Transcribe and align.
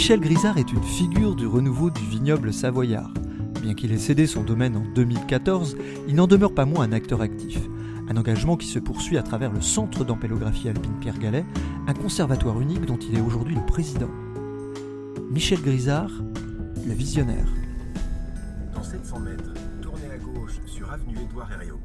Michel 0.00 0.20
Grisard 0.20 0.56
est 0.56 0.72
une 0.72 0.82
figure 0.82 1.36
du 1.36 1.46
renouveau 1.46 1.90
du 1.90 2.00
vignoble 2.00 2.54
savoyard. 2.54 3.12
Bien 3.60 3.74
qu'il 3.74 3.92
ait 3.92 3.98
cédé 3.98 4.26
son 4.26 4.42
domaine 4.42 4.74
en 4.74 4.94
2014, 4.94 5.76
il 6.08 6.14
n'en 6.14 6.26
demeure 6.26 6.54
pas 6.54 6.64
moins 6.64 6.86
un 6.86 6.92
acteur 6.92 7.20
actif. 7.20 7.58
Un 8.08 8.16
engagement 8.16 8.56
qui 8.56 8.66
se 8.66 8.78
poursuit 8.78 9.18
à 9.18 9.22
travers 9.22 9.52
le 9.52 9.60
Centre 9.60 10.02
d'ampélographie 10.06 10.70
alpine 10.70 10.98
Pierre 11.02 11.18
Gallet, 11.18 11.44
un 11.86 11.92
conservatoire 11.92 12.58
unique 12.62 12.86
dont 12.86 12.96
il 12.96 13.14
est 13.14 13.20
aujourd'hui 13.20 13.54
le 13.54 13.66
président. 13.66 14.08
Michel 15.30 15.60
Grisard, 15.60 16.10
le 16.86 16.94
visionnaire. 16.94 17.52
Dans 18.74 18.82
700 18.82 19.20
mètres, 19.20 19.52
tournez 19.82 20.10
à 20.10 20.16
gauche 20.16 20.60
sur 20.64 20.90
avenue 20.90 21.18
Édouard 21.28 21.52
Herriot. 21.52 21.78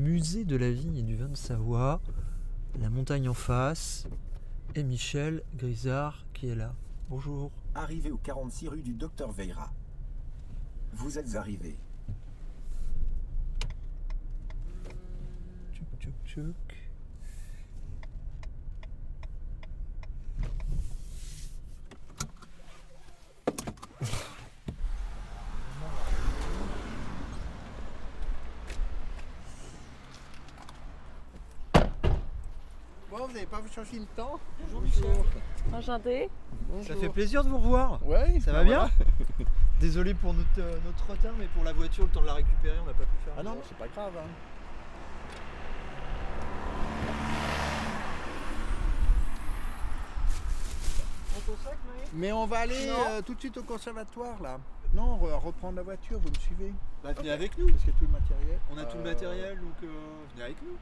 Musée 0.00 0.46
de 0.46 0.56
la 0.56 0.70
vigne 0.70 0.96
et 0.96 1.02
du 1.02 1.14
vin 1.14 1.28
de 1.28 1.36
Savoie, 1.36 2.00
la 2.80 2.88
montagne 2.88 3.28
en 3.28 3.34
face, 3.34 4.08
et 4.74 4.82
Michel 4.82 5.42
Grisard 5.54 6.24
qui 6.32 6.46
est 6.46 6.54
là. 6.54 6.74
Bonjour. 7.10 7.52
Arrivé 7.74 8.10
au 8.10 8.16
46 8.16 8.68
rue 8.68 8.80
du 8.80 8.94
Docteur 8.94 9.30
Veira. 9.30 9.70
Vous 10.94 11.18
êtes 11.18 11.34
arrivé. 11.34 11.76
Bon, 33.10 33.19
vous 33.30 33.34
n'avez 33.36 33.46
pas 33.46 33.60
vous 33.60 33.68
changer 33.72 33.98
le 34.00 34.06
temps 34.16 34.40
Bonjour 34.64 34.80
Michel. 34.82 35.04
Enchanté. 35.72 36.28
Ça 36.82 36.96
fait 36.96 37.08
plaisir 37.08 37.44
de 37.44 37.48
vous 37.48 37.58
revoir. 37.58 38.04
Ouais, 38.04 38.40
Ça 38.40 38.52
va 38.52 38.64
bien 38.64 38.90
Désolé 39.80 40.14
pour 40.14 40.34
notre, 40.34 40.48
euh, 40.58 40.78
notre 40.84 41.08
retard, 41.08 41.32
mais 41.38 41.46
pour 41.46 41.62
la 41.62 41.72
voiture, 41.72 42.04
le 42.04 42.10
temps 42.10 42.20
de 42.22 42.26
la 42.26 42.34
récupérer, 42.34 42.76
on 42.82 42.86
n'a 42.86 42.92
pas 42.92 43.04
pu 43.04 43.16
faire. 43.24 43.34
Ah 43.38 43.42
non, 43.42 43.56
c'est 43.66 43.78
pas 43.78 43.86
grave. 43.88 44.12
Hein. 44.18 44.28
Mais 52.14 52.32
on 52.32 52.46
va 52.46 52.58
aller 52.60 52.88
euh, 52.88 53.22
tout 53.22 53.34
de 53.34 53.40
suite 53.40 53.56
au 53.56 53.62
conservatoire 53.62 54.40
là. 54.42 54.58
Non, 54.94 55.18
on 55.20 55.26
va 55.26 55.36
reprendre 55.36 55.76
la 55.76 55.82
voiture, 55.82 56.18
vous 56.18 56.28
me 56.28 56.38
suivez? 56.40 56.72
Bah, 57.04 57.12
venez 57.12 57.30
avec 57.30 57.56
nous. 57.56 57.68
Parce 57.68 57.78
qu'il 57.84 57.92
y 57.92 57.96
a 57.96 57.98
tout 57.98 58.06
le 58.06 58.12
matériel. 58.12 58.58
On 58.70 58.78
a 58.78 58.84
tout 58.84 58.96
le 58.96 59.02
Euh, 59.04 59.12
matériel, 59.12 59.60
donc 59.60 59.74
euh, 59.84 59.86
venez 60.34 60.44
avec 60.44 60.62
nous. 60.62 60.76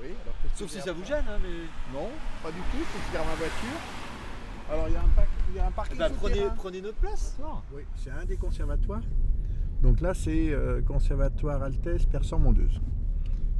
Oui, 0.00 0.08
alors 0.22 0.34
qu'est-ce 0.42 0.58
Sauf 0.58 0.70
si 0.70 0.80
ça 0.80 0.92
vous 0.92 1.04
gêne, 1.04 1.24
hein, 1.28 1.38
mais. 1.42 1.98
Non, 1.98 2.08
pas 2.42 2.50
du 2.50 2.58
tout, 2.58 2.78
faut 2.78 2.98
que 2.98 3.04
je 3.08 3.12
garde 3.12 3.26
ma 3.28 3.34
voiture. 3.34 3.80
Alors 4.70 4.86
il 4.88 4.94
y 4.94 4.96
a 4.96 5.00
un, 5.02 5.08
pack, 5.08 5.28
il 5.50 5.56
y 5.56 5.58
a 5.58 5.66
un 5.66 5.70
parking 5.72 5.98
Bah, 5.98 6.08
prenez, 6.56 6.80
notre 6.80 6.98
place. 6.98 7.36
Non. 7.40 7.60
Oui, 7.74 7.82
c'est 7.96 8.10
un 8.10 8.24
des 8.24 8.36
conservatoires. 8.36 9.02
Donc 9.82 10.00
là, 10.00 10.14
c'est 10.14 10.50
euh, 10.52 10.80
conservatoire 10.82 11.62
Altesse 11.62 12.06
Persan-Mondeuse. 12.06 12.80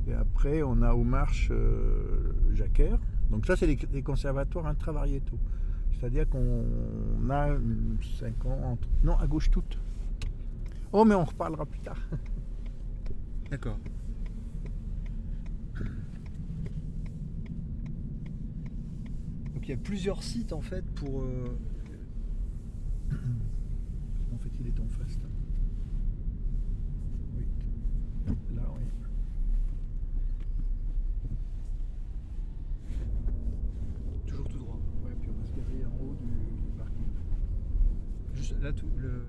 Et 0.08 0.14
après, 0.14 0.62
on 0.62 0.82
a 0.82 0.92
aux 0.92 1.02
marches 1.02 1.48
euh, 1.50 2.32
Jacquer. 2.52 2.94
Donc 3.30 3.46
ça, 3.46 3.56
c'est 3.56 3.66
des, 3.66 4.02
conservatoires 4.02 4.66
intravariétaux. 4.66 5.38
C'est-à-dire 5.92 6.28
qu'on 6.28 6.64
a 7.30 7.48
50... 8.20 8.78
Non, 9.04 9.16
à 9.18 9.26
gauche 9.26 9.50
toute. 9.50 9.78
Oh, 10.92 11.04
mais 11.04 11.14
on 11.14 11.24
reparlera 11.24 11.66
plus 11.66 11.80
tard. 11.80 11.98
D'accord. 13.50 13.78
Donc 19.60 19.68
il 19.68 19.72
y 19.72 19.74
a 19.74 19.76
plusieurs 19.76 20.22
sites 20.22 20.54
en 20.54 20.62
fait 20.62 20.82
pour. 20.94 21.20
euh, 21.20 21.54
En 24.32 24.38
fait, 24.38 24.48
il 24.58 24.68
est 24.68 24.80
en 24.80 24.88
face. 24.88 25.18
Là, 25.22 25.28
oui. 27.36 27.44
Là, 28.56 28.62
oui. 28.74 28.84
Toujours 34.26 34.48
tout 34.48 34.56
droit. 34.58 34.78
Ouais, 35.04 35.14
puis 35.20 35.28
on 35.30 35.38
va 35.38 35.44
se 35.46 35.50
garer 35.52 35.84
en 35.84 36.02
haut 36.04 36.14
du, 36.14 36.26
du 36.64 36.70
parking. 36.78 37.04
Juste 38.32 38.58
là 38.62 38.72
tout 38.72 38.88
le. 38.96 39.26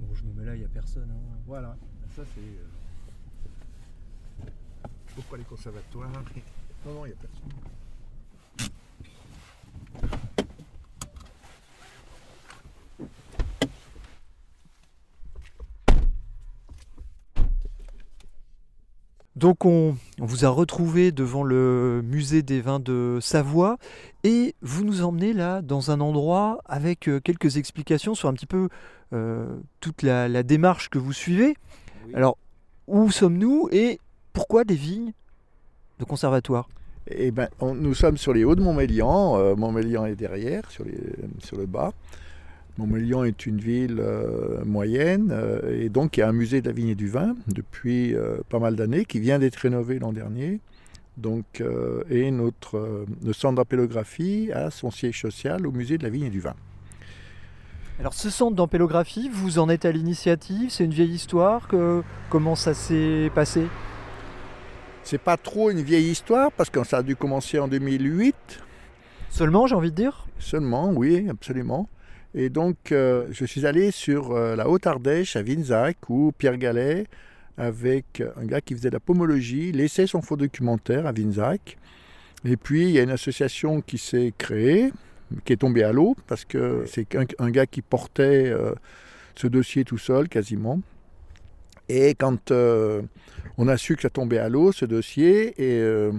Bon, 0.00 0.14
je 0.14 0.24
me 0.24 0.32
mets 0.32 0.44
là, 0.46 0.54
il 0.54 0.60
n'y 0.60 0.64
a 0.64 0.68
personne. 0.68 1.10
hein. 1.10 1.38
Voilà, 1.46 1.76
ça 2.16 2.22
c'est. 2.34 2.40
euh, 2.40 2.64
Pourquoi 5.14 5.38
les 5.38 5.44
conservatoires 5.44 6.10
Non, 6.86 6.94
non, 6.94 7.06
il 7.06 7.08
n'y 7.08 7.14
a 7.14 7.16
personne. 7.16 7.72
Donc 19.34 19.64
on, 19.64 19.96
on 20.20 20.24
vous 20.24 20.44
a 20.44 20.48
retrouvé 20.48 21.10
devant 21.10 21.42
le 21.42 22.00
musée 22.04 22.42
des 22.42 22.60
vins 22.60 22.78
de 22.78 23.18
Savoie 23.20 23.76
et 24.22 24.54
vous 24.62 24.84
nous 24.84 25.02
emmenez 25.02 25.32
là 25.32 25.62
dans 25.62 25.90
un 25.90 26.00
endroit 26.00 26.60
avec 26.64 27.08
euh, 27.08 27.18
quelques 27.18 27.56
explications 27.56 28.14
sur 28.14 28.28
un 28.28 28.34
petit 28.34 28.46
peu 28.46 28.68
euh, 29.12 29.58
toute 29.80 30.02
la, 30.02 30.28
la 30.28 30.44
démarche 30.44 30.90
que 30.90 30.98
vous 30.98 31.12
suivez. 31.12 31.56
Oui. 32.06 32.14
Alors 32.14 32.38
où 32.86 33.10
sommes-nous 33.10 33.68
et 33.72 33.98
pourquoi 34.32 34.64
des 34.64 34.74
vignes 34.74 35.12
de 35.98 36.04
conservatoire? 36.04 36.68
Eh 37.08 37.30
ben, 37.30 37.48
on- 37.60 37.74
nous 37.74 37.94
sommes 37.94 38.16
sur 38.16 38.32
les 38.32 38.44
hauts 38.44 38.54
de 38.54 38.62
Montmélian. 38.62 39.36
euh, 39.38 39.56
Montmélian 39.56 40.04
est 40.06 40.14
derrière, 40.14 40.70
sur, 40.70 40.84
les, 40.84 40.98
sur 41.42 41.56
le 41.56 41.66
bas. 41.66 41.92
Montmélian 42.78 43.24
est 43.24 43.44
une 43.44 43.58
ville 43.58 43.98
euh, 44.00 44.64
moyenne 44.64 45.28
euh, 45.30 45.82
et 45.82 45.88
donc 45.90 46.16
il 46.16 46.20
y 46.20 46.22
a 46.22 46.28
un 46.28 46.32
musée 46.32 46.62
de 46.62 46.68
la 46.68 46.72
vigne 46.72 46.88
et 46.88 46.94
du 46.94 47.08
vin 47.08 47.34
depuis 47.48 48.14
pas 48.48 48.58
mal 48.58 48.76
d'années 48.76 49.04
qui 49.04 49.20
vient 49.20 49.38
d'être 49.38 49.56
rénové 49.56 49.98
l'an 49.98 50.12
dernier. 50.12 50.60
Donc, 51.18 51.62
et 52.08 52.30
notre 52.30 53.04
le 53.22 53.32
centre 53.34 53.56
d'appellographie 53.56 54.50
a 54.52 54.70
son 54.70 54.90
siège 54.90 55.20
social 55.20 55.66
au 55.66 55.70
musée 55.70 55.98
de 55.98 56.04
la 56.04 56.08
vigne 56.08 56.24
et 56.24 56.30
du 56.30 56.40
vin. 56.40 56.54
Alors 58.00 58.14
ce 58.14 58.30
centre 58.30 58.56
d'ampélographie, 58.56 59.28
vous 59.30 59.58
en 59.58 59.68
êtes 59.68 59.84
à 59.84 59.92
l'initiative? 59.92 60.70
C'est 60.70 60.84
une 60.84 60.94
vieille 60.94 61.12
histoire 61.12 61.68
que, 61.68 62.02
Comment 62.30 62.54
ça 62.54 62.72
s'est 62.72 63.30
passé? 63.34 63.66
C'est 65.04 65.20
pas 65.20 65.36
trop 65.36 65.70
une 65.70 65.82
vieille 65.82 66.10
histoire 66.10 66.52
parce 66.52 66.70
que 66.70 66.84
ça 66.84 66.98
a 66.98 67.02
dû 67.02 67.16
commencer 67.16 67.58
en 67.58 67.68
2008 67.68 68.34
Seulement, 69.32 69.66
j'ai 69.66 69.74
envie 69.74 69.90
de 69.90 69.96
dire? 69.96 70.26
Seulement, 70.38 70.90
oui, 70.90 71.26
absolument. 71.30 71.88
Et 72.34 72.50
donc, 72.50 72.92
euh, 72.92 73.26
je 73.30 73.46
suis 73.46 73.64
allé 73.66 73.90
sur 73.90 74.32
euh, 74.32 74.56
la 74.56 74.68
Haute-Ardèche, 74.68 75.36
à 75.36 75.42
Vinzac, 75.42 75.96
où 76.10 76.32
Pierre 76.36 76.58
Gallet, 76.58 77.06
avec 77.56 78.22
un 78.36 78.44
gars 78.44 78.60
qui 78.60 78.74
faisait 78.74 78.90
de 78.90 78.94
la 78.94 79.00
pomologie, 79.00 79.72
laissait 79.72 80.06
son 80.06 80.20
faux 80.20 80.36
documentaire 80.36 81.06
à 81.06 81.12
Vinzac. 81.12 81.78
Et 82.44 82.58
puis, 82.58 82.82
il 82.82 82.90
y 82.90 82.98
a 82.98 83.02
une 83.02 83.10
association 83.10 83.80
qui 83.80 83.96
s'est 83.96 84.34
créée, 84.36 84.92
qui 85.46 85.54
est 85.54 85.58
tombée 85.58 85.82
à 85.82 85.92
l'eau, 85.92 86.14
parce 86.26 86.44
que 86.44 86.84
c'est 86.86 87.16
un, 87.16 87.24
un 87.38 87.50
gars 87.50 87.66
qui 87.66 87.80
portait 87.80 88.50
euh, 88.50 88.74
ce 89.34 89.46
dossier 89.46 89.84
tout 89.84 89.98
seul, 89.98 90.28
quasiment. 90.28 90.82
Et 91.94 92.14
quand 92.14 92.50
euh, 92.52 93.02
on 93.58 93.68
a 93.68 93.76
su 93.76 93.96
que 93.96 94.02
ça 94.02 94.08
tombait 94.08 94.38
à 94.38 94.48
l'eau, 94.48 94.72
ce 94.72 94.86
dossier, 94.86 95.48
et 95.62 95.78
euh, 95.78 96.10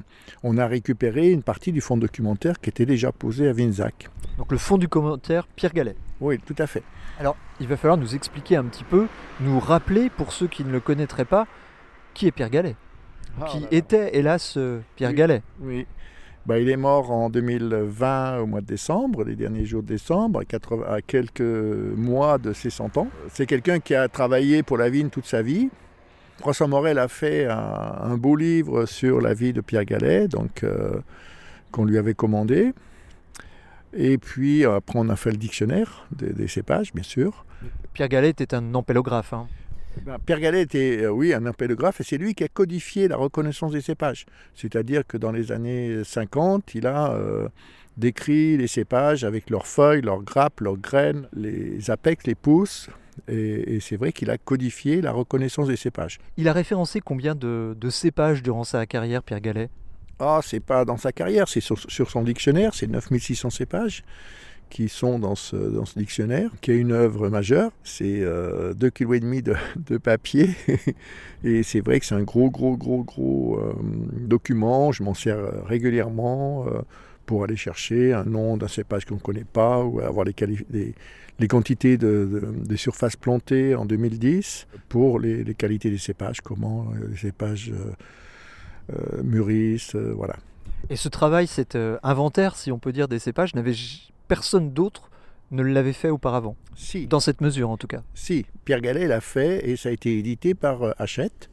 on 0.43 0.59
a 0.59 0.67
récupéré 0.67 1.31
une 1.31 1.41
partie 1.41 1.71
du 1.71 1.81
fonds 1.81 1.97
documentaire 1.97 2.59
qui 2.61 2.69
était 2.69 2.85
déjà 2.85 3.11
posé 3.11 3.47
à 3.47 3.53
Vinzac. 3.53 4.07
Donc 4.37 4.51
le 4.51 4.59
fond 4.59 4.77
du 4.77 4.87
commentaire, 4.87 5.47
Pierre 5.55 5.73
Gallet. 5.73 5.95
Oui, 6.21 6.37
tout 6.45 6.55
à 6.59 6.67
fait. 6.67 6.83
Alors, 7.19 7.35
il 7.59 7.67
va 7.67 7.75
falloir 7.75 7.97
nous 7.97 8.13
expliquer 8.13 8.55
un 8.55 8.65
petit 8.65 8.83
peu, 8.83 9.07
nous 9.39 9.59
rappeler, 9.59 10.11
pour 10.11 10.31
ceux 10.31 10.47
qui 10.47 10.63
ne 10.63 10.71
le 10.71 10.79
connaîtraient 10.79 11.25
pas, 11.25 11.47
qui 12.13 12.27
est 12.27 12.31
Pierre 12.31 12.51
Gallet. 12.51 12.75
qui 13.47 13.65
était, 13.71 14.15
hélas, 14.15 14.55
euh, 14.57 14.79
Pierre 14.95 15.09
Oui. 15.09 15.15
Gallet. 15.15 15.41
Oui. 15.59 15.87
Bah, 16.45 16.59
il 16.59 16.69
est 16.69 16.77
mort 16.77 17.09
en 17.11 17.29
2020 17.29 18.39
au 18.39 18.45
mois 18.47 18.59
de 18.59 18.65
décembre, 18.65 19.23
les 19.23 19.35
derniers 19.35 19.65
jours 19.65 19.81
de 19.81 19.87
décembre, 19.87 20.41
à, 20.41 20.45
80 20.45 20.85
à 20.89 21.01
quelques 21.01 21.39
mois 21.41 22.37
de 22.37 22.51
ses 22.51 22.69
100 22.69 22.97
ans. 22.97 23.07
C'est 23.29 23.45
quelqu'un 23.45 23.79
qui 23.79 23.95
a 23.95 24.09
travaillé 24.09 24.61
pour 24.61 24.77
la 24.77 24.89
vigne 24.89 25.09
toute 25.09 25.25
sa 25.25 25.41
vie. 25.41 25.69
François 26.39 26.67
Morel 26.67 26.99
a 26.99 27.07
fait 27.07 27.45
un, 27.45 28.17
beau 28.17 28.35
livre 28.35 28.85
sur 28.85 29.21
la 29.21 29.33
vie 29.33 29.53
de 29.53 29.61
Pierre 29.61 29.85
Gallet, 29.85 30.27
donc 30.27 30.63
euh, 30.63 30.99
qu'on 31.71 31.85
lui 31.85 31.97
avait 31.97 32.13
commandé. 32.15 32.73
Et 33.93 34.17
puis 34.17 34.65
après 34.65 34.99
on 34.99 35.07
a 35.07 35.15
fait 35.15 35.31
le 35.31 35.37
dictionnaire 35.37 36.07
des, 36.11 36.33
des 36.33 36.47
cépages, 36.49 36.93
bien 36.93 37.03
sûr. 37.03 37.45
Pierre 37.93 38.09
Gallet 38.09 38.29
était 38.29 38.53
un 38.53 38.73
ampélographe. 38.73 39.31
hein. 39.31 39.47
Ben, 40.01 40.17
Pierre 40.25 40.39
Gallet 40.39 40.61
était, 40.61 41.03
euh, 41.03 41.09
oui, 41.09 41.33
un 41.33 41.45
ampélographe 41.45 42.01
et 42.01 42.03
c'est 42.03 42.17
lui 42.17 42.33
qui 42.33 42.43
a 42.43 42.47
codifié 42.47 43.07
la 43.07 43.15
reconnaissance 43.15 43.71
des 43.71 43.81
cépages. 43.81 44.25
C'est-à-dire 44.55 45.05
que 45.05 45.17
dans 45.17 45.31
les 45.31 45.51
années 45.51 46.03
50, 46.03 46.75
il 46.75 46.87
a 46.87 47.13
euh, 47.13 47.47
décrit 47.97 48.57
les 48.57 48.67
cépages 48.67 49.23
avec 49.23 49.49
leurs 49.49 49.67
feuilles, 49.67 50.01
leurs 50.01 50.23
grappes, 50.23 50.61
leurs 50.61 50.77
graines, 50.77 51.27
les 51.33 51.89
apex, 51.91 52.25
les 52.25 52.35
pousses. 52.35 52.89
Et, 53.27 53.75
et 53.75 53.79
c'est 53.79 53.95
vrai 53.95 54.11
qu'il 54.11 54.31
a 54.31 54.37
codifié 54.37 55.01
la 55.01 55.11
reconnaissance 55.11 55.67
des 55.67 55.75
cépages. 55.75 56.19
Il 56.37 56.47
a 56.47 56.53
référencé 56.53 56.99
combien 56.99 57.35
de, 57.35 57.77
de 57.79 57.89
cépages 57.89 58.41
durant 58.41 58.63
sa 58.63 58.85
carrière, 58.87 59.21
Pierre 59.21 59.41
Gallet? 59.41 59.69
Ah, 60.19 60.39
c'est 60.43 60.59
pas 60.59 60.85
dans 60.85 60.97
sa 60.97 61.11
carrière, 61.11 61.47
c'est 61.47 61.59
sur, 61.59 61.77
sur 61.79 62.09
son 62.09 62.23
dictionnaire, 62.23 62.73
c'est 62.73 62.87
9600 62.87 63.49
cépages 63.51 64.03
qui 64.69 64.89
sont 64.89 65.19
dans 65.19 65.35
ce, 65.35 65.55
dans 65.55 65.85
ce 65.85 65.97
dictionnaire, 65.97 66.49
qui 66.61 66.71
est 66.71 66.77
une 66.77 66.91
œuvre 66.91 67.29
majeure. 67.29 67.71
C'est 67.83 68.21
euh, 68.21 68.73
2,5 68.73 68.91
kg 68.91 69.41
de, 69.43 69.55
de 69.77 69.97
papier. 69.97 70.49
Et 71.43 71.63
c'est 71.63 71.81
vrai 71.81 71.99
que 71.99 72.05
c'est 72.05 72.15
un 72.15 72.23
gros, 72.23 72.49
gros, 72.49 72.75
gros, 72.75 73.03
gros 73.03 73.59
euh, 73.59 73.73
document. 74.11 74.91
Je 74.91 75.03
m'en 75.03 75.13
sers 75.13 75.37
régulièrement 75.65 76.65
euh, 76.67 76.81
pour 77.25 77.43
aller 77.43 77.55
chercher 77.55 78.13
un 78.13 78.25
nom 78.25 78.57
d'un 78.57 78.67
cépage 78.67 79.05
qu'on 79.05 79.15
ne 79.15 79.19
connaît 79.19 79.45
pas 79.45 79.83
ou 79.83 79.99
avoir 79.99 80.25
les, 80.25 80.33
quantités 81.47 81.97
de, 81.97 82.27
de, 82.31 82.67
de 82.67 82.75
surface 82.75 83.15
plantée 83.15 83.75
en 83.75 83.85
2010 83.85 84.67
pour 84.89 85.19
les, 85.19 85.43
les 85.43 85.55
qualités 85.55 85.89
des 85.89 85.97
cépages, 85.97 86.41
comment 86.41 86.87
euh, 86.91 87.07
les 87.11 87.17
cépages 87.17 87.71
euh, 87.71 87.91
euh, 88.91 89.23
mûrissent, 89.23 89.95
euh, 89.95 90.13
voilà. 90.13 90.35
Et 90.89 90.97
ce 90.97 91.07
travail, 91.07 91.47
cet 91.47 91.75
euh, 91.75 91.97
inventaire, 92.03 92.57
si 92.57 92.69
on 92.69 92.79
peut 92.79 92.91
dire, 92.91 93.07
des 93.07 93.19
cépages, 93.19 93.55
n'avait 93.55 93.73
personne 94.27 94.71
d'autre 94.71 95.09
ne 95.51 95.61
l'avait 95.63 95.93
fait 95.93 96.09
auparavant, 96.09 96.55
Si, 96.75 97.05
dans 97.05 97.19
cette 97.19 97.41
mesure 97.41 97.69
en 97.69 97.77
tout 97.77 97.87
cas. 97.87 98.01
si, 98.13 98.45
Pierre 98.65 98.81
Gallet 98.81 99.07
l'a 99.07 99.21
fait 99.21 99.69
et 99.69 99.75
ça 99.75 99.89
a 99.89 99.91
été 99.91 100.17
édité 100.17 100.55
par 100.55 100.81
euh, 100.83 100.91
Hachette. 100.97 101.49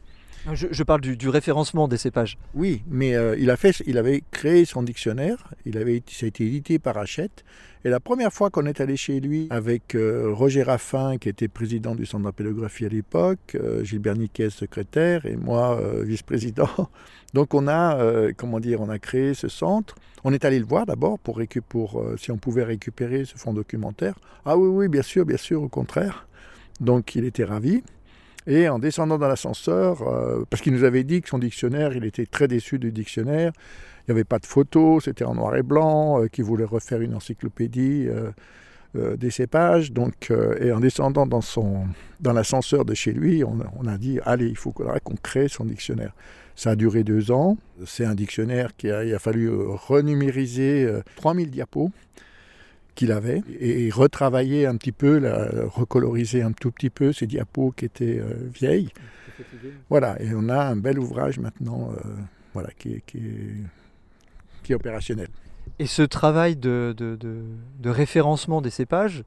Je, 0.54 0.68
je 0.70 0.82
parle 0.82 1.00
du, 1.00 1.28
référencement 1.28 1.86
des 1.86 1.98
cépages. 1.98 2.38
Oui, 2.54 2.82
mais 2.88 3.14
euh, 3.14 3.36
il, 3.38 3.50
a 3.50 3.56
fait, 3.56 3.82
il 3.86 3.98
avait 3.98 4.22
créé 4.30 4.64
son 4.64 4.82
dictionnaire, 4.82 5.52
il 5.66 5.76
avait, 5.76 6.02
ça 6.10 6.26
a 6.26 6.28
été 6.28 6.46
édité 6.46 6.78
par 6.78 6.96
Hachette. 6.96 7.44
Et 7.84 7.88
la 7.88 8.00
première 8.00 8.32
fois 8.32 8.50
qu'on 8.50 8.66
est 8.66 8.80
allé 8.80 8.96
chez 8.96 9.20
lui 9.20 9.46
avec 9.50 9.94
euh, 9.94 10.32
Roger 10.32 10.62
Raffin, 10.62 11.18
qui 11.18 11.28
était 11.28 11.48
président 11.48 11.94
du 11.94 12.06
centre 12.06 12.24
d'ampéliographie 12.24 12.86
à 12.86 12.88
l'époque, 12.88 13.54
euh, 13.54 13.84
Gilbert 13.84 14.16
Niquet, 14.16 14.50
secrétaire, 14.50 15.26
et 15.26 15.36
moi, 15.36 15.80
vice-président. 16.02 16.68
Donc 17.34 17.54
on 17.54 17.68
a, 17.68 18.32
comment 18.36 18.60
dire, 18.60 18.80
on 18.80 18.88
a 18.88 18.98
créé 18.98 19.34
ce 19.34 19.48
centre. 19.48 19.94
On 20.24 20.32
est 20.32 20.44
allé 20.44 20.58
le 20.58 20.66
voir 20.66 20.84
d'abord 20.84 21.18
pour, 21.18 21.40
pour 21.68 22.04
si 22.18 22.30
on 22.30 22.38
pouvait 22.38 22.64
récupérer 22.64 23.24
ce 23.24 23.36
fonds 23.36 23.52
documentaire. 23.52 24.14
Ah 24.44 24.56
oui, 24.56 24.68
oui, 24.68 24.88
bien 24.88 25.02
sûr, 25.02 25.24
bien 25.24 25.36
sûr, 25.36 25.62
au 25.62 25.68
contraire. 25.68 26.26
Donc 26.80 27.14
il 27.14 27.24
était 27.24 27.44
ravi. 27.44 27.82
Et 28.46 28.68
en 28.68 28.78
descendant 28.78 29.18
dans 29.18 29.28
l'ascenseur, 29.28 30.02
euh, 30.02 30.44
parce 30.48 30.62
qu'il 30.62 30.72
nous 30.72 30.84
avait 30.84 31.04
dit 31.04 31.20
que 31.20 31.28
son 31.28 31.38
dictionnaire, 31.38 31.94
il 31.94 32.04
était 32.04 32.26
très 32.26 32.48
déçu 32.48 32.78
du 32.78 32.90
dictionnaire, 32.90 33.52
il 34.08 34.12
n'y 34.12 34.18
avait 34.18 34.24
pas 34.24 34.38
de 34.38 34.46
photos, 34.46 35.04
c'était 35.04 35.24
en 35.24 35.34
noir 35.34 35.54
et 35.56 35.62
blanc, 35.62 36.22
euh, 36.22 36.26
qu'il 36.26 36.44
voulait 36.44 36.64
refaire 36.64 37.00
une 37.02 37.14
encyclopédie 37.14 38.06
euh, 38.08 38.30
euh, 38.96 39.16
des 39.16 39.30
cépages. 39.30 39.92
Donc, 39.92 40.30
euh, 40.30 40.56
et 40.60 40.72
en 40.72 40.80
descendant 40.80 41.26
dans, 41.26 41.42
son, 41.42 41.84
dans 42.20 42.32
l'ascenseur 42.32 42.84
de 42.84 42.94
chez 42.94 43.12
lui, 43.12 43.44
on, 43.44 43.60
a- 43.86 43.98
dit, 43.98 44.18
allez, 44.24 44.48
il 44.48 44.56
faut 44.56 44.72
qu'on 44.72 45.14
crée 45.22 45.48
son 45.48 45.64
dictionnaire. 45.66 46.12
Ça 46.56 46.70
a 46.70 46.76
duré 46.76 47.04
deux 47.04 47.30
ans. 47.30 47.56
C'est 47.86 48.04
un 48.04 48.14
dictionnaire 48.14 48.74
qui 48.76 48.90
a, 48.90 49.04
il 49.04 49.14
a 49.14 49.18
fallu 49.18 49.48
renumériser 49.50 50.84
euh, 50.84 51.02
3000 51.16 51.50
diapos 51.50 51.90
qu'il 52.94 53.12
avait 53.12 53.42
et, 53.58 53.86
et 53.86 53.90
retravailler 53.90 54.66
un 54.66 54.76
petit 54.76 54.92
peu, 54.92 55.18
la- 55.18 55.48
recoloriser 55.66 56.42
un 56.42 56.52
tout 56.52 56.70
petit 56.70 56.90
peu 56.90 57.12
ces 57.12 57.26
diapos 57.26 57.72
qui 57.76 57.84
étaient 57.84 58.18
euh, 58.18 58.34
vieilles. 58.52 58.90
Voilà, 59.88 60.20
et 60.22 60.30
on 60.34 60.48
a 60.48 60.62
un 60.64 60.76
bel 60.76 60.98
ouvrage 60.98 61.38
maintenant 61.38 61.90
euh, 61.92 62.00
voilà, 62.52 62.68
qui, 62.78 62.94
est, 62.94 63.02
qui, 63.06 63.18
est, 63.18 63.54
qui 64.62 64.72
est 64.72 64.74
opérationnel. 64.74 65.28
Et 65.78 65.86
ce 65.86 66.02
travail 66.02 66.56
de, 66.56 66.94
de- 66.96 67.16
de- 67.16 67.42
de 67.78 67.90
référencement 67.90 68.60
des 68.60 68.70
cépages, 68.70 69.24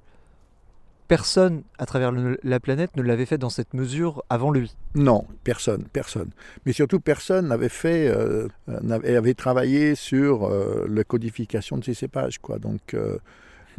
personne 1.08 1.64
à 1.80 1.86
travers 1.86 2.12
le- 2.12 2.40
la 2.44 2.60
planète 2.60 2.96
ne 2.96 3.02
l'avait 3.02 3.26
fait 3.26 3.38
dans 3.38 3.50
cette 3.50 3.74
mesure 3.74 4.24
avant 4.30 4.52
lui. 4.52 4.76
Non, 4.96 5.26
personne, 5.44 5.84
personne. 5.92 6.30
Mais 6.66 6.74
surtout, 6.74 7.00
personne 7.00 7.48
n'avait 7.48 7.70
fait, 7.70 8.08
euh, 8.08 8.48
euh, 8.70 9.18
avait 9.18 9.34
travaillé 9.34 9.96
sur 9.96 10.46
euh, 10.46 10.86
la 10.90 11.04
codification 11.04 11.78
de 11.78 11.84
ces 11.84 11.94
cépages. 11.94 12.40
Quoi. 12.40 12.60
Donc, 12.60 12.94
euh, 12.94 13.18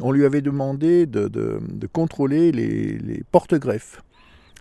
on 0.00 0.12
lui 0.12 0.24
avait 0.24 0.40
demandé 0.40 1.06
de, 1.06 1.60
contrôler 1.92 2.52
les, 2.52 3.22
porte-greffes. 3.30 4.02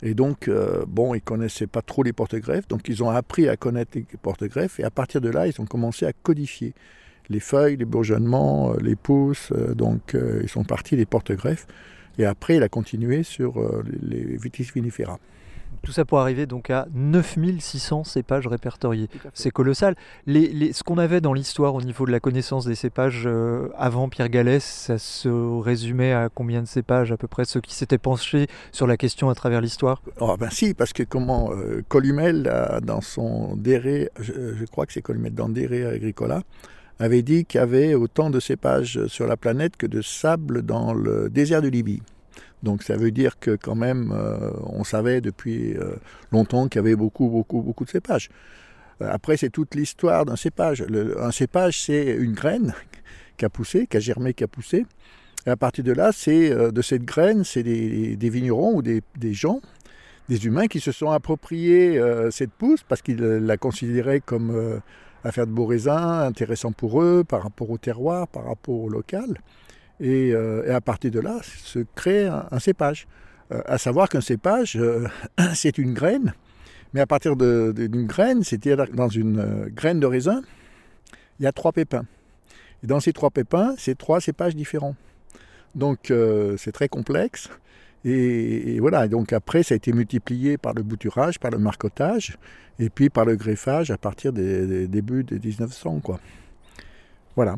Et 0.02 0.14
donc, 0.14 0.48
euh, 0.48 0.84
bon, 0.88 1.16
ils 1.16 1.22
connaissaient 1.22 1.68
pas 1.68 1.82
trop 1.82 2.04
les 2.04 2.12
porte-greffes, 2.12 2.68
donc 2.68 2.90
ils 2.90 3.04
ont 3.04 3.10
appris 3.10 3.48
à 3.48 3.56
connaître 3.56 3.92
les 3.96 4.06
porte-greffes, 4.22 4.80
et 4.80 4.84
à 4.84 4.90
partir 4.90 5.22
de 5.22 5.30
là, 5.30 5.48
ils 5.48 5.62
ont 5.62 5.66
commencé 5.66 6.06
à 6.06 6.12
codifier 6.12 6.74
les 7.30 7.40
feuilles, 7.40 7.78
les 7.78 7.86
bourgeonnements, 7.86 8.74
euh, 8.74 8.78
les 8.82 8.98
pousses, 8.98 9.54
euh, 9.54 9.74
donc 9.74 10.18
ils 10.42 10.50
sont 10.50 10.66
partis 10.66 10.98
des 10.98 11.06
porte-greffes, 11.06 11.68
et 12.18 12.26
après, 12.26 12.58
il 12.58 12.64
a 12.64 12.70
continué 12.70 13.24
sur 13.24 13.54
les 14.02 14.38
vitis 14.38 14.70
vinifera. 14.76 15.20
Tout 15.82 15.92
ça 15.92 16.06
pour 16.06 16.20
arriver 16.20 16.46
donc 16.46 16.70
à 16.70 16.88
9600 16.94 18.04
cépages 18.04 18.48
répertoriés. 18.48 19.10
C'est 19.34 19.52
colossal. 19.52 19.96
Les, 20.26 20.48
les- 20.48 20.74
ce 20.74 20.84
qu'on 20.84 20.98
avait 20.98 21.20
dans 21.22 21.34
l'histoire 21.34 21.76
au 21.76 21.82
niveau 21.82 22.06
de 22.06 22.12
la 22.12 22.20
connaissance 22.20 22.66
des 22.66 22.76
cépages 22.76 23.24
euh, 23.26 23.70
avant 23.78 24.08
Pierre 24.10 24.30
Galès, 24.30 24.64
ça 24.64 24.98
se 24.98 25.28
résumait 25.60 26.14
à 26.14 26.30
combien 26.34 26.62
de 26.62 26.68
cépages 26.68 27.12
à 27.12 27.18
peu 27.18 27.28
près 27.28 27.46
ceux 27.46 27.62
qui 27.62 27.74
s'étaient 27.76 27.98
penchés 27.98 28.48
sur 28.72 28.88
la 28.88 28.98
question 28.98 29.30
à 29.30 29.36
travers 29.36 29.62
l'histoire? 29.62 30.02
Oh, 30.20 30.36
ben 30.40 30.50
si, 30.50 30.74
parce 30.74 30.94
que 30.94 31.04
comment 31.04 31.52
euh, 31.52 31.82
Columel, 31.88 32.48
a, 32.48 32.80
dans 32.80 33.02
son 33.02 33.56
Déré, 33.56 34.10
je, 34.20 34.56
je 34.56 34.66
crois 34.66 34.86
que 34.86 34.94
c'est 34.94 35.02
Columel 35.02 35.34
dans 35.34 35.50
Déré 35.50 35.86
Agricola, 35.86 36.42
avait 37.00 37.24
dit 37.24 37.44
qu'il 37.46 37.60
y 37.60 37.62
avait 37.62 37.96
autant 37.96 38.30
de 38.30 38.40
cépages 38.40 39.08
sur 39.08 39.28
la 39.28 39.36
planète 39.36 39.76
que 39.78 39.88
de 39.88 40.02
sable 40.02 40.62
dans 40.62 40.94
le 40.94 41.30
désert 41.30 41.62
de 41.62 41.68
Libye. 41.68 42.02
Donc 42.64 42.82
ça 42.82 42.96
veut 42.96 43.12
dire 43.12 43.38
que 43.40 43.56
quand 43.56 43.76
même, 43.76 44.12
euh, 44.16 44.50
on 44.64 44.86
savait 44.86 45.20
depuis 45.20 45.76
euh, 45.76 45.96
longtemps 46.32 46.70
qu'il 46.70 46.80
y 46.80 46.84
avait 46.84 46.96
beaucoup, 46.96 47.28
beaucoup, 47.28 47.62
beaucoup 47.62 47.84
de 47.84 47.90
cépages. 47.90 48.30
Euh, 49.02 49.10
Après, 49.12 49.36
c'est 49.36 49.50
toute 49.50 49.76
l'histoire 49.76 50.26
d'un 50.26 50.38
cépage. 50.38 50.84
Un 51.20 51.32
cépage, 51.32 51.82
c'est 51.82 52.16
une 52.16 52.32
graine 52.32 52.74
qui 53.38 53.46
a 53.46 53.50
poussé, 53.50 53.86
qui 53.86 53.98
a 53.98 54.00
germé, 54.00 54.34
qui 54.34 54.46
a 54.46 54.48
poussé. 54.48 54.86
Et 55.46 55.50
à 55.50 55.58
partir 55.58 55.84
de 55.84 55.92
là, 55.92 56.12
c'est 56.14 56.52
de 56.72 56.82
cette 56.82 57.04
graine, 57.04 57.44
c'est 57.44 57.64
des, 57.64 58.30
vignerons 58.30 58.76
ou 58.76 58.82
des, 58.82 59.02
des 59.18 59.34
gens 59.34 59.60
des 60.30 60.46
humains 60.46 60.68
qui 60.68 60.80
se 60.80 60.94
sont 60.94 61.12
appropriés 61.12 62.02
cette 62.32 62.52
pousse 62.52 62.82
parce 62.88 63.02
qu'ils 63.02 63.20
la 63.20 63.58
considéraient 63.58 64.22
comme 64.22 64.80
affaire 65.26 65.46
de 65.46 65.52
beaux 65.52 65.66
raisins, 65.66 65.92
intéressant 65.92 66.72
pour 66.72 67.02
eux 67.02 67.26
par 67.28 67.44
rapport 67.44 67.70
au 67.70 67.78
terroir, 67.78 68.30
par 68.30 68.46
rapport 68.46 68.80
au 68.80 68.88
local. 68.88 69.38
Et, 70.00 70.34
euh, 70.34 70.66
et 70.66 70.72
à 70.72 70.82
partir 70.82 71.12
de 71.12 71.20
là, 71.20 71.40
se 71.44 71.80
crée 71.96 72.26
un, 72.28 72.60
cépage. 72.60 73.08
Euh, 73.52 73.62
à 73.66 73.78
savoir 73.78 74.10
qu'un 74.10 74.22
cépage, 74.22 74.76
euh, 74.76 75.08
c'est 75.54 75.78
une 75.78 75.94
graine, 75.94 76.34
mais 76.94 77.02
à 77.02 77.06
partir 77.06 77.36
d'une 77.36 78.06
graine, 78.06 78.44
c'est-à-dire 78.44 78.88
dans 78.94 79.10
une 79.10 79.68
graine 79.70 80.00
de 80.00 80.06
raisin, 80.06 80.42
il 81.40 81.44
y 81.44 81.48
a 81.48 81.52
trois 81.52 81.72
pépins. 81.72 82.06
Et 82.84 82.88
dans 82.88 83.00
ces 83.00 83.14
trois 83.14 83.30
pépins, 83.30 83.74
c'est 83.78 83.98
trois 83.98 84.20
cépages 84.22 84.56
différents. 84.56 84.96
Donc 85.74 86.14
c'est 86.58 86.72
très 86.72 86.88
complexe. 86.88 87.50
Et, 88.06 88.76
et 88.76 88.80
voilà, 88.80 89.08
donc 89.08 89.34
après, 89.34 89.64
ça 89.64 89.74
a 89.74 89.78
été 89.78 89.94
multiplié 89.94 90.58
par 90.58 90.74
le 90.74 90.84
bouturage, 90.84 91.40
par 91.40 91.50
le 91.50 91.58
marcotage, 91.58 92.38
et 92.78 92.90
puis 92.90 93.10
par 93.10 93.26
le 93.26 93.36
greffage 93.38 93.90
à 93.90 93.98
partir 93.98 94.34
des, 94.34 94.68
des 94.68 94.88
débuts 94.88 95.24
des 95.24 95.40
1900. 95.40 96.02
Quoi. 96.02 96.20
Voilà. 97.36 97.56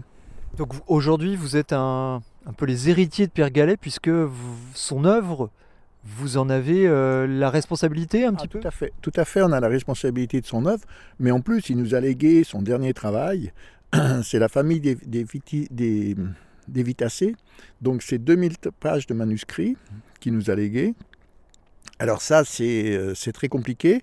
Donc 0.57 0.73
aujourd'hui, 0.87 1.35
vous 1.35 1.57
êtes 1.57 1.73
un, 1.73 2.21
un 2.45 2.53
peu 2.53 2.65
les 2.65 2.89
héritiers 2.89 3.27
de 3.27 3.31
Pierre 3.31 3.51
Gallet, 3.51 3.77
puisque 3.77 4.07
vous- 4.09 4.57
son 4.73 5.03
œuvre, 5.05 5.49
vous 6.03 6.37
en 6.37 6.49
avez 6.49 6.87
euh, 6.87 7.27
la 7.27 7.49
responsabilité 7.49 8.25
un 8.25 8.33
petit 8.33 8.45
Ah, 8.45 8.51
peu 8.53 8.59
tout 8.61 8.67
à 8.67 8.71
fait, 8.71 8.93
tout 9.01 9.11
à 9.15 9.25
fait, 9.25 9.41
on 9.41 9.51
a 9.51 9.59
la 9.59 9.67
responsabilité 9.67 10.39
de 10.39 10.45
son 10.45 10.65
œuvre, 10.65 10.83
mais 11.19 11.31
en 11.31 11.41
plus, 11.41 11.69
il 11.69 11.77
nous 11.77 11.95
a 11.95 11.99
légué 11.99 12.43
son 12.43 12.61
dernier 12.61 12.93
travail. 12.93 13.51
C'est 14.23 14.39
la 14.39 14.49
famille 14.49 14.79
des, 14.79 14.95
des, 14.95 15.23
viti- 15.23 15.67
des, 15.71 16.15
des 16.67 16.83
Vitacés. 16.83 17.35
Donc, 17.81 18.01
c'est 18.01 18.17
2000 18.17 18.53
pages 18.79 19.07
de 19.07 19.13
manuscrits 19.13 19.77
qu'il 20.19 20.33
nous 20.33 20.49
a 20.49 20.55
légué. 20.55 20.93
Alors, 21.99 22.21
ça, 22.21 22.43
c'est 22.43 22.95
euh, 22.95 23.13
très 23.33 23.47
compliqué 23.47 24.01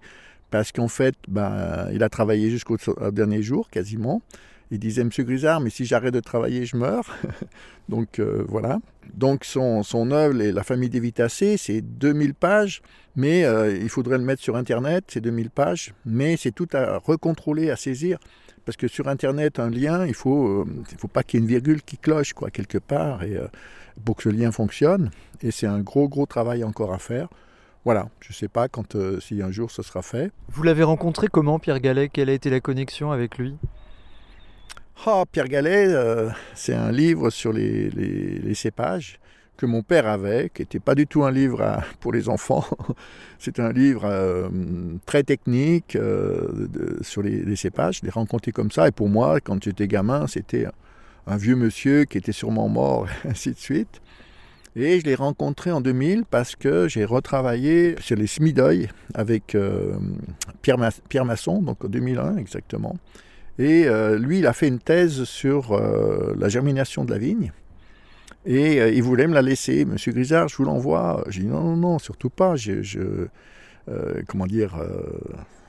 parce 0.50 0.72
qu'en 0.72 0.88
fait, 0.88 1.14
ben, 1.28 1.88
il 1.92 2.02
a 2.02 2.08
travaillé 2.08 2.50
jusqu'au 2.50 2.76
dernier 3.10 3.42
jour 3.42 3.68
quasiment. 3.70 4.22
Il 4.72 4.78
disait, 4.78 5.04
Monsieur 5.04 5.22
Grisard, 5.24 5.60
mais 5.60 5.70
si 5.70 5.84
j'arrête 5.84 6.14
de 6.14 6.20
travailler, 6.20 6.64
je 6.64 6.78
meurs. 6.78 7.04
Donc 7.90 8.18
euh, 8.18 8.42
voilà. 8.48 8.80
Donc 9.14 9.44
son, 9.44 9.82
son 9.82 10.10
œuvre, 10.10 10.34
La 10.34 10.62
famille 10.62 10.88
des 10.88 10.98
Vitacés, 10.98 11.56
c'est 11.58 11.82
2000 11.82 12.34
pages, 12.34 12.80
mais 13.14 13.44
euh, 13.44 13.76
il 13.76 13.90
faudrait 13.90 14.16
le 14.16 14.24
mettre 14.24 14.42
sur 14.42 14.56
Internet, 14.56 15.04
c'est 15.08 15.20
2000 15.20 15.50
pages, 15.50 15.92
mais 16.06 16.38
c'est 16.38 16.52
tout 16.52 16.68
à 16.72 16.98
recontrôler, 16.98 17.70
à 17.70 17.76
saisir. 17.76 18.18
Parce 18.64 18.76
que 18.76 18.88
sur 18.88 19.08
Internet, 19.08 19.58
un 19.58 19.68
lien, 19.68 20.06
il 20.06 20.14
faut, 20.14 20.46
euh, 20.46 20.64
faut 20.96 21.08
pas 21.08 21.22
qu'il 21.22 21.40
y 21.40 21.42
ait 21.42 21.44
une 21.44 21.50
virgule 21.50 21.82
qui 21.82 21.98
cloche, 21.98 22.32
quoi, 22.32 22.50
quelque 22.50 22.78
part, 22.78 23.22
et, 23.24 23.36
euh, 23.36 23.48
pour 24.04 24.16
que 24.16 24.22
ce 24.22 24.28
lien 24.30 24.52
fonctionne. 24.52 25.10
Et 25.42 25.50
c'est 25.50 25.66
un 25.66 25.80
gros, 25.80 26.08
gros 26.08 26.24
travail 26.26 26.64
encore 26.64 26.94
à 26.94 26.98
faire. 26.98 27.28
Voilà, 27.84 28.08
je 28.20 28.30
ne 28.30 28.34
sais 28.34 28.48
pas 28.48 28.68
quand, 28.68 28.96
si 29.20 29.42
un 29.42 29.50
jour 29.50 29.70
ce 29.70 29.82
sera 29.82 30.00
fait. 30.00 30.30
Vous 30.48 30.62
l'avez 30.62 30.84
rencontré 30.84 31.26
comment, 31.26 31.58
Pierre 31.58 31.80
Gallet? 31.80 32.08
Quelle 32.08 32.30
a 32.30 32.32
été 32.32 32.48
la 32.48 32.60
connexion 32.60 33.10
avec 33.10 33.36
lui? 33.36 33.56
Ah, 35.04 35.24
Pierre 35.30 35.48
Gallet, 35.48 35.86
euh, 35.88 36.30
c'est 36.54 36.74
un 36.74 36.92
livre 36.92 37.30
sur 37.30 37.52
les, 37.52 37.90
les- 37.90 38.54
cépages 38.54 39.18
que 39.56 39.66
mon 39.66 39.82
père 39.82 40.06
avait, 40.06 40.48
qui 40.54 40.62
n'était 40.62 40.78
pas 40.78 40.94
du 40.94 41.06
tout 41.06 41.24
un 41.24 41.30
livre 41.32 41.82
pour 42.00 42.12
les 42.12 42.28
enfants. 42.28 42.64
C'est 43.38 43.58
un 43.58 43.72
livre 43.72 44.04
euh, 44.04 44.48
très 45.04 45.24
technique 45.24 45.96
euh, 45.96 46.68
sur 47.00 47.22
les, 47.22 47.56
cépages. 47.56 47.98
Je 48.00 48.04
l'ai 48.04 48.10
rencontré 48.10 48.52
comme 48.52 48.70
ça. 48.70 48.86
Et 48.86 48.92
pour 48.92 49.08
moi, 49.08 49.40
quand 49.40 49.62
j'étais 49.62 49.88
gamin, 49.88 50.28
c'était 50.28 50.66
un, 51.26 51.36
vieux 51.36 51.56
monsieur 51.56 52.04
qui 52.04 52.18
était 52.18 52.32
sûrement 52.32 52.68
mort, 52.68 53.08
ainsi 53.24 53.50
de 53.50 53.58
suite. 53.58 54.00
Et 54.76 55.00
je 55.00 55.04
l'ai 55.04 55.16
rencontré 55.16 55.72
en 55.72 55.80
2000 55.80 56.24
parce 56.30 56.54
que 56.54 56.86
j'ai 56.86 57.04
retravaillé 57.04 57.96
sur 58.00 58.16
les 58.16 58.28
Smideuil 58.28 58.88
avec 59.14 59.56
Pierre, 60.62 60.78
Pierre 61.08 61.24
Masson, 61.24 61.60
donc 61.62 61.84
en 61.84 61.88
2001 61.88 62.36
exactement. 62.36 62.96
Et 63.58 63.84
euh, 63.86 64.18
lui, 64.18 64.38
il 64.38 64.46
a 64.46 64.52
fait 64.52 64.68
une 64.68 64.78
thèse 64.78 65.24
sur 65.24 65.72
euh, 65.72 66.34
la 66.38 66.48
germination 66.48 67.04
de 67.04 67.10
la 67.10 67.18
vigne. 67.18 67.52
Et 68.44 68.80
euh, 68.80 68.90
il 68.90 69.02
voulait 69.02 69.26
me 69.26 69.34
la 69.34 69.42
laisser. 69.42 69.84
Monsieur 69.84 70.12
Grisard, 70.12 70.48
je 70.48 70.56
vous 70.56 70.64
l'envoie. 70.64 71.24
J'ai 71.28 71.42
dit 71.42 71.46
non, 71.46 71.62
non, 71.62 71.76
non, 71.76 71.98
surtout 71.98 72.30
pas. 72.30 72.54
Comment 74.28 74.46
dire, 74.46 74.76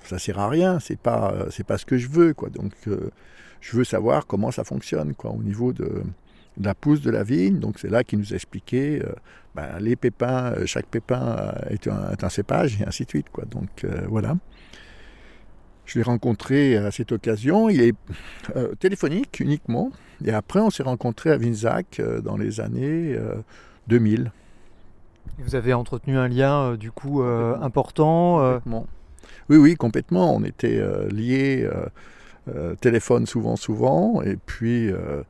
ça 0.06 0.18
sert 0.18 0.40
à 0.40 0.50
rien. 0.50 0.80
C'est 0.80 1.00
pas, 1.00 1.48
c'est 1.50 1.66
pas 1.66 1.78
ce 1.78 1.86
que 1.86 1.98
je 1.98 2.08
veux, 2.08 2.34
quoi. 2.34 2.50
Donc, 2.50 2.72
je 2.86 3.78
veux 3.78 3.84
savoir 3.84 4.28
comment 4.28 4.52
ça 4.52 4.64
fonctionne, 4.64 5.14
quoi, 5.14 5.32
au 5.32 5.44
niveau 5.44 5.74
de, 5.74 6.04
la 6.62 6.76
pousse 6.76 7.02
de 7.02 7.12
la 7.12 7.24
vigne. 7.24 7.60
Donc, 7.60 7.80
c'est 7.80 7.90
là 7.90 8.04
qu'il 8.04 8.20
nous 8.20 8.34
euh, 8.34 9.00
ben, 9.56 9.80
les 9.80 9.96
pépins. 9.96 10.54
Chaque 10.66 10.88
pépin 10.88 11.54
est 11.70 11.88
un, 11.88 12.12
est 12.12 12.30
cépage 12.30 12.82
et 12.82 12.86
ainsi 12.88 13.04
de 13.04 13.10
suite, 13.10 13.30
quoi. 13.32 13.46
Donc, 13.46 13.86
voilà. 14.08 14.36
Je 15.86 16.00
l'ai 16.00 16.04
rencontré 16.04 16.78
à 16.78 16.92
cette 16.92 17.12
occasion. 17.12 17.70
Il 17.70 17.82
est 17.82 17.96
euh, 18.56 18.74
téléphonique 18.76 19.40
uniquement. 19.40 19.92
Et 20.26 20.32
après, 20.32 20.60
on 20.60 20.70
s'est 20.70 20.84
rencontrés 20.84 21.32
à 21.32 21.38
Vinzac 21.38 22.00
euh, 22.00 22.22
dans 22.22 22.38
les 22.38 22.62
années 22.62 23.14
euh, 23.16 23.36
2000. 23.88 24.32
Vous 25.40 25.56
avez 25.56 25.74
entretenu 25.74 26.18
un 26.18 26.28
lien, 26.28 26.72
euh, 26.72 26.78
du 26.78 26.92
coup, 26.92 27.22
euh, 27.24 27.56
important. 27.62 28.40
euh, 28.42 28.54
Complètement. 28.56 28.88
Oui, 29.50 29.58
oui, 29.58 29.76
complètement. 29.76 30.36
On 30.36 30.44
était 30.44 30.78
euh, 30.80 31.10
liés, 31.10 31.64
euh, 31.64 31.86
euh, 32.54 32.76
téléphone 32.76 33.26
souvent, 33.26 33.56
souvent. 33.56 34.22
Et 34.22 34.38
puis, 34.38 34.90
euh, 34.90 35.24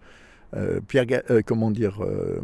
euh, 0.56 0.80
Pierre, 0.88 1.06
euh, 1.32 1.42
comment 1.46 1.72
dire, 1.72 2.04
euh, 2.04 2.06
euh, 2.06 2.42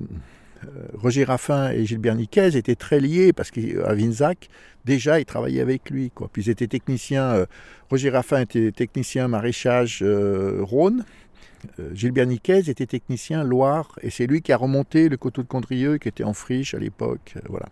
Roger 0.94 1.24
Raffin 1.24 1.72
et 1.72 1.86
Gilbert 1.86 2.16
Niquez 2.16 2.58
étaient 2.58 2.76
très 2.76 3.00
liés 3.00 3.34
parce 3.34 3.52
qu'à 3.52 3.94
Vinzac, 3.94 4.50
déjà, 4.86 5.20
ils 5.20 5.26
travaillaient 5.26 5.62
avec 5.62 5.90
lui. 5.90 6.12
Quoi. 6.12 6.30
Puis 6.32 6.44
ils 6.44 6.50
étaient 6.50 6.68
techniciens. 6.68 7.32
euh, 7.32 7.46
Roger 7.90 8.10
Raffin 8.10 8.42
était 8.42 8.72
technicien 8.72 9.28
maraîchage 9.28 10.00
euh, 10.02 10.60
Rhône. 10.62 11.06
Euh, 11.80 11.94
Gilbert 11.94 12.26
Niquez 12.28 12.70
était 12.70 12.86
technicien 12.86 13.44
Loire. 13.44 13.98
Et 14.02 14.10
c'est 14.10 14.28
lui 14.28 14.42
qui 14.42 14.52
a 14.52 14.58
remonté 14.58 15.10
le 15.10 15.18
coteau 15.18 15.42
de 15.44 15.48
Condrieux 15.48 15.98
qui 15.98 16.08
était 16.08 16.24
en 16.24 16.34
friche 16.34 16.74
à 16.74 16.80
l'époque. 16.80 17.34
euh, 17.36 17.42
voilà. 17.50 17.68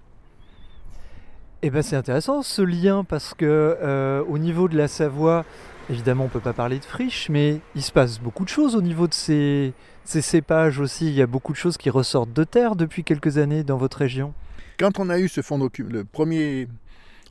Eh 1.63 1.71
ben 1.71 1.81
c'est 1.81 1.95
intéressant 1.95 2.43
ce 2.43 2.61
lien 2.61 3.03
parce 3.03 3.33
que 3.33 3.45
euh, 3.81 4.23
au 4.29 4.37
niveau 4.37 4.67
de 4.67 4.77
la 4.77 4.87
Savoie, 4.87 5.43
évidemment 5.89 6.25
on 6.25 6.27
peut 6.27 6.39
pas 6.39 6.53
parler 6.53 6.77
de 6.77 6.85
friche, 6.85 7.29
mais 7.29 7.59
il 7.75 7.81
se 7.81 7.91
passe 7.91 8.19
beaucoup 8.19 8.43
de 8.43 8.49
choses 8.49 8.75
au 8.75 8.81
niveau 8.81 9.07
de 9.07 9.13
ces, 9.13 9.73
ces 10.07 10.21
cépages 10.21 10.79
aussi. 10.79 11.07
Il 11.07 11.13
y 11.13 11.21
a 11.21 11.27
beaucoup 11.27 11.51
de 11.51 11.57
choses 11.57 11.77
qui 11.77 11.89
ressortent 11.89 12.33
de 12.33 12.43
terre 12.43 12.75
depuis 12.75 13.03
quelques 13.03 13.37
années 13.37 13.63
dans 13.63 13.77
votre 13.77 13.97
région? 13.97 14.33
Quand 14.79 14.99
on 14.99 15.09
a 15.09 15.19
eu 15.19 15.27
ce 15.27 15.41
fonds 15.41 15.59
le 15.59 16.03
premier 16.03 16.67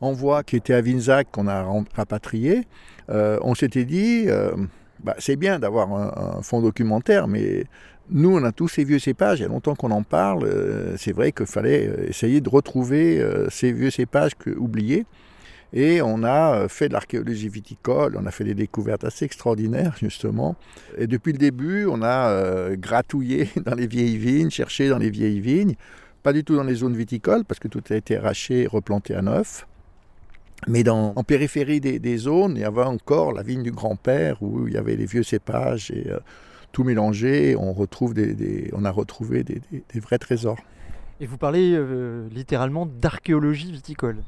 envoi 0.00 0.42
qui 0.42 0.56
était 0.56 0.75
à 0.75 0.80
Vinzac, 0.80 1.28
qu'on 1.30 1.49
a 1.49 1.64
rapatrié, 1.95 2.66
euh, 3.09 3.38
on 3.42 3.54
s'était 3.54 3.85
dit, 3.85 4.25
euh, 4.26 4.50
bah, 5.02 5.14
c'est 5.18 5.37
bien 5.37 5.59
d'avoir 5.59 5.92
un, 5.92 6.42
fonds 6.42 6.61
documentaire, 6.61 7.28
mais 7.28 7.64
nous, 8.11 8.37
on 8.37 8.45
a 8.45 8.52
tous 8.52 8.68
ces 8.68 8.85
vieux 8.85 8.99
cépages, 8.99 9.38
il 9.38 9.42
y 9.42 9.47
a 9.47 9.49
longtemps 9.49 9.75
qu'on 9.75 9.90
en 9.90 10.02
parle, 10.02 10.45
euh, 10.45 10.97
c'est 10.97 11.12
vrai 11.12 11.33
qu'il 11.33 11.47
fallait 11.47 11.90
essayer 12.09 12.40
de 12.40 12.49
retrouver 12.49 13.25
ces 13.49 13.73
vieux 13.73 13.90
cépages 13.90 14.35
que, 14.35 14.50
oubliés. 14.50 15.06
Et 15.76 16.00
on 16.00 16.25
a 16.25 16.56
euh, 16.56 16.68
fait 16.68 16.88
de 16.88 16.95
l'archéologie 16.95 17.50
viticole, 17.50 18.16
on 18.18 18.25
a 18.25 18.30
fait 18.30 18.45
des 18.45 18.54
découvertes 18.54 19.04
assez 19.04 19.26
extraordinaires, 19.26 19.95
justement. 20.00 20.56
Et 20.97 21.06
depuis 21.06 21.33
le 21.33 21.38
début, 21.38 21.85
on 21.85 22.00
a 22.00 22.30
euh, 22.30 22.76
gratouillé 22.76 23.50
dans 23.66 23.75
les 23.75 23.87
vieilles 23.87 24.16
vignes, 24.16 24.49
cherché 24.49 24.88
dans 24.88 24.97
les 24.97 25.11
vieilles 25.11 25.38
vignes, 25.38 25.75
pas 26.23 26.33
du 26.33 26.45
tout 26.45 26.56
dans 26.56 26.64
les 26.64 26.76
zones 26.76 26.97
viticoles, 26.97 27.45
parce 27.45 27.61
que 27.61 27.68
tout 27.68 27.83
a 27.90 27.95
été 27.95 28.16
arraché 28.16 28.62
et 28.62 28.66
replanté 28.66 29.14
à 29.14 29.21
neuf. 29.21 29.66
Mais 30.66 30.88
en 30.88 31.23
périphérie 31.23 31.83
des, 31.83 32.16
zones, 32.16 32.56
il 32.56 32.62
y 32.62 32.64
avait 32.64 32.83
encore 32.83 33.35
la 33.35 33.42
vigne 33.42 33.62
du 33.62 33.71
grand-père, 33.71 34.42
où 34.42 34.66
il 34.66 34.73
y 34.73 34.78
avait 34.78 34.97
les 34.97 35.04
vieux 35.04 35.25
cépages 35.25 35.90
et 35.90 36.11
euh, 36.11 36.18
tout 36.73 36.85
mélangé. 36.85 37.54
On, 37.54 37.75
retrouve 37.75 38.14
des, 38.14 38.71
on 38.73 38.87
a 38.87 38.90
retrouvé 38.90 39.45
des, 39.45 39.61
vrais 40.00 40.16
trésors. 40.16 40.59
Et 41.21 41.26
vous 41.26 41.37
parlez 41.37 41.78
littéralement 42.30 42.87
d'archéologie 42.87 43.71
viticole. 43.71 44.23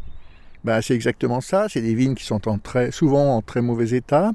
Ben, 0.65 0.81
c'est 0.83 0.95
exactement 0.95 1.41
ça. 1.41 1.67
C'est 1.69 1.81
des 1.81 1.95
vignes 1.95 2.15
qui 2.15 2.25
sont 2.25 2.49
en 2.49 2.59
très, 2.59 2.91
souvent 2.91 3.37
en 3.37 3.43
très 3.43 3.63
mauvais 3.63 3.91
état, 3.91 4.33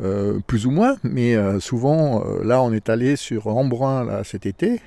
euh, 0.00 0.40
plus 0.46 0.66
ou 0.66 0.70
moins. 0.70 0.96
Mais 1.02 1.36
euh, 1.36 1.60
souvent, 1.60 2.24
euh, 2.24 2.44
là, 2.44 2.62
on 2.62 2.72
est 2.72 2.88
allé 2.88 3.16
sur 3.16 3.46
Embrun 3.46 4.04
là, 4.04 4.24
cet 4.24 4.46
été. 4.46 4.80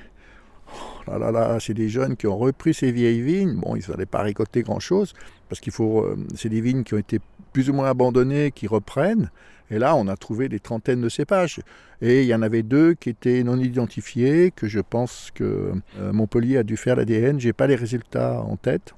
Oh 0.73 1.11
là 1.11 1.17
là 1.17 1.31
là, 1.31 1.57
c'est 1.59 1.73
des 1.73 1.89
jeunes 1.89 2.15
qui 2.15 2.27
ont 2.27 2.37
repris 2.37 2.73
ces 2.73 2.91
vieilles 2.91 3.21
vignes. 3.21 3.55
Bon, 3.55 3.75
ils 3.75 3.89
n'allaient 3.89 4.05
pas 4.05 4.21
récolter 4.21 4.61
grand-chose 4.61 5.13
parce 5.49 5.59
qu'il 5.59 5.73
faut. 5.73 6.07
c'est 6.35 6.49
des 6.49 6.61
vignes 6.61 6.83
qui 6.83 6.93
ont 6.93 6.99
été 6.99 7.19
plus 7.51 7.69
ou 7.69 7.73
moins 7.73 7.89
abandonnées, 7.89 8.51
qui 8.51 8.67
reprennent. 8.67 9.29
Et 9.69 9.79
là, 9.79 9.95
on 9.95 10.07
a 10.07 10.15
trouvé 10.15 10.47
des 10.47 10.59
trentaines 10.59 11.01
de 11.01 11.09
cépages. 11.09 11.59
Et 12.01 12.21
il 12.23 12.27
y 12.27 12.35
en 12.35 12.41
avait 12.41 12.63
deux 12.63 12.93
qui 12.93 13.09
étaient 13.09 13.43
non 13.43 13.57
identifiés, 13.57 14.51
que 14.51 14.67
je 14.67 14.79
pense 14.79 15.31
que 15.33 15.73
Montpellier 15.99 16.57
a 16.57 16.63
dû 16.63 16.77
faire 16.77 16.95
l'ADN. 16.95 17.39
J'ai 17.39 17.53
pas 17.53 17.67
les 17.67 17.75
résultats 17.75 18.41
en 18.41 18.57
tête. 18.57 18.93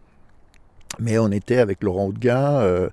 Mais 0.99 1.17
on 1.17 1.31
était 1.31 1.57
avec 1.57 1.83
Laurent 1.83 2.05
Haudeguin, 2.05 2.53
euh, 2.61 2.89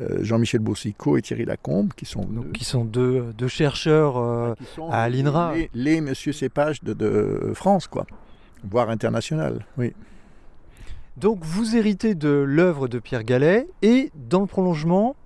euh, 0.00 0.18
Jean-Michel 0.22 0.60
Boursicot 0.60 1.16
et 1.16 1.22
Thierry 1.22 1.44
Lacombe, 1.44 1.92
qui 1.94 2.04
sont, 2.06 2.22
Donc, 2.24 2.52
qui 2.52 2.64
sont 2.64 2.84
deux, 2.84 3.32
deux 3.36 3.48
chercheurs. 3.48 4.18
euh, 4.18 4.54
sont 4.74 4.88
à 4.90 5.08
l'INRA. 5.08 5.54
Les, 5.54 5.70
les 5.74 6.00
monsieur 6.00 6.32
cépages 6.32 6.82
de, 6.82 6.92
de 6.92 7.52
France, 7.54 7.86
quoi. 7.86 8.06
Voire 8.68 8.90
international, 8.90 9.64
oui. 9.78 9.92
Donc 11.16 11.40
vous 11.42 11.76
héritez 11.76 12.14
de 12.14 12.28
l'œuvre 12.30 12.88
de 12.88 12.98
Pierre 12.98 13.24
Gallet 13.24 13.66
et 13.82 14.10
dans 14.14 14.40
le 14.40 14.46
prolongement, 14.46 15.16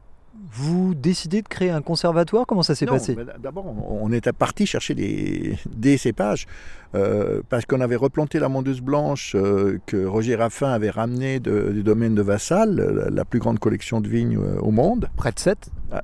vous 0.53 0.95
décidez 0.95 1.43
de 1.43 1.49
créer 1.49 1.71
un 1.71 1.81
conservatoire? 1.83 2.47
Comment 2.47 2.63
ça 2.63 2.75
s'est 2.75 2.87
passé? 2.87 3.17
D'abord, 3.43 3.67
on 3.91 4.13
était 4.13 4.33
parti 4.33 4.67
chercher 4.67 4.95
des, 4.95 5.57
des 5.75 5.97
cépages 5.97 6.47
euh, 6.95 7.41
parce 7.49 7.65
qu'on 7.67 7.81
avait 7.81 7.97
replanté 7.97 8.39
la 8.39 8.49
mondeuse 8.49 8.81
blanche 8.81 9.35
euh, 9.35 9.79
que 9.87 10.05
Roger 10.05 10.37
Raffin 10.37 10.69
avait 10.71 10.91
ramenée 10.91 11.41
de- 11.41 11.71
du 11.73 11.83
domaine 11.83 12.15
de 12.15 12.23
Vassal, 12.23 12.75
la, 12.77 13.11
la 13.11 13.25
plus 13.25 13.41
grande 13.41 13.59
collection 13.59 14.01
de 14.01 14.09
vignes 14.09 14.39
euh, 14.39 14.59
au 14.61 14.71
monde. 14.71 15.09
Près 15.17 15.33
de 15.33 15.39
7 15.39 15.71
Euh, 15.93 15.99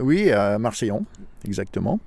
oui, 0.00 0.30
à 0.30 0.58
Marseillon, 0.58 1.04
exactement. 1.44 1.98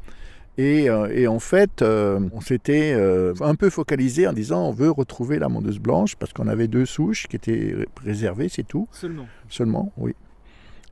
Et, 0.58 0.90
euh, 0.90 1.08
et 1.14 1.28
en 1.28 1.38
fait, 1.40 1.82
euh, 1.84 2.20
on 2.34 2.42
s'était 2.42 2.94
euh, 2.96 3.34
un 3.42 3.54
peu 3.56 3.70
focalisé 3.70 4.26
en 4.28 4.34
disant 4.34 4.70
on 4.70 4.72
veut 4.72 4.90
retrouver 4.90 5.38
la 5.38 5.50
mondeuse 5.50 5.78
blanche 5.78 6.16
parce 6.16 6.34
qu'on 6.34 6.48
avait 6.48 6.68
deux 6.68 6.86
souches 6.88 7.28
qui 7.28 7.36
étaient 7.36 7.74
ré- 7.78 7.88
réservées, 8.04 8.50
c'est 8.50 8.66
tout. 8.68 8.88
Seulement. 8.92 9.28
Seulement, 9.50 9.92
oui. 9.98 10.16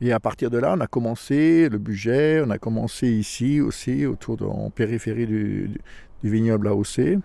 Et 0.02 0.12
à 0.12 0.20
partir 0.20 0.50
de 0.52 0.58
là, 0.58 0.74
on 0.76 0.82
a 0.82 0.88
commencé 0.88 1.70
le 1.70 1.78
budget, 1.78 2.42
on 2.46 2.50
a 2.50 2.58
commencé 2.58 3.08
ici 3.08 3.62
aussi, 3.62 4.06
autour 4.06 4.42
en 4.44 4.70
périphérie 4.70 5.26
du, 5.26 5.80
vignoble 6.24 6.68
AOC. 6.68 7.20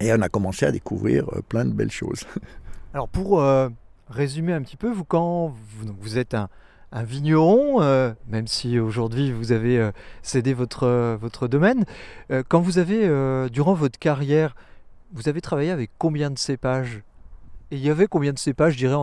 Et 0.00 0.12
on 0.12 0.20
a 0.22 0.28
commencé 0.28 0.66
à 0.66 0.72
découvrir 0.72 1.24
euh, 1.32 1.40
plein 1.48 1.64
de 1.64 1.72
belles 1.72 1.90
choses. 1.90 2.24
Alors 2.94 3.08
pour 3.08 3.40
euh, 3.40 3.68
résumer 4.08 4.52
un 4.52 4.62
petit 4.62 4.76
peu, 4.76 4.90
vous 4.90 5.04
quand 5.04 5.52
vous, 6.00 6.18
êtes 6.18 6.34
un, 6.34 6.48
vigneron, 6.92 7.82
euh, 7.82 8.12
même 8.28 8.46
si 8.46 8.78
aujourd'hui 8.78 9.32
vous 9.32 9.50
avez 9.50 9.90
cédé 10.22 10.54
votre, 10.54 11.16
votre 11.20 11.48
domaine, 11.48 11.84
quand 12.48 12.60
vous 12.60 12.78
avez, 12.78 13.08
durant 13.50 13.74
votre 13.74 13.98
carrière, 13.98 14.54
vous 15.12 15.28
avez 15.28 15.40
travaillé 15.40 15.70
avec 15.70 15.90
combien 15.98 16.30
de 16.30 16.38
cépages? 16.38 17.02
Et 17.72 17.76
il 17.76 17.84
y 17.84 17.90
avait 17.90 18.06
combien 18.06 18.32
de 18.32 18.38
cépages, 18.38 18.74
je 18.74 18.78
dirais, 18.78 18.94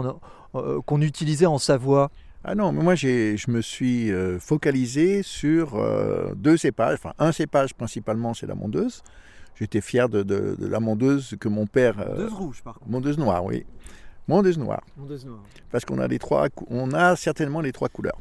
qu'on 0.85 1.01
utilisait 1.01 1.47
en 1.47 1.57
Savoie? 1.57 2.11
Ah 2.43 2.55
non, 2.55 2.71
mais 2.71 2.81
moi 2.81 2.95
je 2.95 3.51
me 3.51 3.61
suis 3.61 4.11
euh, 4.11 4.39
focalisé 4.39 5.21
sur 5.21 5.75
euh, 5.75 6.33
deux 6.35 6.57
cépages. 6.57 6.95
Enfin, 6.95 7.13
un 7.19 7.31
cépage 7.31 7.73
principalement, 7.75 8.33
c'est 8.33 8.47
la 8.47 8.55
mondeuse. 8.55 9.03
J'étais 9.59 9.81
fier 9.81 10.09
de, 10.09 10.23
de- 10.23 10.55
de 10.59 10.67
la 10.67 10.79
mondeuse 10.79 11.35
que 11.39 11.47
mon 11.47 11.67
père. 11.67 11.99
euh, 11.99 12.15
Mondeuse 12.17 12.33
rouge, 12.33 12.61
par 12.63 12.73
contre. 12.79 12.89
mondeuse 12.89 13.17
noire, 13.19 13.45
oui. 13.45 13.63
Mondeuse 14.27 14.57
noire. 14.57 14.81
Mondeuse 14.97 15.25
noire. 15.25 15.43
parce 15.71 15.85
qu'on 15.85 15.99
a 15.99 16.07
les 16.07 16.17
trois, 16.17 16.47
on 16.69 16.91
a 16.93 17.15
certainement 17.15 17.61
les 17.61 17.71
trois 17.71 17.89
couleurs. 17.89 18.17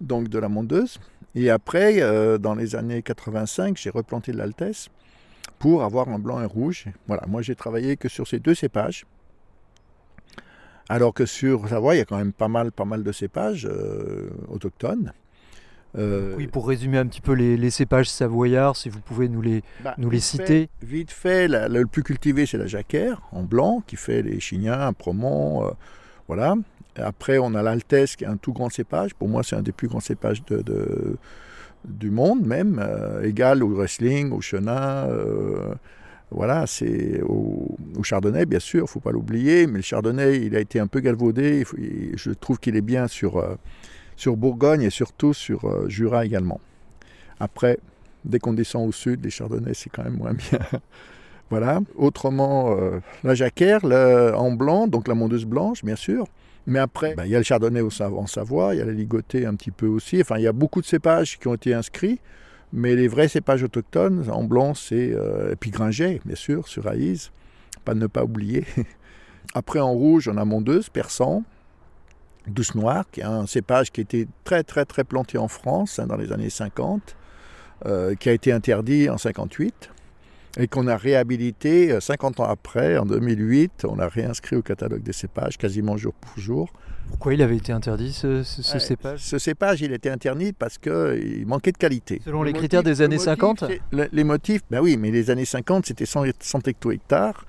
Donc 0.00 0.28
de 0.28 0.38
la 0.38 0.48
mondeuse. 0.48 0.98
Et 1.36 1.48
après, 1.48 2.00
dans 2.38 2.54
les 2.54 2.74
années 2.74 3.02
85, 3.02 3.76
j'ai 3.78 3.90
replanté 3.90 4.32
de 4.32 4.38
l'altesse 4.38 4.88
pour 5.58 5.82
avoir 5.84 6.08
un 6.08 6.18
blanc 6.18 6.40
et 6.40 6.44
un 6.44 6.46
rouge. 6.48 6.86
Voilà, 7.06 7.22
moi 7.28 7.40
j'ai 7.42 7.54
travaillé 7.54 7.96
que 7.96 8.08
sur 8.08 8.26
ces 8.26 8.38
deux 8.40 8.54
cépages. 8.54 9.04
Alors 10.88 11.14
que 11.14 11.26
sur 11.26 11.68
Savoie, 11.68 11.94
il 11.94 11.98
y 11.98 12.00
a 12.00 12.04
quand 12.04 12.16
même 12.18 12.32
pas 12.32 12.48
mal, 12.48 12.72
pas 12.72 12.84
mal 12.84 13.02
de 13.02 13.12
cépages 13.12 13.66
euh, 13.70 14.28
autochtones. 14.48 15.12
Euh, 15.98 16.34
Oui, 16.36 16.46
pour 16.46 16.66
résumer 16.68 16.96
un 16.98 17.06
petit 17.06 17.20
peu 17.20 17.32
les, 17.32 17.56
les 17.56 17.70
cépages 17.70 18.08
savoyards, 18.08 18.76
si 18.76 18.88
vous 18.88 19.00
pouvez 19.00 19.28
nous 19.28 19.42
les, 19.42 19.62
bah, 19.84 19.94
nous 19.98 20.08
les 20.08 20.16
vite 20.18 20.24
fait- 20.24 20.30
citer. 20.38 20.68
Vite 20.82 21.10
fait, 21.10 21.48
la- 21.48 21.68
le 21.68 21.86
plus 21.86 22.02
cultivé, 22.02 22.46
c'est 22.46 22.56
la 22.58 22.66
jacquère, 22.66 23.20
en 23.30 23.42
blanc, 23.42 23.82
qui 23.86 23.96
fait 23.96 24.22
les 24.22 24.40
chignins, 24.40 24.80
un 24.80 24.92
promont, 24.94 25.66
euh, 25.66 25.70
voilà. 26.28 26.54
Après, 26.96 27.38
on 27.38 27.54
a 27.54 27.62
l'altesse, 27.62 28.16
qui 28.16 28.24
est 28.24 28.26
un 28.28 28.36
tout 28.38 28.52
grand 28.54 28.70
cépage. 28.70 29.14
Pour 29.14 29.28
moi, 29.28 29.42
c'est 29.42 29.56
un 29.56 29.62
des 29.62 29.72
plus 29.72 29.88
grands 29.88 30.00
cépages 30.00 30.42
de, 30.46 30.62
de- 30.62 31.16
du 31.84 32.10
monde, 32.10 32.46
même, 32.46 32.78
euh, 32.82 33.22
égal 33.22 33.62
au 33.62 33.68
wrestling, 33.74 34.30
au 34.32 34.40
chenin, 34.40 35.08
euh, 35.08 35.74
voilà, 36.34 36.66
c'est 36.66 37.20
au, 37.22 37.76
chardonnay, 38.02 38.46
bien 38.46 38.58
sûr, 38.58 38.88
faut 38.88 39.00
pas 39.00 39.12
l'oublier, 39.12 39.66
mais 39.66 39.78
le 39.78 39.82
chardonnay, 39.82 40.40
il 40.40 40.56
a 40.56 40.60
été 40.60 40.80
un 40.80 40.86
peu 40.86 41.00
galvaudé. 41.00 41.64
je 42.14 42.30
trouve 42.32 42.58
qu'il 42.58 42.76
est 42.76 42.82
bien 42.82 43.06
sur, 43.08 43.38
euh, 43.38 43.56
sur 44.16 44.36
Bourgogne 44.36 44.82
et 44.82 44.90
surtout 44.90 45.34
sur 45.34 45.64
euh, 45.64 45.88
Jura 45.88 46.24
également. 46.24 46.60
Après, 47.38 47.78
dès 48.24 48.38
qu'on 48.38 48.52
descend 48.52 48.88
au 48.88 48.92
sud, 48.92 49.24
les 49.24 49.30
chardonnays, 49.30 49.74
c'est 49.74 49.90
quand 49.90 50.04
même 50.04 50.16
moins 50.16 50.34
bien. 50.50 50.60
voilà. 51.50 51.80
Autrement, 51.96 52.76
euh, 52.76 53.00
la 53.24 53.34
jacquère 53.34 53.84
en 53.84 54.52
blanc, 54.52 54.86
donc 54.88 55.08
la 55.08 55.14
mondeuse 55.14 55.44
blanche, 55.44 55.84
bien 55.84 55.96
sûr. 55.96 56.26
Mais 56.66 56.78
après, 56.78 57.14
ben, 57.16 57.24
il 57.24 57.30
y 57.30 57.34
a 57.34 57.38
le 57.38 57.44
chardonnay 57.44 57.80
en 57.80 58.26
Savoie, 58.26 58.74
il 58.74 58.78
y 58.78 58.80
a 58.80 58.84
la 58.84 58.92
ligotée 58.92 59.46
un 59.46 59.54
petit 59.54 59.72
peu 59.72 59.86
aussi. 59.86 60.20
Enfin, 60.20 60.38
il 60.38 60.44
y 60.44 60.46
a 60.46 60.52
beaucoup 60.52 60.80
de 60.80 60.86
cépages 60.86 61.38
qui 61.38 61.48
ont 61.48 61.54
été 61.54 61.74
inscrits. 61.74 62.20
Mais 62.72 62.96
les 62.96 63.08
vrais 63.08 63.28
cépages 63.28 63.62
autochtones, 63.62 64.30
en 64.30 64.44
blanc, 64.44 64.74
c'est. 64.74 65.12
euh, 65.12 65.54
bien 66.24 66.36
sûr, 66.36 66.68
sur 66.68 66.86
Aïs. 66.88 67.30
Pas 67.84 67.94
ne 67.94 68.06
pas 68.06 68.24
oublier. 68.24 68.64
Après, 69.54 69.80
en 69.80 69.92
rouge, 69.92 70.28
on 70.28 70.36
a 70.36 70.44
Mondeuse, 70.44 70.88
Persan, 70.88 71.42
Douce 72.46 72.74
Noire, 72.74 73.04
qui 73.10 73.20
est 73.20 73.24
un 73.24 73.46
cépage 73.46 73.90
qui 73.90 74.00
était 74.00 74.26
très, 74.44 74.62
très, 74.62 74.84
très 74.84 75.04
planté 75.04 75.36
en 75.36 75.48
France 75.48 75.98
hein, 75.98 76.06
dans 76.06 76.16
les 76.16 76.32
années 76.32 76.50
50, 76.50 77.16
euh, 77.86 78.14
qui 78.14 78.28
a 78.28 78.32
été 78.32 78.52
interdit 78.52 79.10
en 79.10 79.18
58 79.18 79.90
et 80.58 80.68
qu'on 80.68 80.86
a 80.86 80.96
réhabilité 80.96 81.92
euh, 81.92 82.00
50 82.00 82.40
ans 82.40 82.44
après, 82.44 82.96
en 82.98 83.04
2008. 83.06 83.86
On 83.88 83.98
a 83.98 84.08
réinscrit 84.08 84.56
au 84.56 84.62
catalogue 84.62 85.02
des 85.02 85.12
cépages 85.12 85.58
quasiment 85.58 85.96
jour 85.96 86.14
pour 86.14 86.38
jour. 86.38 86.72
Pourquoi 87.08 87.34
il 87.34 87.42
avait 87.42 87.56
été 87.56 87.72
interdit 87.72 88.12
ce, 88.12 88.42
ce- 88.42 88.62
ce 88.62 88.72
Ouais, 88.74 88.80
cépage 88.80 89.20
Ce 89.20 89.38
cépage, 89.38 89.80
il 89.82 89.92
était 89.92 90.10
interdit 90.10 90.52
parce 90.52 90.78
qu'il 90.78 91.44
manquait 91.46 91.72
de 91.72 91.76
qualité. 91.78 92.20
Selon 92.24 92.42
les 92.42 92.52
Le 92.52 92.58
critères 92.58 92.82
des 92.82 93.00
années 93.02 93.16
motif, 93.16 93.24
50 93.26 93.64
c'est- 93.68 93.80
le- 93.92 94.08
Les 94.12 94.24
motifs, 94.24 94.62
ben 94.70 94.80
oui, 94.80 94.96
mais 94.96 95.10
les 95.10 95.30
années 95.30 95.44
50, 95.44 95.86
c'était 95.86 96.06
100, 96.06 96.24
100 96.40 96.66
hecto-hectares. 96.66 97.44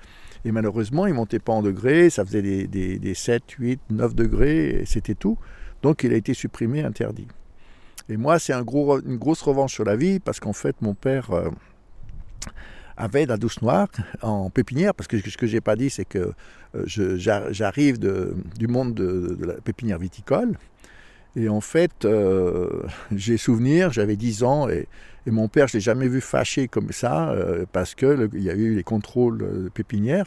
Et 0.45 0.51
malheureusement, 0.51 1.07
ils 1.07 1.12
ne 1.12 1.15
montaient 1.17 1.39
pas 1.39 1.53
en 1.53 1.62
degrés. 1.62 2.10
Ça 2.10 2.25
faisait 2.25 2.41
des, 2.41 2.67
des, 2.67 3.00
des 3.00 3.13
7, 3.15 3.43
8, 3.57 3.79
9 3.89 4.13
degrés. 4.13 4.81
Et 4.81 4.86
c'était 4.86 5.15
tout. 5.15 5.38
Donc, 5.81 6.03
il 6.03 6.13
a 6.13 6.17
été 6.17 6.33
supprimé, 6.33 6.83
interdit. 6.83 7.27
Et 8.10 8.17
moi, 8.17 8.38
c'est 8.39 8.51
un 8.53 8.63
gros, 8.63 9.00
une 9.01 9.15
grosse 9.17 9.41
revanche 9.41 9.74
sur 9.74 9.86
la 9.86 9.95
vie 9.95 10.19
parce 10.19 10.39
qu'en 10.41 10.51
fait, 10.53 10.75
mon 10.81 10.93
père 10.93 11.31
euh, 11.31 11.50
avait 12.97 13.25
la 13.25 13.38
douce 13.38 13.62
noire 13.62 13.88
en 14.21 14.49
pépinière. 14.49 14.93
Parce 14.93 15.08
que 15.08 15.17
ce 15.17 15.38
que 15.38 15.47
j'ai 15.47 15.62
pas 15.62 15.75
dit, 15.75 15.89
c'est 15.89 16.06
que 16.06 16.34
euh, 16.75 17.17
j'arrive 17.51 17.99
du 17.99 18.67
monde 18.67 18.93
de, 18.93 19.36
de 19.39 19.45
la 19.45 19.53
pépinière 19.56 19.99
viticole. 19.99 20.58
Et 21.36 21.50
en 21.50 21.62
fait, 21.62 22.06
euh, 22.06 22.69
j'ai 23.15 23.38
souvenir, 23.38 23.91
j'avais 23.91 24.15
10 24.15 24.43
ans 24.43 24.69
et, 24.69 24.88
mon 25.26 25.48
père, 25.48 25.67
je 25.69 25.76
l'ai 25.76 25.80
jamais 25.80 26.10
vu 26.10 26.19
fâché 26.19 26.67
comme 26.67 26.91
ça 26.91 27.30
euh, 27.32 27.65
parce 27.72 27.96
que 27.96 28.06
le- 28.06 28.30
il 28.34 28.43
y 28.43 28.50
a 28.50 28.56
eu 28.56 28.76
les 28.76 28.84
contrôles 28.84 29.38
de 29.38 29.69
pépinière 29.74 30.26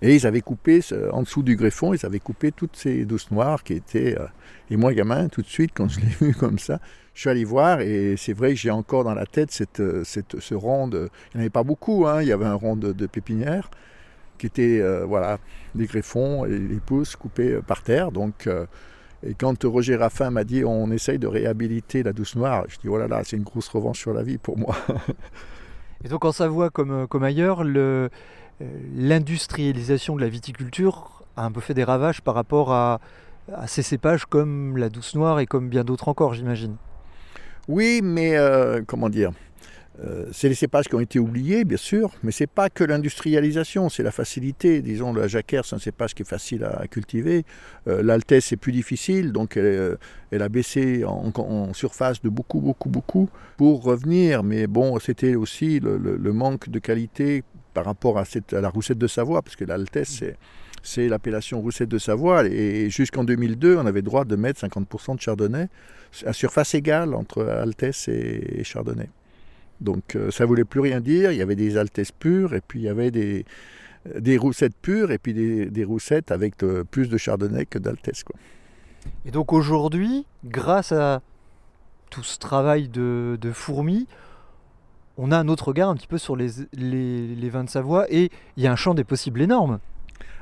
et 0.00 0.14
ils 0.14 0.26
avaient 0.26 0.40
coupé 0.40 0.80
en 1.12 1.22
dessous 1.22 1.42
du 1.42 1.54
greffon, 1.54 1.92
ils 1.92 2.06
avaient 2.06 2.18
coupé 2.18 2.50
toutes 2.50 2.74
ces 2.76 3.04
douces 3.04 3.30
noires 3.30 3.62
qui 3.62 3.74
étaient. 3.74 4.18
euh, 4.18 4.24
et 4.70 4.76
moi, 4.76 4.94
gamin, 4.94 5.28
tout 5.28 5.42
de 5.42 5.46
suite, 5.46 5.72
quand 5.74 5.88
je 5.88 6.00
l'ai 6.00 6.06
vu 6.20 6.34
comme 6.34 6.58
ça, 6.58 6.80
je 7.14 7.20
suis 7.20 7.30
allé 7.30 7.44
voir 7.44 7.80
et 7.82 8.14
c'est 8.16 8.32
vrai 8.32 8.50
que 8.50 8.56
j'ai 8.56 8.70
encore 8.70 9.04
dans 9.04 9.14
la 9.14 9.26
tête 9.26 9.50
cette, 9.50 9.80
euh, 9.80 10.02
ce 10.04 10.54
rang 10.54 10.88
de. 10.88 11.10
Il 11.34 11.36
n'y 11.36 11.40
en 11.40 11.40
avait 11.40 11.50
pas 11.50 11.62
beaucoup, 11.64 12.06
hein, 12.06 12.22
il 12.22 12.28
y 12.28 12.32
avait 12.32 12.46
un 12.46 12.54
rang 12.54 12.74
de, 12.76 12.92
de 12.92 13.06
pépinière 13.06 13.70
qui 14.38 14.46
était 14.46 14.80
euh, 14.80 15.04
voilà 15.04 15.38
des 15.74 15.86
greffons 15.86 16.44
et 16.46 16.58
les 16.58 16.80
pousses 16.80 17.16
coupées 17.16 17.54
euh, 17.54 17.60
par 17.62 17.82
terre. 17.82 18.12
Donc 18.12 18.46
euh, 18.46 18.66
et 19.26 19.34
quand 19.34 19.64
Roger 19.64 19.96
Raffin 19.96 20.30
m'a 20.30 20.44
dit 20.44 20.64
on 20.64 20.90
essaye 20.90 21.18
de 21.18 21.26
réhabiliter 21.26 22.02
la 22.02 22.12
douce 22.12 22.36
noire, 22.36 22.64
je 22.68 22.78
dis 22.78 22.88
oh 22.88 22.98
là 22.98 23.08
là, 23.08 23.22
c'est 23.24 23.36
une 23.36 23.42
grosse 23.42 23.68
revanche 23.68 23.98
sur 23.98 24.12
la 24.12 24.22
vie 24.22 24.38
pour 24.38 24.56
moi. 24.58 24.76
Et 26.04 26.08
donc 26.08 26.24
en 26.24 26.30
Savoie 26.32 26.70
comme, 26.70 26.92
euh, 26.92 27.06
comme 27.08 27.24
ailleurs, 27.24 27.64
le- 27.64 28.08
euh, 28.62 28.64
l'industrialisation 28.94 30.14
de 30.16 30.20
la 30.20 30.28
viticulture 30.28 31.24
a 31.36 31.44
un 31.44 31.50
peu 31.50 31.60
fait 31.60 31.74
des 31.74 31.84
ravages 31.84 32.20
par 32.22 32.34
rapport 32.36 32.72
à, 32.72 33.00
à 33.52 33.66
ces 33.66 33.82
cépages 33.82 34.24
comme 34.24 34.76
la 34.76 34.88
douce 34.90 35.14
noire 35.16 35.40
et 35.40 35.46
comme 35.46 35.68
bien 35.68 35.82
d'autres 35.84 36.08
encore, 36.08 36.34
j'imagine. 36.34 36.76
Oui, 37.66 38.00
mais 38.02 38.36
euh, 38.36 38.82
comment 38.86 39.08
dire 39.08 39.32
euh, 40.04 40.26
c'est 40.32 40.48
les 40.48 40.54
cépages 40.54 40.86
qui 40.86 40.94
ont 40.94 41.00
été 41.00 41.18
oubliés, 41.18 41.64
bien 41.64 41.76
sûr, 41.76 42.12
mais 42.22 42.30
c'est 42.30 42.46
pas 42.46 42.70
que 42.70 42.84
l'industrialisation, 42.84 43.88
c'est 43.88 44.04
la 44.04 44.12
facilité. 44.12 44.80
Disons, 44.80 45.12
la 45.12 45.26
jacquère, 45.26 45.64
c'est 45.64 45.74
un 45.74 45.80
cépage 45.80 46.14
qui 46.14 46.22
est 46.22 46.28
facile 46.28 46.64
à 46.64 46.86
cultiver. 46.86 47.44
Euh, 47.88 48.02
L'altesse, 48.02 48.46
c'est 48.46 48.56
plus 48.56 48.72
difficile, 48.72 49.32
donc 49.32 49.56
elle, 49.56 49.64
euh, 49.64 49.96
a 50.32 50.48
baissé 50.48 51.04
en, 51.04 51.72
surface 51.72 52.22
de 52.22 52.28
beaucoup, 52.28 52.60
beaucoup, 52.60 52.88
beaucoup 52.88 53.28
pour 53.56 53.82
revenir. 53.82 54.44
Mais 54.44 54.68
bon, 54.68 54.98
c'était 55.00 55.34
aussi 55.34 55.80
le, 55.80 56.32
manque 56.32 56.68
de 56.68 56.78
qualité 56.78 57.42
par 57.74 57.84
rapport 57.84 58.18
à, 58.18 58.24
la 58.52 58.68
roussette 58.68 58.98
de 58.98 59.06
Savoie, 59.08 59.42
parce 59.42 59.56
que 59.56 59.64
l'altesse, 59.64 60.22
c'est 60.82 61.08
l'appellation 61.08 61.60
roussette 61.60 61.88
de 61.88 61.98
Savoie. 61.98 62.46
Et 62.46 62.88
jusqu'en 62.88 63.24
2002, 63.24 63.76
on 63.76 63.86
avait 63.86 64.02
droit 64.02 64.24
de 64.24 64.36
mettre 64.36 64.64
50% 64.64 65.16
de 65.16 65.20
chardonnay 65.20 65.68
à 66.24 66.32
surface 66.32 66.74
égale 66.74 67.14
entre 67.14 67.44
Altesse 67.44 68.06
et 68.08 68.62
Chardonnay. 68.62 69.08
Donc 69.80 70.16
euh, 70.16 70.30
ça 70.30 70.44
voulait 70.46 70.64
plus 70.64 70.80
rien 70.80 71.00
dire. 71.00 71.32
Il 71.32 71.38
y 71.38 71.42
avait 71.42 71.56
des 71.56 71.76
Altesses 71.76 72.12
pures 72.12 72.54
et 72.54 72.60
puis 72.60 72.80
il 72.80 72.84
y 72.84 72.88
avait 72.88 73.10
des, 73.10 73.44
des 74.18 74.36
roussettes 74.36 74.76
pures 74.80 75.10
et 75.10 75.18
puis 75.18 75.34
des, 75.34 75.66
des 75.66 75.84
roussettes 75.84 76.30
avec 76.32 76.58
de- 76.58 76.84
plus 76.90 77.08
de 77.08 77.16
Chardonnay 77.16 77.66
que 77.66 77.78
d'Altesse. 77.78 78.24
Et 79.24 79.30
donc 79.30 79.52
aujourd'hui, 79.52 80.26
grâce 80.44 80.92
à 80.92 81.22
tout 82.10 82.22
ce 82.22 82.38
travail 82.38 82.88
de, 82.88 83.38
de 83.40 83.52
fourmis, 83.52 84.06
on 85.16 85.30
a 85.32 85.38
un 85.38 85.48
autre 85.48 85.68
regard 85.68 85.88
un 85.90 85.94
petit 85.94 86.06
peu 86.06 86.18
sur 86.18 86.36
les, 86.36 86.48
les, 86.72 87.34
les 87.34 87.50
vins 87.50 87.64
de 87.64 87.70
Savoie 87.70 88.06
et 88.10 88.30
il 88.56 88.62
y 88.62 88.66
a 88.66 88.72
un 88.72 88.76
champ 88.76 88.94
des 88.94 89.04
possibles 89.04 89.42
énorme. 89.42 89.78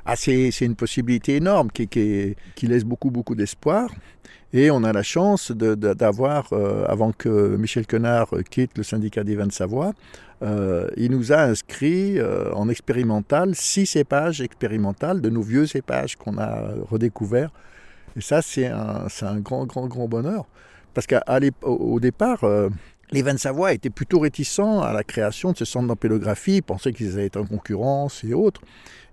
Ah, 0.05 0.14
c'est 0.14 0.53
c'est 0.53 0.64
une 0.64 0.77
possibilité 0.77 1.35
énorme 1.37 1.70
qui, 1.72 1.88
qui, 1.88 2.37
qui 2.55 2.66
laisse 2.68 2.85
beaucoup, 2.85 3.11
beaucoup 3.11 3.35
d'espoir. 3.35 3.90
Et 4.52 4.70
on 4.70 4.85
a 4.85 4.92
la 4.92 5.02
chance 5.02 5.50
d'avoir, 5.50 6.52
euh, 6.52 6.85
avant 6.88 7.12
que 7.12 7.56
Michel 7.56 7.87
Quenard 7.87 8.32
euh, 8.32 8.42
quitte 8.42 8.78
le 8.78 8.85
syndicat 8.85 9.24
des 9.24 9.35
vins 9.35 9.46
de 9.46 9.52
Savoie, 9.52 9.92
euh, 10.42 10.88
il 10.96 11.11
nous 11.11 11.32
a 11.32 11.40
inscrit 11.40 12.18
en 12.54 12.68
expérimental 12.68 13.54
six 13.54 13.87
cépages 13.87 14.40
expérimentales 14.40 15.20
de 15.20 15.30
nos 15.30 15.42
vieux 15.42 15.66
cépages 15.66 16.16
qu'on 16.16 16.38
a 16.38 16.74
redécouverts. 16.88 17.50
Et 18.16 18.20
ça, 18.20 18.40
c'est 18.42 18.66
un, 18.66 19.06
un 19.22 19.40
grand, 19.40 19.66
grand, 19.66 19.87
grand 19.88 20.09
bonheur. 20.09 20.46
Parce 20.94 21.06
qu'au 21.06 21.18
au 21.62 22.00
départ, 22.00 22.44
les 23.12 23.22
vins 23.22 23.34
de 23.34 23.38
Savoie 23.38 23.72
étaient 23.72 23.90
plutôt 23.90 24.18
réticents 24.18 24.80
à 24.80 24.92
la 24.92 25.04
création 25.04 25.52
de 25.52 25.56
ce 25.56 25.64
centre 25.64 25.86
d'ampélographie, 25.86 26.56
ils 26.56 26.62
pensaient 26.62 26.92
qu'ils 26.92 27.14
allaient 27.14 27.26
être 27.26 27.40
en 27.40 27.46
concurrence 27.46 28.24
et 28.24 28.34
autres. 28.34 28.60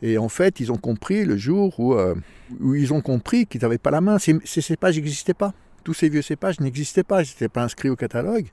Et 0.02 0.18
en 0.18 0.30
fait, 0.30 0.60
ils 0.60 0.72
ont 0.72 0.78
compris 0.78 1.26
le 1.26 1.38
jour 1.38 1.80
où, 1.80 1.94
euh, 1.94 2.16
ils 2.62 2.94
ont 2.94 3.02
compris 3.02 3.46
qu'ils 3.46 3.62
n'avaient 3.62 3.78
pas 3.78 3.92
la 3.92 4.02
main. 4.02 4.18
Ces, 4.20 4.38
ces 4.46 4.62
cépages 4.62 4.96
n'existaient 4.96 5.34
pas. 5.34 5.54
Tous 5.84 5.94
ces 5.94 6.10
vieux 6.10 6.22
cépages 6.22 6.60
n'existaient 6.60 7.04
pas, 7.04 7.22
ils 7.22 7.28
n'étaient 7.28 7.50
pas 7.50 7.64
inscrits 7.64 7.90
au 7.90 7.96
catalogue. 7.96 8.48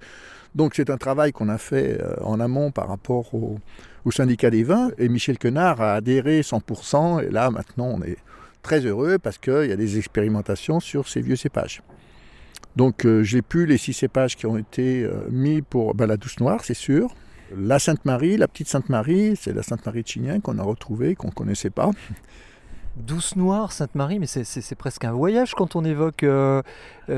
Donc 0.55 0.75
c'est 0.75 0.91
un 0.91 0.97
travail 0.97 1.33
qu'on 1.33 1.49
a 1.49 1.59
fait 1.59 2.01
euh, 2.01 2.17
en 2.23 2.41
amont 2.41 2.71
par 2.71 2.89
rapport 2.89 3.35
au, 3.35 3.59
au 4.05 4.11
syndicat 4.11 4.51
des 4.51 4.63
vins. 4.63 4.91
Et 4.99 5.09
Michel 5.09 5.39
Quenard 5.39 5.81
a 5.81 5.95
adhéré 5.95 6.41
100%. 6.43 7.25
Et 7.25 7.31
là, 7.31 7.51
maintenant, 7.51 7.87
on 7.87 8.03
est 8.03 8.19
très 8.63 8.81
heureux 8.81 9.19
parce 9.19 9.39
qu'il 9.39 9.67
y 9.67 9.73
a 9.73 9.77
des 9.77 9.99
expérimentations 9.99 10.81
sur 10.81 11.09
ces 11.09 11.21
vieux 11.21 11.37
cépages. 11.37 11.83
Donc 12.77 13.05
euh, 13.05 13.23
j'ai 13.23 13.43
pu 13.43 13.67
les 13.67 13.79
six 13.79 13.93
cépages 13.93 14.37
qui 14.37 14.47
ont 14.47 14.57
été 14.57 15.03
euh, 15.05 15.27
mis 15.31 15.61
pour 15.63 15.95
ben, 15.95 16.07
la 16.07 16.17
douce 16.17 16.39
noire, 16.41 16.61
c'est 16.65 16.75
sûr. 16.75 17.15
La 17.57 17.79
Sainte-Marie, 17.81 18.37
la 18.37 18.47
petite 18.47 18.69
Sainte-Marie, 18.69 19.35
c'est 19.37 19.53
la 19.53 19.63
Sainte-Marie 19.65 20.03
de 20.03 20.09
Chignin 20.09 20.39
qu'on 20.41 20.59
a 20.59 20.63
retrouvée, 20.63 21.17
qu'on 21.17 21.29
ne 21.29 21.33
connaissait 21.33 21.71
pas. 21.71 21.91
Douce 22.97 23.37
Noire, 23.37 23.73
Sainte-Marie, 23.73 24.19
mais 24.19 24.27
c'est- 24.27 24.75
presque 24.75 25.05
un 25.05 25.13
voyage 25.13 25.55
quand 25.55 25.77
on 25.77 25.85
évoque 25.85 26.23
euh, 26.25 26.61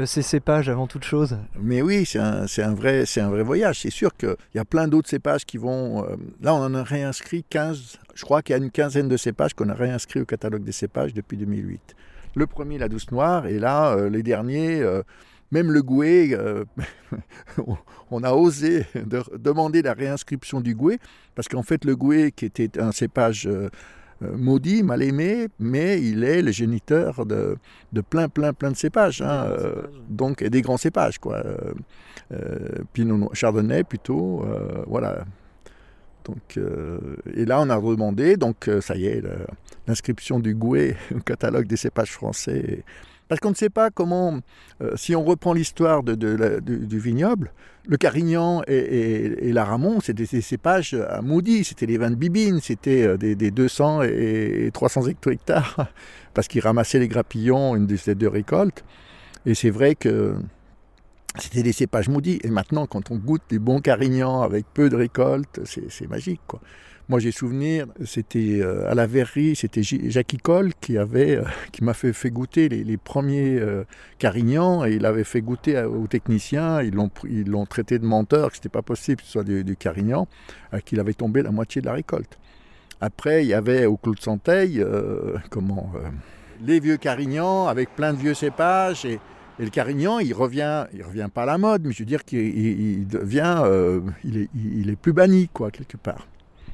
ces 0.04 0.22
cépages 0.22 0.68
avant 0.68 0.86
toute 0.86 1.02
chose. 1.04 1.38
Mais 1.58 1.80
oui, 1.82 2.04
c'est 2.06 2.18
un, 2.18 2.74
vrai, 2.74 3.04
un 3.16 3.28
vrai 3.30 3.42
voyage. 3.42 3.80
C'est 3.80 3.90
sûr 3.90 4.14
qu'il 4.16 4.36
y 4.54 4.58
a 4.58 4.64
plein 4.66 4.86
d'autres 4.86 5.08
cépages 5.08 5.44
qui 5.46 5.56
vont. 5.56 6.04
euh, 6.04 6.16
là, 6.42 6.54
on 6.54 6.58
en 6.58 6.74
a 6.74 6.82
réinscrit 6.82 7.44
15. 7.48 7.98
Je 8.14 8.22
crois 8.24 8.42
qu'il 8.42 8.54
y 8.54 8.58
a 8.58 8.62
une 8.62 8.70
quinzaine 8.70 9.08
de 9.08 9.16
cépages 9.16 9.54
qu'on 9.54 9.70
a 9.70 9.74
réinscrits 9.74 10.20
au 10.20 10.24
catalogue 10.26 10.62
des 10.62 10.72
cépages 10.72 11.14
depuis 11.14 11.38
2008. 11.38 11.80
Le 12.36 12.46
premier, 12.46 12.78
la 12.78 12.88
douce 12.88 13.10
noire, 13.10 13.46
et 13.46 13.58
là, 13.58 13.92
euh, 13.96 14.08
les 14.10 14.22
derniers, 14.22 14.82
même 15.52 15.70
le 15.70 15.82
gouet, 15.82 16.30
euh, 16.32 16.64
on- 18.10 18.24
a 18.24 18.32
osé 18.32 18.84
de- 18.94 19.22
demander 19.38 19.80
la 19.82 19.92
réinscription 19.94 20.60
du 20.60 20.74
gouet, 20.74 20.98
parce 21.36 21.46
qu'en 21.48 21.62
fait, 21.62 21.84
le 21.84 21.94
gouet, 21.94 22.32
qui 22.34 22.46
était 22.46 22.80
un 22.80 22.90
cépage 22.92 23.46
euh, 23.46 23.68
euh, 24.22 24.36
maudit, 24.36 24.82
mal 24.82 25.02
aimé, 25.02 25.48
mais 25.60 26.00
il 26.02 26.24
est 26.24 26.42
le 26.42 26.50
géniteur 26.52 27.24
de, 27.26 27.56
de 27.92 28.00
plein, 28.00 28.28
plein, 28.28 28.52
plein 28.52 28.70
de 28.72 28.76
cépages. 28.76 29.22
hein, 29.22 29.46
euh, 29.48 29.82
donc, 30.08 30.42
et 30.42 30.50
des 30.50 30.62
grands 30.62 30.76
cépages, 30.76 31.18
quoi. 31.18 31.42
Pinot 32.92 33.30
Chardonnay 33.34 33.84
plutôt, 33.84 34.44
voilà. 34.86 35.24
Donc, 36.24 36.58
et 37.34 37.44
là, 37.44 37.60
on 37.60 37.68
a 37.68 37.76
redemandé, 37.76 38.36
donc 38.36 38.70
ça 38.80 38.96
y 38.96 39.06
est, 39.06 39.22
l'inscription 39.86 40.40
du 40.40 40.54
Gouet 40.54 40.96
au 41.14 41.20
catalogue 41.20 41.66
des 41.66 41.76
cépages 41.76 42.12
français. 42.12 42.84
Parce 43.28 43.40
qu'on 43.40 43.50
ne 43.50 43.54
sait 43.54 43.70
pas 43.70 43.90
comment, 43.90 44.40
euh, 44.82 44.92
si 44.96 45.16
on 45.16 45.24
reprend 45.24 45.54
l'histoire 45.54 46.02
la- 46.02 46.60
du, 46.60 46.98
vignoble, 46.98 47.52
le 47.86 47.96
Carignan 47.96 48.62
et, 48.66 48.76
et, 48.76 49.48
et 49.48 49.52
l'Aramon, 49.52 50.00
c'était 50.00 50.26
des 50.26 50.40
cépages 50.42 50.94
à 50.94 51.22
maudits, 51.22 51.64
c'était 51.64 51.86
les 51.86 51.96
vins 51.96 52.10
de 52.10 52.16
Bibine, 52.16 52.60
c'était 52.60 53.06
euh, 53.06 53.16
des, 53.16 53.34
des 53.34 53.50
200 53.50 54.02
et 54.02 54.70
300 54.72 55.06
hecto-hectares, 55.08 55.86
parce 56.34 56.46
qu'ils 56.46 56.60
ramassaient 56.60 56.98
les 56.98 57.08
grappillons 57.08 57.74
une 57.74 57.86
de 57.86 58.12
deux 58.12 58.28
récoltes. 58.28 58.84
Et 59.46 59.54
c'est 59.54 59.70
vrai 59.70 59.94
que 59.94 60.36
c'était 61.38 61.62
des 61.62 61.72
cépages 61.72 62.08
maudits. 62.08 62.38
Et 62.44 62.50
maintenant, 62.50 62.86
quand 62.86 63.10
on 63.10 63.16
goûte 63.16 63.42
des 63.48 63.58
bons 63.58 63.80
carignans 63.80 64.42
avec 64.42 64.66
peu 64.72 64.88
de 64.88 64.96
récolte, 64.96 65.60
c'est 65.64 66.08
magique. 66.08 66.40
Quoi. 66.46 66.60
Moi, 67.08 67.18
j'ai 67.18 67.32
souvenir, 67.32 67.86
c'était 68.04 68.60
euh, 68.60 68.88
à 68.90 68.94
la 68.94 69.06
verrerie, 69.06 69.56
c'était 69.56 69.82
Jackie 69.82 70.38
Cole 70.38 70.72
qui 70.80 70.96
euh, 70.96 71.42
m'a 71.82 71.94
fait, 71.94 72.30
goûter 72.30 72.68
les, 72.68 72.96
premiers 72.96 73.58
euh, 73.58 73.84
carignans 74.18 74.84
et 74.84 74.94
il 74.94 75.04
avait 75.04 75.24
fait 75.24 75.42
goûter 75.42 75.82
aux 75.82 76.06
techniciens. 76.06 76.80
Ils 76.80 76.94
l'ont 76.94 77.66
traité 77.66 77.98
de 77.98 78.06
menteur, 78.06 78.50
que 78.50 78.56
c'était 78.56 78.68
pas 78.68 78.82
possible 78.82 79.16
que 79.20 79.26
ce 79.26 79.32
soit 79.32 79.44
du, 79.44 79.76
carignan, 79.76 80.28
euh, 80.72 80.78
qu'il 80.78 81.00
avait 81.00 81.12
tombé 81.12 81.42
la 81.42 81.50
moitié 81.50 81.80
de 81.80 81.86
la 81.86 81.92
récolte. 81.94 82.38
Après, 83.00 83.44
il 83.44 83.48
y 83.48 83.54
avait 83.54 83.84
au 83.84 83.96
Clos 83.96 84.14
de 84.14 85.36
comment, 85.50 85.92
les 86.64 86.78
vieux 86.78 86.98
carignans 86.98 87.66
avec 87.66 87.96
plein 87.96 88.12
de 88.12 88.18
vieux 88.18 88.34
cépages 88.34 89.04
et 89.04 89.18
le 89.58 89.70
Carignan, 89.70 90.18
il 90.18 90.32
revient, 90.32 90.86
il 90.94 91.02
revient 91.02 91.28
pas 91.32 91.42
à 91.42 91.46
la 91.46 91.58
mode, 91.58 91.84
mais 91.84 91.92
je 91.92 91.98
veux 91.98 92.06
dire 92.06 92.24
qu'il 92.24 92.38
il- 92.38 92.98
il 93.00 93.06
devient, 93.06 93.62
est, 94.38 94.48
il 94.54 94.88
est 94.88 94.96
plus 94.96 95.12
banni, 95.12 95.48
quoi, 95.52 95.70
quelque 95.70 95.96
part. 95.96 96.26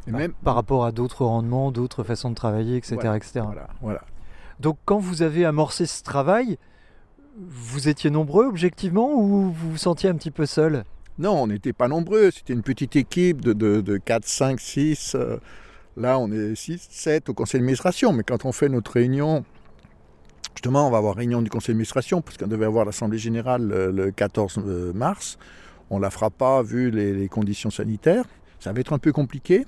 Et 0.09 0.11
Par- 0.11 0.21
même, 0.21 0.33
Par 0.45 0.55
rapport 0.55 0.85
à 0.85 0.93
d'autres 0.93 1.25
rendements, 1.25 1.71
d'autres 1.71 2.03
façons 2.03 2.31
de 2.31 2.35
travailler, 2.35 2.77
etc. 2.77 2.97
Voilà, 2.97 3.17
etc. 3.17 3.41
voilà, 3.45 3.69
voilà. 3.81 4.03
Donc 4.61 4.77
quand 4.85 4.99
vous 4.99 5.23
avez 5.23 5.45
amorcé 5.45 5.87
ce 5.87 6.03
travail, 6.03 6.59
vous 7.39 7.89
étiez 7.89 8.11
nombreux 8.11 8.47
objectivement 8.47 9.15
ou 9.15 9.23
vous 9.53 9.53
vous 9.53 9.77
sentiez 9.77 10.09
un 10.11 10.15
petit 10.15 10.31
peu 10.33 10.47
seul? 10.47 10.85
Non, 11.19 11.43
on 11.43 11.47
n'était 11.47 11.73
pas 11.73 11.89
nombreux, 11.89 12.31
c'était 12.31 12.53
une 12.53 12.63
petite 12.63 12.97
équipe 12.97 13.41
de, 13.41 13.53
de, 13.53 13.81
de 13.81 13.97
4, 13.97 14.25
5, 14.27 14.59
6. 14.61 15.15
euh, 15.15 15.37
là, 15.97 16.19
on 16.19 16.31
est 16.33 16.55
6, 16.55 16.89
7 16.91 17.29
au 17.29 17.35
conseil 17.35 17.61
d'administration, 17.61 18.13
mais 18.13 18.23
quand 18.23 18.45
on 18.45 18.53
fait 18.53 18.69
notre 18.69 18.93
réunion, 18.93 19.45
justement, 20.55 20.87
on 20.87 20.91
va 20.91 20.99
avoir 20.99 21.15
réunion 21.17 21.43
du 21.43 21.51
conseil 21.51 21.75
d'administration, 21.75 22.21
parce 22.23 22.37
qu'on 22.37 22.47
devait 22.47 22.67
avoir 22.67 22.85
l'assemblée 22.85 23.19
générale 23.19 23.71
euh, 23.73 23.93
le 23.93 24.11
14 24.11 24.59
mars. 24.95 25.39
On 25.91 25.97
ne 25.99 26.03
la 26.03 26.11
fera 26.11 26.31
pas 26.31 26.63
vu 26.63 26.91
les, 26.91 27.13
les 27.13 27.29
conditions 27.29 27.71
sanitaires. 27.71 28.25
Ça 28.61 28.73
va 28.73 28.81
être 28.81 28.93
un 28.93 28.99
peu 28.99 29.13
compliqué. 29.13 29.67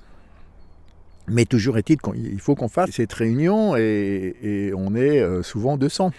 Mais 1.27 1.45
toujours 1.45 1.77
est-il 1.77 1.97
qu'il 2.01 2.39
faut 2.39 2.55
qu'on 2.55 2.67
fasse 2.67 2.91
cette 2.91 3.13
réunion 3.13 3.75
et, 3.77 4.35
et 4.41 4.73
on 4.75 4.95
est 4.95 5.19
euh, 5.21 5.43
souvent 5.43 5.77
200. 5.77 6.11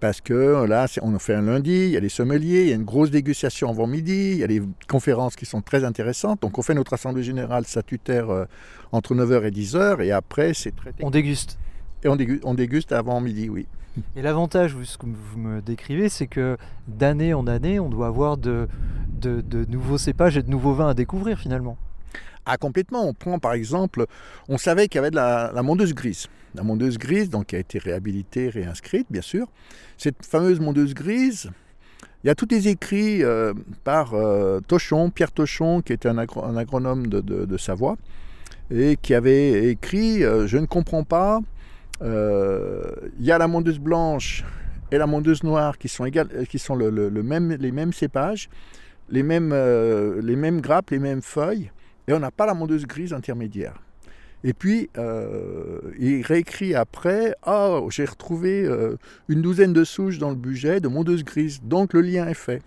Parce 0.00 0.22
que 0.22 0.64
là, 0.66 0.86
on 1.02 1.14
en 1.14 1.18
fait 1.18 1.34
un 1.34 1.42
lundi, 1.42 1.72
il 1.72 1.90
y 1.90 1.96
a 1.96 2.00
les 2.00 2.08
sommeliers, 2.08 2.62
il 2.62 2.68
y 2.68 2.72
a 2.72 2.74
une 2.76 2.84
grosse 2.84 3.10
dégustation 3.10 3.68
avant 3.68 3.86
midi, 3.86 4.30
il 4.32 4.38
y 4.38 4.44
a 4.44 4.46
des 4.46 4.62
conférences 4.88 5.36
qui 5.36 5.44
sont 5.44 5.60
très 5.60 5.84
intéressantes. 5.84 6.40
Donc 6.40 6.58
on 6.58 6.62
fait 6.62 6.72
notre 6.72 6.94
assemblée 6.94 7.22
générale 7.22 7.66
statutaire 7.66 8.30
euh, 8.30 8.44
entre 8.92 9.14
9h 9.14 9.44
et 9.46 9.50
10h 9.50 10.00
et 10.02 10.10
après 10.12 10.54
c'est 10.54 10.74
traité. 10.74 11.04
On 11.04 11.10
déguste. 11.10 11.58
Et 12.02 12.08
on 12.08 12.16
déguste, 12.16 12.42
on 12.46 12.54
déguste 12.54 12.92
avant 12.92 13.20
midi, 13.20 13.50
oui. 13.50 13.66
Et 14.16 14.22
l'avantage, 14.22 14.74
ce 14.84 14.96
que 14.96 15.04
vous 15.04 15.38
me 15.38 15.60
décrivez, 15.60 16.08
c'est 16.08 16.28
que 16.28 16.56
d'année 16.88 17.34
en 17.34 17.46
année, 17.46 17.78
on 17.80 17.90
doit 17.90 18.06
avoir 18.06 18.38
de, 18.38 18.68
de- 19.20 19.40
de 19.42 19.64
nouveaux 19.66 19.98
cépages 19.98 20.36
et 20.38 20.42
de 20.42 20.48
nouveaux 20.48 20.72
vins 20.72 20.88
à 20.88 20.94
découvrir 20.94 21.38
finalement. 21.38 21.76
Ah, 22.52 22.56
complètement. 22.56 23.06
On 23.06 23.14
prend 23.14 23.38
par 23.38 23.52
exemple, 23.52 24.06
on 24.48 24.58
savait 24.58 24.88
qu'il 24.88 24.96
y 24.96 24.98
avait 24.98 25.12
de 25.12 25.16
la, 25.16 25.62
mondeuse 25.62 25.94
grise. 25.94 26.26
La 26.56 26.64
mondeuse 26.64 26.98
grise, 26.98 27.30
donc, 27.30 27.46
qui 27.46 27.54
a 27.56 27.60
été 27.60 27.78
réhabilitée, 27.78 28.48
réinscrite, 28.48 29.06
bien 29.08 29.22
sûr. 29.22 29.46
Cette 29.96 30.26
fameuse 30.26 30.58
mondeuse 30.58 30.92
grise, 30.92 31.48
il 32.24 32.26
y 32.26 32.30
a 32.30 32.34
tous 32.34 32.48
les 32.50 32.66
écrits 32.66 33.22
euh, 33.22 33.54
par 33.84 34.14
euh, 34.14 34.58
Tochon, 34.66 35.10
Pierre 35.10 35.30
Tochon, 35.30 35.80
qui 35.80 35.92
était 35.92 36.08
un, 36.08 36.18
agro- 36.18 36.42
un 36.42 36.56
agronome 36.56 37.06
de, 37.06 37.56
Savoie, 37.56 37.96
et 38.68 38.96
qui 39.00 39.14
avait 39.14 39.70
écrit 39.70 40.24
euh, 40.24 40.48
Je 40.48 40.58
ne 40.58 40.66
comprends 40.66 41.04
pas, 41.04 41.38
il 42.02 43.24
y 43.24 43.30
a 43.30 43.38
la 43.38 43.46
mondeuse 43.46 43.78
blanche 43.78 44.44
et 44.90 44.98
la 44.98 45.06
mondeuse 45.06 45.44
noire 45.44 45.78
qui 45.78 45.88
sont, 45.88 46.04
égales, 46.04 46.48
qui 46.48 46.58
sont 46.58 46.74
le, 46.74 47.10
même, 47.22 47.52
les 47.52 47.70
mêmes 47.70 47.92
cépages, 47.92 48.48
les 49.08 49.22
mêmes, 49.22 49.54
les 50.20 50.34
mêmes 50.34 50.60
grappes, 50.60 50.90
les 50.90 50.98
mêmes 50.98 51.22
feuilles 51.22 51.70
et 52.10 52.12
on 52.12 52.18
n'a 52.18 52.32
pas 52.32 52.44
la 52.44 52.54
mondeuse 52.54 52.86
grise 52.86 53.12
intermédiaire. 53.12 53.74
Et 54.42 54.52
puis, 54.52 54.90
euh, 54.98 55.78
il 55.96 56.22
réécrit 56.22 56.74
après, 56.74 57.36
ah, 57.44 57.78
j'ai 57.90 58.04
retrouvé 58.04 58.64
euh, 58.64 58.96
une 59.28 59.42
douzaine 59.42 59.72
de 59.72 59.84
souches 59.84 60.18
dans 60.18 60.30
le 60.30 60.34
budget 60.34 60.80
de 60.80 60.88
mondeuse 60.88 61.22
grise, 61.22 61.60
donc 61.62 61.92
le 61.92 62.00
lien 62.00 62.26
est 62.26 62.34
fait. 62.34 62.62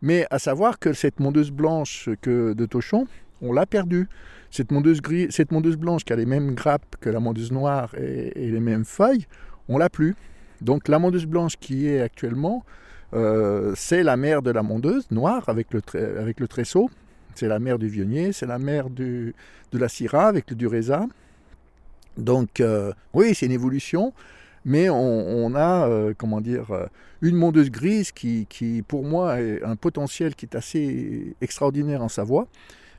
Mais 0.00 0.26
à 0.30 0.38
savoir 0.38 0.78
que 0.78 0.92
cette 0.92 1.18
mondeuse 1.18 1.50
blanche 1.50 2.08
que 2.20 2.52
de 2.52 2.66
Tochon, 2.66 3.08
on 3.42 3.52
l'a 3.52 3.66
perdue. 3.66 4.08
Cette 4.52 4.70
mondeuse, 4.70 5.00
gris, 5.02 5.26
cette 5.30 5.50
mondeuse 5.50 5.76
blanche 5.76 6.04
qui 6.04 6.12
a 6.12 6.16
les 6.16 6.26
mêmes 6.26 6.54
grappes 6.54 6.96
que 7.00 7.10
la 7.10 7.18
mondeuse 7.18 7.50
noire 7.50 7.94
et, 7.96 8.32
les 8.36 8.60
mêmes 8.60 8.84
feuilles, 8.84 9.26
on 9.68 9.76
l'a 9.76 9.90
plus. 9.90 10.14
Donc 10.60 10.86
la 10.86 11.00
mondeuse 11.00 11.26
blanche 11.26 11.56
qui 11.58 11.88
est 11.88 12.00
actuellement, 12.00 12.64
euh, 13.12 13.72
c'est 13.74 14.04
la 14.04 14.16
mère 14.16 14.40
de 14.40 14.52
la 14.52 14.62
mondeuse 14.62 15.10
noire 15.10 15.48
avec 15.48 15.72
le, 15.72 15.80
avec 16.20 16.38
le 16.38 16.46
tresseau. 16.46 16.88
C'est 17.36 17.48
la 17.48 17.58
mère 17.58 17.78
du 17.78 17.88
Vionnier, 17.88 18.32
c'est 18.32 18.46
la 18.46 18.58
du, 18.58 19.34
de 19.72 19.78
la 19.78 19.88
Syrah 19.88 20.28
avec 20.28 20.50
le 20.50 20.56
Dureza. 20.56 21.06
Donc 22.16 22.60
euh, 22.60 22.92
oui, 23.12 23.34
c'est 23.34 23.46
une 23.46 23.52
évolution, 23.52 24.12
mais 24.64 24.88
on, 24.88 25.54
a, 25.54 25.86
euh, 25.86 26.14
comment 26.16 26.40
dire, 26.40 26.70
euh, 26.70 26.86
une 27.20 27.36
mondeuse 27.36 27.70
grise 27.70 28.10
qui, 28.10 28.46
qui, 28.48 28.82
pour 28.82 29.04
moi, 29.04 29.34
a 29.34 29.68
un 29.68 29.76
potentiel 29.76 30.34
qui 30.34 30.46
est 30.46 30.56
assez 30.56 31.36
extraordinaire 31.40 32.02
en 32.02 32.08
Savoie, 32.08 32.48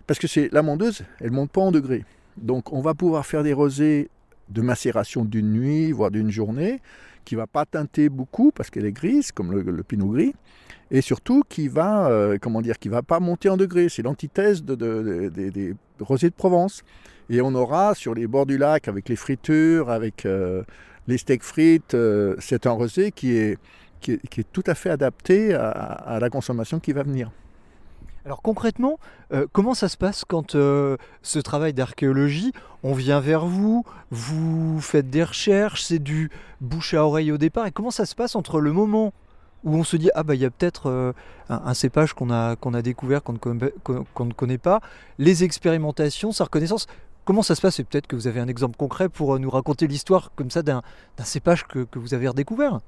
parce 0.05 0.19
que 0.19 0.27
c'est 0.27 0.49
la 0.51 0.61
mondeuse, 0.61 1.01
elle 1.19 1.31
monte 1.31 1.51
pas 1.51 1.61
en 1.61 1.71
degrés. 1.71 2.05
Donc 2.37 2.71
on 2.71 2.81
va 2.81 2.93
pouvoir 2.93 3.25
faire 3.25 3.43
des 3.43 3.53
rosés 3.53 4.09
de 4.49 4.61
macération 4.61 5.25
d'une 5.25 5.51
nuit, 5.51 5.91
voire 5.91 6.11
d'une 6.11 6.29
journée, 6.29 6.79
qui 7.27 7.35
va 7.35 7.45
pas 7.57 7.65
teinter 7.65 8.07
beaucoup 8.19 8.49
parce 8.55 8.69
qu'elle 8.71 8.85
est 8.85 8.97
grise, 9.03 9.27
comme 9.35 9.51
le, 9.51 9.61
le 9.61 9.83
pinot 9.83 10.11
gris, 10.15 10.33
et 10.91 11.01
surtout 11.01 11.43
qui 11.53 11.67
va, 11.67 12.07
euh, 12.07 12.37
comment 12.41 12.61
dire, 12.61 12.77
qui 12.79 12.89
va 12.89 13.01
pas 13.01 13.19
monter 13.19 13.49
en 13.49 13.57
degrés. 13.57 13.89
C'est 13.89 14.01
l'antithèse 14.07 14.63
de, 14.63 14.75
de- 14.75 15.03
de- 15.03 15.29
des- 15.29 15.51
des 15.51 15.75
rosés 15.99 16.29
de 16.29 16.35
Provence. 16.43 16.83
Et 17.29 17.41
on 17.41 17.53
aura 17.63 17.93
sur 17.95 18.13
les 18.15 18.27
bords 18.27 18.45
du 18.45 18.57
lac, 18.57 18.87
avec 18.87 19.09
les 19.09 19.17
fritures, 19.17 19.89
avec 19.89 20.25
euh, 20.25 20.63
les 21.07 21.17
steaks 21.17 21.43
frites, 21.43 21.93
euh, 21.95 22.35
c'est 22.39 22.65
un 22.65 22.71
rosé 22.71 23.11
qui 23.11 23.29
est, 23.35 23.57
qui 23.99 24.13
est, 24.13 24.27
qui 24.29 24.39
est 24.41 24.47
tout 24.53 24.63
à 24.65 24.75
fait 24.75 24.89
adapté 24.89 25.53
à, 25.53 25.69
à 25.69 26.19
la 26.21 26.29
consommation 26.29 26.79
qui 26.79 26.93
va 26.93 27.03
venir. 27.03 27.29
Alors 28.27 28.41
concrètement, 28.41 28.99
euh, 29.31 29.47
comment 29.53 29.73
ça 29.73 29.87
se 29.87 29.95
passe 29.95 30.25
quand 30.25 30.55
euh, 30.55 30.97
ce 31.21 31.39
travail 31.39 31.71
d'archéologie, 31.71 32.51
on 32.83 32.91
vient 32.91 33.21
vers 33.21 33.45
vous, 33.45 33.85
vous 34.11 34.81
faites 34.81 35.09
des 35.09 35.23
recherches, 35.23 35.83
c'est 35.83 35.99
du 35.99 36.29
bouche 36.59 36.93
à 36.93 37.05
oreille 37.05 37.31
au 37.31 37.37
départ, 37.37 37.67
et 37.67 37.71
comment 37.71 37.89
ça 37.89 38.05
se 38.05 38.15
passe 38.15 38.35
entre 38.35 38.59
le 38.59 38.73
moment 38.73 39.13
où 39.63 39.75
on 39.75 39.85
se 39.85 39.95
dit 39.95 40.09
ah 40.13 40.23
bah 40.23 40.35
il 40.35 40.41
y 40.41 40.45
a 40.45 40.49
peut-être 40.49 40.89
euh, 40.89 41.13
un, 41.47 41.73
cépage 41.73 42.11
qu'on 42.11 42.29
a 42.29 42.57
a 42.61 42.81
découvert 42.81 43.23
qu'on 43.23 43.31
ne, 43.31 44.33
connaît- 44.33 44.57
pas, 44.57 44.81
les 45.19 45.45
expérimentations, 45.45 46.33
sa 46.33 46.43
reconnaissance. 46.43 46.87
Comment 47.23 47.43
ça 47.43 47.55
se 47.55 47.61
passe? 47.61 47.79
Et 47.79 47.85
peut-être 47.85 48.07
que 48.07 48.17
vous 48.17 48.27
avez 48.27 48.41
un 48.41 48.49
exemple 48.49 48.75
concret 48.75 49.07
pour 49.07 49.39
nous 49.39 49.49
raconter 49.49 49.87
l'histoire 49.87 50.31
comme 50.35 50.51
ça 50.51 50.63
d'un 50.63 50.81
cépage 51.23 51.65
que, 51.65 51.85
que 51.85 51.97
vous 51.97 52.13
avez 52.13 52.27
redécouvert? 52.27 52.81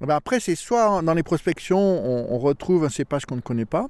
Eh 0.00 0.06
ben 0.06 0.16
après, 0.16 0.40
c'est 0.40 0.56
soit 0.56 1.00
dans 1.00 1.14
les 1.14 1.22
prospections, 1.22 1.78
on, 1.78 2.34
on 2.34 2.38
retrouve 2.40 2.84
un 2.84 2.88
cépage 2.88 3.24
qu'on 3.24 3.36
ne 3.36 3.40
connaît 3.40 3.66
pas, 3.66 3.86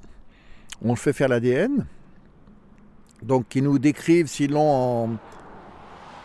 on 0.83 0.89
le 0.89 0.95
fait 0.97 1.13
faire 1.13 1.27
l'ADN, 1.29 1.85
donc 3.21 3.55
ils 3.55 3.63
nous 3.63 3.79
décrivent 3.79 4.27
s'ils 4.27 4.51
l'ont 4.51 4.59
en, 4.61 5.09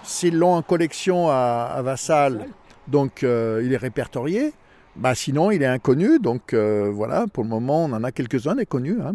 S'ils 0.05 0.38
l'ont 0.38 0.55
en 0.55 0.62
collection 0.62 1.29
à, 1.29 1.71
à 1.77 1.83
Vassal, 1.83 2.47
donc 2.87 3.23
euh, 3.23 3.61
il 3.62 3.75
est 3.75 3.77
répertorié. 3.77 4.55
Bah, 4.97 5.14
sinon, 5.14 5.51
il 5.51 5.62
est 5.62 5.66
inconnu. 5.66 6.18
Donc 6.18 6.55
euh, 6.55 6.90
voilà, 6.90 7.27
pour 7.31 7.44
le 7.44 7.51
moment, 7.51 7.85
on 7.85 7.92
en 7.92 8.03
a 8.03 8.11
quelques-uns 8.11 8.55
des 8.55 8.64
connus. 8.64 8.99
hein. 9.03 9.14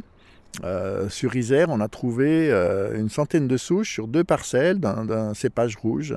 Euh, 0.63 1.09
sur 1.09 1.35
Isère, 1.35 1.69
on 1.71 1.79
a 1.79 1.87
trouvé 1.87 2.51
une 2.95 3.09
centaine 3.09 3.47
de 3.47 3.57
souches 3.57 3.91
sur 3.91 4.07
deux 4.07 4.23
parcelles 4.23 4.79
d'un 4.79 5.03
d'un 5.03 5.33
cépage 5.33 5.75
rouge, 5.77 6.15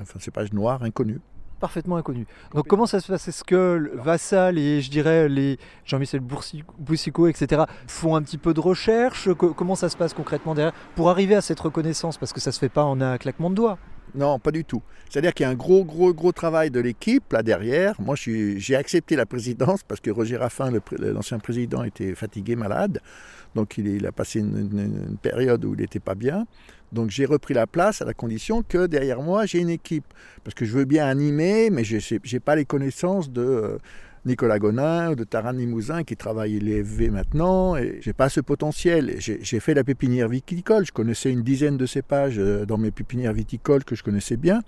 enfin 0.00 0.18
cépage 0.18 0.52
noir 0.52 0.82
inconnu. 0.82 1.20
Parfaitement 1.58 1.96
inconnu. 1.96 2.26
Donc 2.54 2.66
comment 2.68 2.84
ça 2.86 3.00
se 3.00 3.06
passe? 3.10 3.28
Est-ce 3.28 3.42
que 3.42 3.90
Vassal 3.94 4.58
et 4.58 4.82
je 4.82 4.90
dirais 4.90 5.26
les 5.28 5.58
Jean-Michel 5.86 6.20
Boussicot, 6.78 7.28
etc. 7.28 7.62
font 7.86 8.14
un 8.14 8.20
petit 8.22 8.36
peu 8.36 8.52
de 8.52 8.60
recherche? 8.60 9.32
Co- 9.34 9.54
Comment 9.54 9.74
ça 9.74 9.88
se 9.88 9.96
passe 9.96 10.12
concrètement 10.12 10.54
derrière? 10.54 10.74
Pour 10.96 11.08
arriver 11.08 11.34
à 11.34 11.40
cette 11.40 11.58
reconnaissance 11.60 12.18
Parce 12.18 12.34
que 12.34 12.40
ça 12.40 12.52
se 12.52 12.58
fait 12.58 12.68
pas 12.68 12.84
en 12.84 13.00
un 13.00 13.16
claquement 13.16 13.48
de 13.48 13.54
doigts. 13.54 13.78
Non, 14.16 14.38
pas 14.38 14.50
du 14.50 14.64
tout. 14.64 14.82
C'est-à-dire 15.10 15.34
qu'il 15.34 15.44
y 15.44 15.46
a 15.46 15.50
un 15.50 15.54
gros, 15.54 15.84
gros, 15.84 16.12
gros 16.14 16.32
travail 16.32 16.70
de 16.70 16.80
l'équipe 16.80 17.32
là 17.32 17.42
derrière. 17.42 18.00
Moi, 18.00 18.16
j'ai 18.16 18.76
accepté 18.76 19.14
la 19.14 19.26
présidence 19.26 19.82
parce 19.82 20.00
que 20.00 20.10
Roger 20.10 20.36
Raffin, 20.36 20.72
l'ancien 20.98 21.38
président, 21.38 21.84
était 21.84 22.14
fatigué, 22.14 22.56
malade. 22.56 23.00
Donc, 23.54 23.78
il, 23.78 24.06
a 24.06 24.12
passé 24.12 24.40
une 24.40 25.16
période 25.20 25.64
où 25.64 25.74
il 25.74 25.80
n'était 25.80 26.00
pas 26.00 26.14
bien. 26.14 26.46
Donc, 26.92 27.10
j'ai 27.10 27.26
repris 27.26 27.54
la 27.54 27.66
place 27.66 28.00
à 28.00 28.04
la 28.04 28.14
condition 28.14 28.62
que 28.62 28.86
derrière 28.86 29.20
moi, 29.20 29.46
j'ai 29.46 29.58
une 29.58 29.70
équipe. 29.70 30.06
Parce 30.44 30.54
que 30.54 30.64
je 30.64 30.72
veux 30.72 30.84
bien 30.84 31.06
animer, 31.06 31.70
mais 31.70 31.84
je 31.84 31.98
n'ai 32.32 32.40
pas 32.40 32.56
les 32.56 32.64
connaissances 32.64 33.30
de 33.30 33.42
euh, 33.42 33.78
Nicolas 34.26 34.58
Gonin 34.58 35.12
de 35.12 35.24
Taran 35.24 35.52
Limousin 35.52 36.02
qui 36.02 36.16
travaille 36.16 36.58
l'EFV 36.58 37.10
maintenant. 37.10 37.76
Et 37.76 38.00
j'ai 38.02 38.12
pas 38.12 38.28
ce 38.28 38.40
potentiel. 38.40 39.14
J'ai 39.18 39.60
fait 39.60 39.72
la 39.72 39.84
pépinière 39.84 40.28
viticole. 40.28 40.84
Je 40.84 40.92
connaissais 40.92 41.30
une 41.30 41.42
dizaine 41.42 41.76
de 41.76 41.86
cépages 41.86 42.38
euh, 42.38 42.66
dans 42.66 42.76
mes 42.76 42.90
pépinières 42.90 43.32
viticoles 43.32 43.84
que 43.84 43.94
je 43.94 44.02
connaissais 44.02 44.36
bien. 44.36 44.60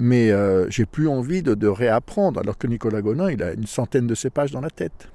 Mais 0.00 0.30
euh, 0.30 0.68
j'ai 0.68 0.84
plus 0.84 1.08
envie 1.08 1.42
de, 1.42 1.54
de 1.54 1.66
réapprendre, 1.66 2.40
alors 2.40 2.58
que 2.58 2.66
Nicolas 2.66 3.00
Gonin, 3.02 3.30
il 3.30 3.42
a 3.42 3.52
une 3.52 3.66
centaine 3.66 4.06
de 4.06 4.14
cépages 4.14 4.50
dans 4.50 4.60
la 4.60 4.70
tête. 4.70 5.08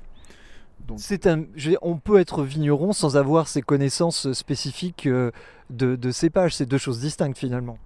Un, 1.26 1.44
on 1.82 1.98
peut 1.98 2.20
être 2.20 2.44
vigneron 2.44 2.92
sans 2.92 3.16
avoir 3.16 3.48
ces 3.48 3.62
connaissances 3.62 4.34
spécifiques 4.34 5.08
euh, 5.08 5.32
de, 5.70 5.96
de 5.96 6.12
cépage. 6.12 6.56
C'est 6.56 6.66
deux 6.66 6.78
choses 6.78 7.00
distinctes 7.00 7.38
finalement. 7.38 7.78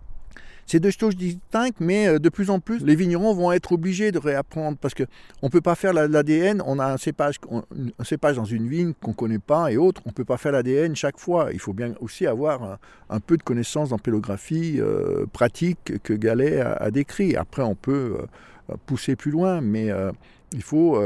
C'est 0.68 0.82
deux 0.82 0.92
choses 0.92 1.16
distinctes, 1.16 1.78
mais 1.80 2.08
euh, 2.10 2.20
de 2.20 2.28
plus 2.28 2.50
en 2.50 2.60
plus, 2.60 2.84
les 2.84 2.96
vignerons 2.96 3.34
vont 3.34 3.54
être 3.54 3.72
obligés 3.72 4.12
de 4.12 4.20
réapprendre 4.20 4.78
parce 4.78 4.94
que 4.94 5.04
on 5.42 5.50
peut 5.50 5.62
pas 5.62 5.76
faire 5.76 5.94
la- 5.94 6.10
l'ADN. 6.10 6.62
On 6.66 6.78
a 6.78 6.86
un 6.86 6.98
cépage, 6.98 7.38
un 7.98 8.04
cépage 8.04 8.36
dans 8.36 8.46
une 8.46 8.68
vigne 8.68 8.94
qu'on 9.02 9.14
connaît 9.14 9.40
pas 9.40 9.72
et 9.72 9.78
autres. 9.78 10.02
On 10.06 10.12
peut 10.12 10.26
pas 10.26 10.36
faire 10.36 10.52
l'ADN 10.52 10.94
chaque 10.94 11.20
fois. 11.20 11.52
Il 11.54 11.60
faut 11.60 11.72
bien 11.72 11.94
aussi 12.02 12.28
avoir 12.28 12.80
un, 13.10 13.20
peu 13.22 13.38
de 13.38 13.44
connaissances 13.44 13.94
en 13.94 13.98
pélographie 13.98 14.82
euh, 14.82 15.26
pratique 15.32 16.04
que 16.04 16.14
Gallet 16.14 16.60
a, 16.60 16.92
décrit. 16.92 17.38
Après, 17.38 17.62
on 17.62 17.76
peut 17.76 18.18
euh, 18.70 18.76
pousser 18.86 19.16
plus 19.16 19.32
loin, 19.32 19.62
mais 19.62 19.90
il 20.52 20.62
faut. 20.62 21.02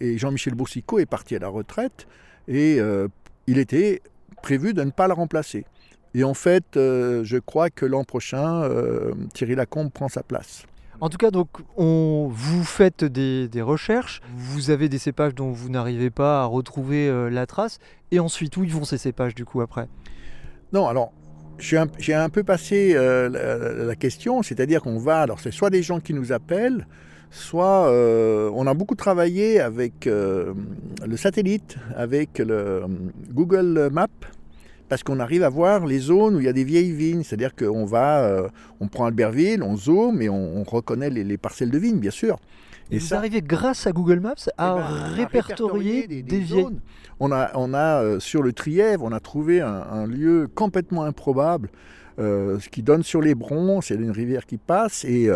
et 0.00 0.18
Jean-Michel 0.18 0.54
Boursicot 0.54 0.98
est 0.98 1.06
parti 1.06 1.36
à 1.36 1.38
la 1.38 1.48
retraite 1.48 2.08
et 2.48 2.80
il 3.46 3.58
était 3.58 4.02
prévu 4.42 4.74
de 4.74 4.82
ne 4.82 4.90
pas 4.90 5.06
la 5.06 5.14
remplacer. 5.14 5.64
Et 6.14 6.22
en 6.24 6.34
fait, 6.34 6.76
euh, 6.76 7.24
je 7.24 7.38
crois 7.38 7.70
que 7.70 7.84
l'an 7.84 8.04
prochain, 8.04 8.62
euh, 8.62 9.12
Thierry 9.32 9.56
Lacombe 9.56 9.90
prend 9.90 10.08
sa 10.08 10.22
place. 10.22 10.64
En 11.00 11.08
tout 11.08 11.18
cas, 11.18 11.32
donc, 11.32 11.48
on, 11.76 12.28
vous 12.30 12.62
faites 12.62 13.04
des, 13.04 13.48
des 13.48 13.62
recherches, 13.62 14.20
vous 14.36 14.70
avez 14.70 14.88
des 14.88 14.98
cépages 14.98 15.34
dont 15.34 15.50
vous 15.50 15.68
n'arrivez 15.68 16.10
pas 16.10 16.42
à 16.42 16.44
retrouver 16.44 17.08
euh, 17.08 17.28
la 17.30 17.46
trace, 17.46 17.78
et 18.12 18.20
ensuite, 18.20 18.56
où 18.56 18.62
ils 18.64 18.72
vont 18.72 18.84
ces 18.84 18.96
cépages 18.96 19.34
du 19.34 19.44
coup 19.44 19.60
après? 19.60 19.88
Non, 20.72 20.86
alors, 20.86 21.12
suis 21.58 21.76
un- 21.76 21.88
j'ai 21.98 22.14
un, 22.14 22.28
peu 22.28 22.44
passé 22.44 22.92
euh, 22.94 23.28
la, 23.28 23.84
la 23.84 23.96
question, 23.96 24.42
c'est-à-dire 24.42 24.82
qu'on 24.82 24.98
va, 24.98 25.20
alors 25.20 25.40
c'est 25.40 25.50
soit 25.50 25.70
des 25.70 25.82
gens 25.82 25.98
qui 25.98 26.14
nous 26.14 26.30
appellent, 26.30 26.86
soit 27.30 27.88
euh, 27.88 28.48
on 28.54 28.68
a 28.68 28.74
beaucoup 28.74 28.94
travaillé 28.94 29.58
avec 29.60 30.06
le 30.06 31.16
satellite, 31.16 31.76
avec 31.96 32.38
le 32.38 32.84
Google 33.32 33.88
Maps, 33.90 34.06
parce 34.88 35.02
qu'on 35.02 35.18
arrive 35.20 35.42
à 35.42 35.48
voir 35.48 35.86
les 35.86 35.98
zones 35.98 36.36
où 36.36 36.40
il 36.40 36.44
y 36.46 36.48
a 36.48 36.52
des 36.52 36.64
vieilles 36.64 36.92
vignes, 36.92 37.22
c'est-à-dire 37.22 37.54
qu'on 37.54 37.84
va, 37.84 38.24
euh, 38.24 38.48
on 38.80 38.88
prend 38.88 39.06
Albertville, 39.06 39.62
on 39.62 39.76
zoome 39.76 40.20
et 40.20 40.28
on, 40.28 40.58
on 40.58 40.62
reconnaît 40.62 41.10
les, 41.10 41.24
les 41.24 41.38
parcelles 41.38 41.70
de 41.70 41.78
vignes, 41.78 41.98
bien 41.98 42.10
sûr. 42.10 42.36
Et 42.90 42.98
vous 42.98 43.14
arrivez 43.14 43.40
grâce 43.40 43.86
à 43.86 43.92
Google 43.92 44.20
Maps 44.20 44.34
à 44.58 44.76
Eh 44.76 44.80
ben, 44.80 44.96
à 44.96 45.08
répertorier 45.08 46.06
des, 46.06 46.22
vieilles... 46.22 46.62
zones. 46.64 46.80
On 47.18 47.32
a, 47.32 47.50
on 47.54 47.72
a 47.72 48.02
euh, 48.02 48.20
sur 48.20 48.42
le 48.42 48.52
Trièvre, 48.52 49.04
on 49.04 49.12
a 49.12 49.20
trouvé 49.20 49.62
un, 49.62 49.68
un 49.90 50.06
lieu 50.06 50.48
complètement 50.54 51.04
improbable, 51.04 51.70
euh, 52.18 52.60
ce 52.60 52.68
qui 52.68 52.82
donne 52.82 53.02
sur 53.02 53.22
les 53.22 53.34
Brons, 53.34 53.80
c'est 53.80 53.94
une 53.94 54.10
rivière 54.10 54.44
qui 54.44 54.58
passe, 54.58 55.04
et 55.04 55.30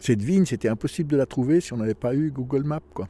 cette 0.00 0.22
vigne, 0.22 0.44
c'était 0.44 0.68
impossible 0.68 1.10
de 1.10 1.16
la 1.16 1.26
trouver 1.26 1.60
si 1.60 1.72
on 1.72 1.76
n'avait 1.76 1.94
pas 1.94 2.14
eu 2.14 2.30
Google 2.32 2.64
Maps. 2.64 2.80
Quoi. 2.92 3.08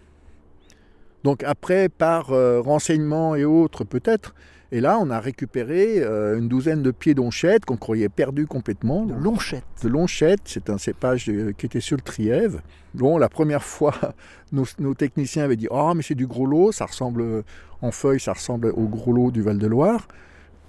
Donc 1.24 1.42
après, 1.42 1.88
par 1.88 2.26
renseignements 2.26 3.34
et 3.34 3.44
autres 3.44 3.84
peut-être, 3.84 4.34
et 4.70 4.80
là, 4.80 4.98
on 5.00 5.08
a 5.08 5.18
récupéré 5.18 6.02
euh, 6.02 6.38
une 6.38 6.48
douzaine 6.48 6.82
de 6.82 6.90
pieds 6.90 7.14
d'onchettes 7.14 7.64
qu'on 7.64 7.78
croyait 7.78 8.10
perdus 8.10 8.46
complètement. 8.46 9.06
de 9.06 9.14
lonchette. 9.14 9.64
De 9.82 9.88
Lonchette, 9.88 10.40
c'est 10.44 10.68
un 10.68 10.76
cépage 10.76 11.28
euh, 11.30 11.52
qui 11.56 11.66
était 11.66 11.80
sur 11.80 11.96
le 11.96 12.02
Trièvre. 12.02 12.60
Bon, 12.92 13.16
la 13.16 13.30
première 13.30 13.62
fois, 13.74 13.94
nos, 14.52 14.64
nos 14.78 14.92
techniciens 14.94 15.44
avaient 15.44 15.56
dit 15.56 15.68
Oh, 15.70 15.92
mais 15.94 16.02
c'est 16.02 16.14
du 16.14 16.26
gros 16.26 16.46
lot, 16.46 16.72
ça 16.72 16.84
ressemble, 16.84 17.22
euh, 17.22 17.42
en 17.80 17.90
feuilles, 17.92 18.20
ça 18.20 18.34
ressemble 18.34 18.66
au 18.76 18.88
gros 18.88 19.12
lot 19.12 19.30
du 19.30 19.40
Val-de-Loire. 19.40 20.06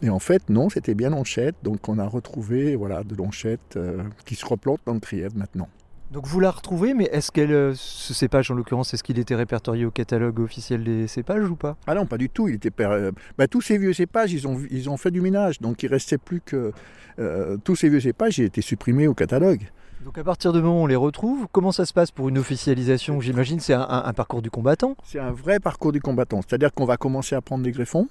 Et 0.02 0.10
en 0.10 0.20
fait, 0.20 0.50
non, 0.50 0.70
c'était 0.70 0.96
bien 0.96 1.10
Lonchette. 1.10 1.56
Donc, 1.64 1.90
on 1.90 2.00
a 2.00 2.08
retrouvé 2.08 2.78
voilà, 2.78 3.04
de 3.04 3.16
Lonchette 3.16 3.76
euh, 3.76 4.04
qui 4.26 4.36
se 4.36 4.46
replante 4.46 4.80
dans 4.86 4.94
le 4.94 5.02
Trièvre 5.02 5.36
maintenant. 5.36 5.68
Donc 6.12 6.26
vous 6.26 6.40
la 6.40 6.50
retrouvez, 6.50 6.96
mais 6.96 7.04
est-ce 7.12 7.32
qu'elle, 7.32 7.52
euh, 7.52 7.74
ce 7.76 8.16
cépage 8.16 8.50
en 8.50 8.56
l'occurrence, 8.56 8.94
est-ce 8.96 9.04
qu'il 9.04 9.20
était 9.20 9.36
répertorié 9.36 9.86
au 9.86 9.92
catalogue 9.92 10.40
officiel 10.40 10.84
des 10.84 11.08
cépages 11.08 11.48
ou 11.48 11.56
pas? 11.56 11.78
Ah 11.86 11.94
non, 11.94 12.08
pas 12.08 12.18
du 12.18 12.30
tout. 12.30 12.48
Il 12.48 12.56
était 12.56 12.72
euh, 12.82 13.12
bah, 13.38 13.48
tous 13.48 13.62
ces 13.62 13.78
vieux 13.78 13.94
cépages, 13.94 14.34
ils 14.34 14.48
ont, 14.48 14.60
ils 14.72 14.90
ont 14.90 14.98
fait 14.98 15.12
du 15.12 15.22
ménage. 15.22 15.60
Donc, 15.62 15.84
il 15.84 15.88
restait 15.88 16.18
plus 16.18 16.42
que. 16.44 16.72
euh, 17.20 17.58
tous 17.64 17.76
ces 17.76 17.90
vieux 17.90 18.00
cépages, 18.00 18.40
ils 18.40 18.46
étaient 18.46 18.62
supprimés 18.62 19.08
au 19.08 19.14
catalogue. 19.14 19.62
Donc 20.04 20.18
à 20.18 20.24
partir 20.24 20.54
du 20.54 20.62
moment 20.62 20.80
où 20.80 20.84
on 20.86 20.88
les 20.88 20.96
retrouve, 20.96 21.46
comment 21.52 21.74
ça 21.74 21.86
se 21.86 21.92
passe 21.94 22.10
pour 22.10 22.30
une 22.30 22.38
officialisation? 22.38 23.20
J'imagine 23.20 23.60
c'est 23.60 23.74
un, 23.74 23.82
un- 23.82 24.06
un 24.06 24.14
parcours 24.14 24.42
du 24.42 24.50
combattant. 24.50 24.96
C'est 25.04 25.20
un 25.20 25.32
vrai 25.32 25.60
parcours 25.60 25.92
du 25.92 26.00
combattant. 26.00 26.40
C'est-à-dire 26.42 26.74
qu'on 26.74 26.86
va 26.86 26.96
commencer 26.96 27.36
à 27.36 27.42
prendre 27.42 27.66
des 27.66 27.72
greffons 27.74 28.08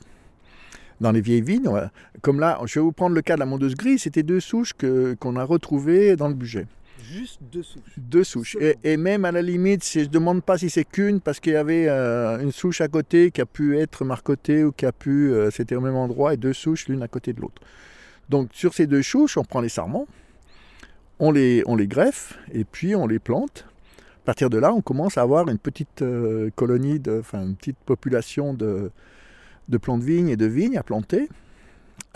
dans 1.01 1.11
les 1.13 1.23
vieilles 1.23 1.41
vignes. 1.41 1.65
Va- 1.69 1.91
Comme 2.21 2.41
là, 2.41 2.61
je 2.67 2.79
vais 2.79 2.83
vous 2.85 2.93
prendre 2.93 3.15
le 3.15 3.23
cas 3.23 3.35
de 3.37 3.41
la 3.41 3.47
mondeuse 3.47 3.75
grise. 3.75 4.03
C'était 4.03 4.23
deux 4.23 4.39
souches 4.39 4.75
qu'on 5.19 5.37
a 5.37 5.45
retrouvées 5.45 6.15
dans 6.15 6.29
le 6.29 6.35
budget. 6.35 6.67
Juste 7.03 7.39
deux 7.43 7.63
souches. 7.63 7.95
Deux 7.97 8.25
souches. 8.25 8.57
Et, 8.61 8.77
et 8.85 8.97
même 8.97 9.25
à 9.25 9.33
la 9.33 9.43
limite, 9.43 9.89
je 9.91 10.01
ne 10.01 10.05
demande 10.07 10.43
pas 10.43 10.59
si 10.59 10.69
c'est 10.69 10.85
qu'une, 10.85 11.21
parce 11.21 11.41
qu'il 11.41 11.53
y 11.53 11.57
avait 11.57 11.89
euh, 11.89 12.39
une 12.41 12.53
souche 12.53 12.81
à 12.81 12.89
côté 12.89 13.31
qui 13.31 13.41
a 13.41 13.47
pu 13.47 13.79
être 13.79 14.05
marcotée 14.05 14.65
ou 14.65 14.73
qui 14.73 14.85
a 14.87 14.93
pu. 14.93 15.33
euh, 15.33 15.51
C'était 15.51 15.75
au 15.77 15.81
même 15.81 15.97
endroit 15.97 16.35
et 16.35 16.37
deux 16.37 16.53
souches 16.53 16.89
l'une 16.89 17.03
à 17.03 17.09
côté 17.09 17.33
de 17.33 17.41
l'autre. 17.41 17.63
Donc 18.29 18.51
sur 18.53 18.75
ces 18.75 18.87
deux 18.87 19.03
souches, 19.03 19.37
on 19.39 19.45
prend 19.45 19.61
les 19.61 19.69
sarments, 19.71 20.07
on 21.19 21.31
les, 21.31 21.63
on 21.67 21.77
les 21.77 21.87
greffe 21.87 22.39
et 22.53 22.65
puis 22.65 22.95
on 22.95 23.07
les 23.07 23.19
plante. 23.19 23.65
À 24.23 24.27
partir 24.27 24.51
de 24.51 24.59
là, 24.59 24.75
on 24.75 24.83
commence 24.83 25.17
à 25.17 25.23
avoir 25.23 25.49
une 25.49 25.59
petite 25.59 26.03
euh, 26.03 26.51
colonie, 26.55 27.01
enfin 27.09 27.43
une 27.43 27.57
petite 27.57 27.79
population 27.87 28.53
de, 28.53 28.91
de 29.69 29.79
plants 29.79 29.97
de 29.97 30.05
vignes 30.05 30.29
et 30.29 30.37
de 30.37 30.45
vignes 30.45 30.77
à 30.77 30.83
planter. 30.83 31.31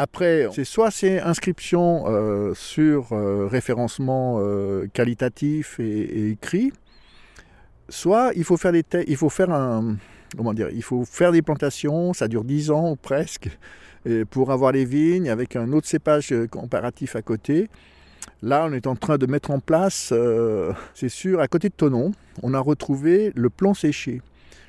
Après, 0.03 0.49
c'est 0.53 0.65
soit 0.65 0.91
c'est 0.91 1.21
inscription 1.21 2.07
euh, 2.09 2.55
sur 2.55 3.13
euh, 3.13 3.47
référencement 3.47 4.39
euh, 4.41 4.89
qualitatif 4.93 5.79
et, 5.79 6.31
écrit, 6.31 6.73
soit 7.89 8.33
il 8.35 8.43
faut 8.43 8.57
faire 8.57 8.73
des 8.73 8.83
plantations, 11.43 12.13
ça 12.15 12.27
dure 12.27 12.43
10 12.43 12.73
ans 12.73 12.91
ou 12.91 12.97
presque, 12.97 13.57
pour 14.31 14.51
avoir 14.51 14.73
les 14.73 14.85
vignes 14.85 15.31
avec 15.31 15.55
un 15.55 15.71
autre 15.73 15.87
cépage 15.87 16.33
euh, 16.33 16.49
comparatif 16.49 17.15
à 17.15 17.23
côté. 17.23 17.71
Là, 18.43 18.67
on 18.69 18.73
est 18.73 18.89
en 18.89 18.97
train 18.97 19.19
de 19.19 19.27
mettre 19.27 19.53
en 19.53 19.61
place, 19.61 20.13
c'est 20.95 21.09
sûr, 21.09 21.39
à 21.39 21.47
côté 21.47 21.69
de 21.69 21.75
Tonon, 21.75 22.11
on 22.43 22.55
a 22.55 22.59
retrouvé 22.59 23.31
le 23.37 23.51
plan 23.51 23.73
séché. 23.73 24.21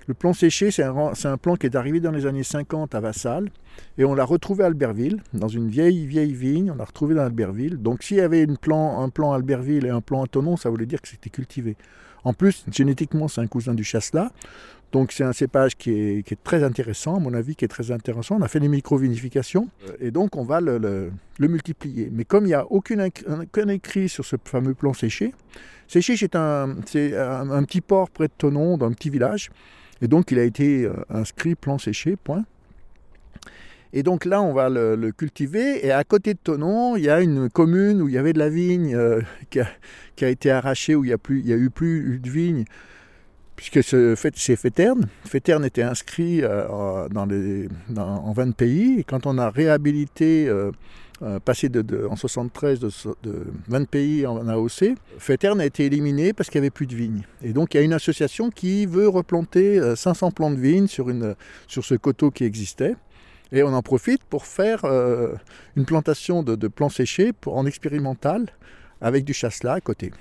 Le 0.08 0.14
plan 0.14 0.34
séché, 0.34 0.70
c'est 0.72 0.84
un, 0.84 1.38
plan 1.38 1.56
qui 1.56 1.66
est 1.66 1.76
arrivé 1.76 2.00
dans 2.00 2.12
les 2.12 2.26
années 2.26 2.44
50 2.44 2.94
à 2.94 3.00
Vassal, 3.00 3.50
et 3.98 4.04
on 4.04 4.14
l'a 4.14 4.26
retrouvé 4.26 4.64
à 4.64 4.68
Albertville, 4.68 5.22
dans 5.34 5.48
une 5.48 5.70
vieille, 5.70 6.06
vieille 6.06 6.34
vigne, 6.34 6.72
on 6.72 6.76
l'a 6.76 6.86
retrouvé 6.86 7.16
dans 7.16 7.24
Albertville. 7.24 7.78
Donc 7.78 8.04
s'il 8.04 8.18
y 8.18 8.22
avait 8.22 8.44
une 8.44 8.58
plan, 8.58 9.02
un 9.02 9.10
plan 9.10 9.32
Albertville 9.32 9.86
et 9.86 9.90
un 9.90 10.02
plan 10.02 10.24
à 10.24 10.28
Tonon, 10.28 10.58
ça 10.58 10.70
voulait 10.70 10.86
dire 10.86 11.02
que 11.02 11.08
c'était 11.08 11.30
cultivé. 11.30 11.78
En 12.26 12.34
plus, 12.34 12.66
génétiquement, 12.72 13.28
c'est 13.28 13.42
un 13.42 13.48
cousin 13.48 13.74
du 13.74 13.84
chasselas. 13.84 14.32
Donc 14.92 15.12
c'est 15.12 15.24
un 15.24 15.34
cépage 15.34 15.76
qui 15.76 15.92
est, 15.92 16.44
très 16.44 16.64
intéressant, 16.64 17.16
à 17.16 17.20
mon 17.20 17.34
avis, 17.34 17.56
qui 17.56 17.66
est 17.66 17.70
très 17.70 17.90
intéressant. 17.90 18.38
On 18.40 18.44
a 18.44 18.48
fait 18.48 18.60
des 18.60 18.68
micro-vinifications 18.68 19.68
et 20.00 20.12
donc 20.12 20.36
on 20.36 20.44
va 20.44 20.62
le, 20.62 21.12
multiplier. 21.40 22.10
Mais 22.12 22.26
comme 22.26 22.44
il 22.44 22.50
n'y 22.50 22.54
a 22.54 22.66
aucune, 22.70 23.10
aucun 23.28 23.68
écrit 23.70 24.08
sur 24.08 24.24
ce 24.24 24.36
fameux 24.44 24.74
plan 24.74 24.94
séché, 24.94 25.34
Séché 25.88 26.16
c'est 26.16 26.36
un, 26.36 26.70
un 26.72 27.64
petit 27.64 27.82
port 27.82 28.10
près 28.10 28.28
de 28.28 28.34
Tonon, 28.38 28.78
dans 28.78 28.88
un 28.88 28.94
petit 28.94 29.10
village. 29.10 29.50
Et 30.04 30.08
donc 30.08 30.30
il 30.32 30.38
a 30.38 30.44
été 30.44 30.84
euh, 30.84 30.94
inscrit 31.10 31.56
plan 31.56 31.80
séché, 31.80 32.16
point. 32.16 32.44
Et 33.94 34.02
donc 34.02 34.26
là, 34.26 34.42
on 34.42 34.54
va 34.54 34.70
le, 34.70 35.12
cultiver. 35.12 35.86
Et 35.86 35.92
à 35.92 36.04
côté 36.04 36.34
de 36.34 36.40
Tonon, 36.44 36.98
il 36.98 37.04
y 37.04 37.10
a 37.10 37.22
une 37.22 37.50
commune 37.50 38.02
où 38.02 38.10
il 38.10 38.16
y 38.16 38.18
avait 38.18 38.34
de 38.34 38.40
la 38.40 38.50
vigne 38.50 38.96
euh, 38.96 39.22
qui, 39.52 39.60
a, 40.26 40.30
été 40.30 40.50
arrachée, 40.50 40.96
où 40.96 41.06
il 41.06 41.08
n'y 41.08 41.14
a, 41.14 41.20
plus- 41.20 41.44
a 41.54 41.56
eu 41.56 41.70
plus 41.70 42.20
de 42.20 42.30
vigne, 42.30 42.66
puisque 43.56 43.84
c'est 43.84 44.56
Féterne. 44.56 45.08
Féterne 45.26 45.64
était 45.64 45.84
inscrit 45.84 46.42
euh, 46.44 47.08
dans 47.10 47.26
les, 47.26 47.70
en 47.96 48.34
20 48.34 48.56
pays. 48.56 49.00
Et 49.00 49.04
quand 49.04 49.28
on 49.28 49.38
a 49.38 49.52
réhabilité, 49.52 50.48
euh, 50.50 50.72
euh, 51.24 51.40
passé 51.40 51.70
de, 51.70 52.06
en 52.08 52.16
73 52.16 52.80
de, 52.80 52.90
de 53.24 53.46
20 53.68 53.90
pays 53.90 54.28
en 54.28 54.48
AOC, 54.48 54.96
Féterne 55.18 55.62
a 55.62 55.66
été 55.66 55.86
éliminé 55.86 56.34
parce 56.34 56.50
qu'il 56.50 56.60
n'y 56.60 56.66
avait 56.66 56.72
plus 56.72 56.88
de 56.88 56.96
vignes. 56.96 57.24
Et 57.42 57.54
donc 57.54 57.74
il 57.74 57.78
y 57.78 57.80
a 57.80 57.84
une 57.84 57.94
association 57.94 58.50
qui 58.50 58.86
veut 58.86 59.08
replanter 59.08 59.80
euh, 59.80 59.96
500 59.96 60.32
plants 60.32 60.52
de 60.52 60.60
vignes 60.60 60.88
sur, 60.88 61.10
une, 61.10 61.36
sur 61.68 61.86
ce 61.86 61.96
coteau 61.96 62.30
qui 62.30 62.44
existait. 62.44 62.96
Et 63.54 63.64
on 63.64 63.74
en 63.74 63.84
profite 63.84 64.24
pour 64.24 64.46
faire 64.46 64.84
euh, 64.84 65.34
une 65.76 65.86
plantation 65.86 66.44
de, 66.44 66.68
plants 66.68 66.90
séchés 66.90 67.34
pour, 67.34 67.56
en 67.56 67.66
expérimental 67.66 68.48
avec 69.00 69.26
du 69.26 69.34
chasselas 69.34 69.74
à 69.74 69.82
côté. 69.82 70.12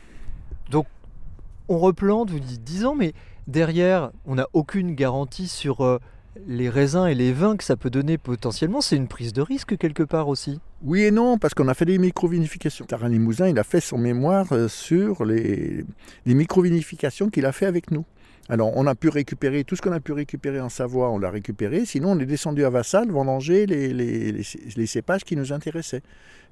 On 1.68 1.78
replante, 1.78 2.28
vous 2.28 2.40
dites 2.40 2.64
10 2.64 2.84
ans, 2.84 2.94
mais 2.94 3.14
derrière, 3.46 4.10
on 4.26 4.34
n'a 4.34 4.46
aucune 4.52 4.94
garantie 4.94 5.48
sur 5.48 5.80
euh, 5.80 5.98
les 6.46 6.68
raisins 6.68 7.06
et 7.06 7.14
les 7.14 7.32
vins 7.32 7.56
que 7.56 7.64
ça 7.64 7.76
peut 7.76 7.90
donner 7.90 8.18
potentiellement. 8.18 8.80
C'est 8.80 8.96
une 8.96 9.08
prise 9.08 9.32
de 9.32 9.42
risque 9.42 9.76
quelque 9.76 10.02
part 10.02 10.28
aussi. 10.28 10.60
Oui 10.82 11.02
et 11.02 11.10
non, 11.10 11.38
parce 11.38 11.54
qu'on 11.54 11.68
a 11.68 11.74
fait 11.74 11.84
des 11.84 11.98
microvinifications. 11.98 12.84
Taran 12.86 13.08
Limousin, 13.08 13.48
il 13.48 13.58
a 13.58 13.64
fait 13.64 13.80
son 13.80 13.98
mémoire 13.98 14.52
euh, 14.52 14.68
sur 14.68 15.24
les, 15.24 15.84
les 16.26 16.34
microvinifications 16.34 17.30
qu'il 17.30 17.46
a 17.46 17.52
fait 17.52 17.66
avec 17.66 17.90
nous. 17.90 18.04
Alors, 18.48 18.72
on 18.76 18.86
a 18.86 18.94
pu 18.94 19.08
récupérer 19.08 19.62
tout 19.64 19.76
ce 19.76 19.82
qu'on 19.82 19.92
a 19.92 20.00
pu 20.00 20.12
récupérer 20.12 20.60
en 20.60 20.68
Savoie, 20.68 21.10
on 21.10 21.18
l'a 21.18 21.30
récupéré. 21.30 21.84
Sinon, 21.84 22.12
on 22.12 22.18
est 22.18 22.26
descendu 22.26 22.64
à 22.64 22.70
Vassal 22.70 23.08
vendanger 23.10 23.66
les, 23.66 23.92
les, 23.92 24.32
les, 24.32 24.42
les 24.76 24.86
cépages 24.86 25.22
qui 25.24 25.36
nous 25.36 25.52
intéressaient. 25.52 26.02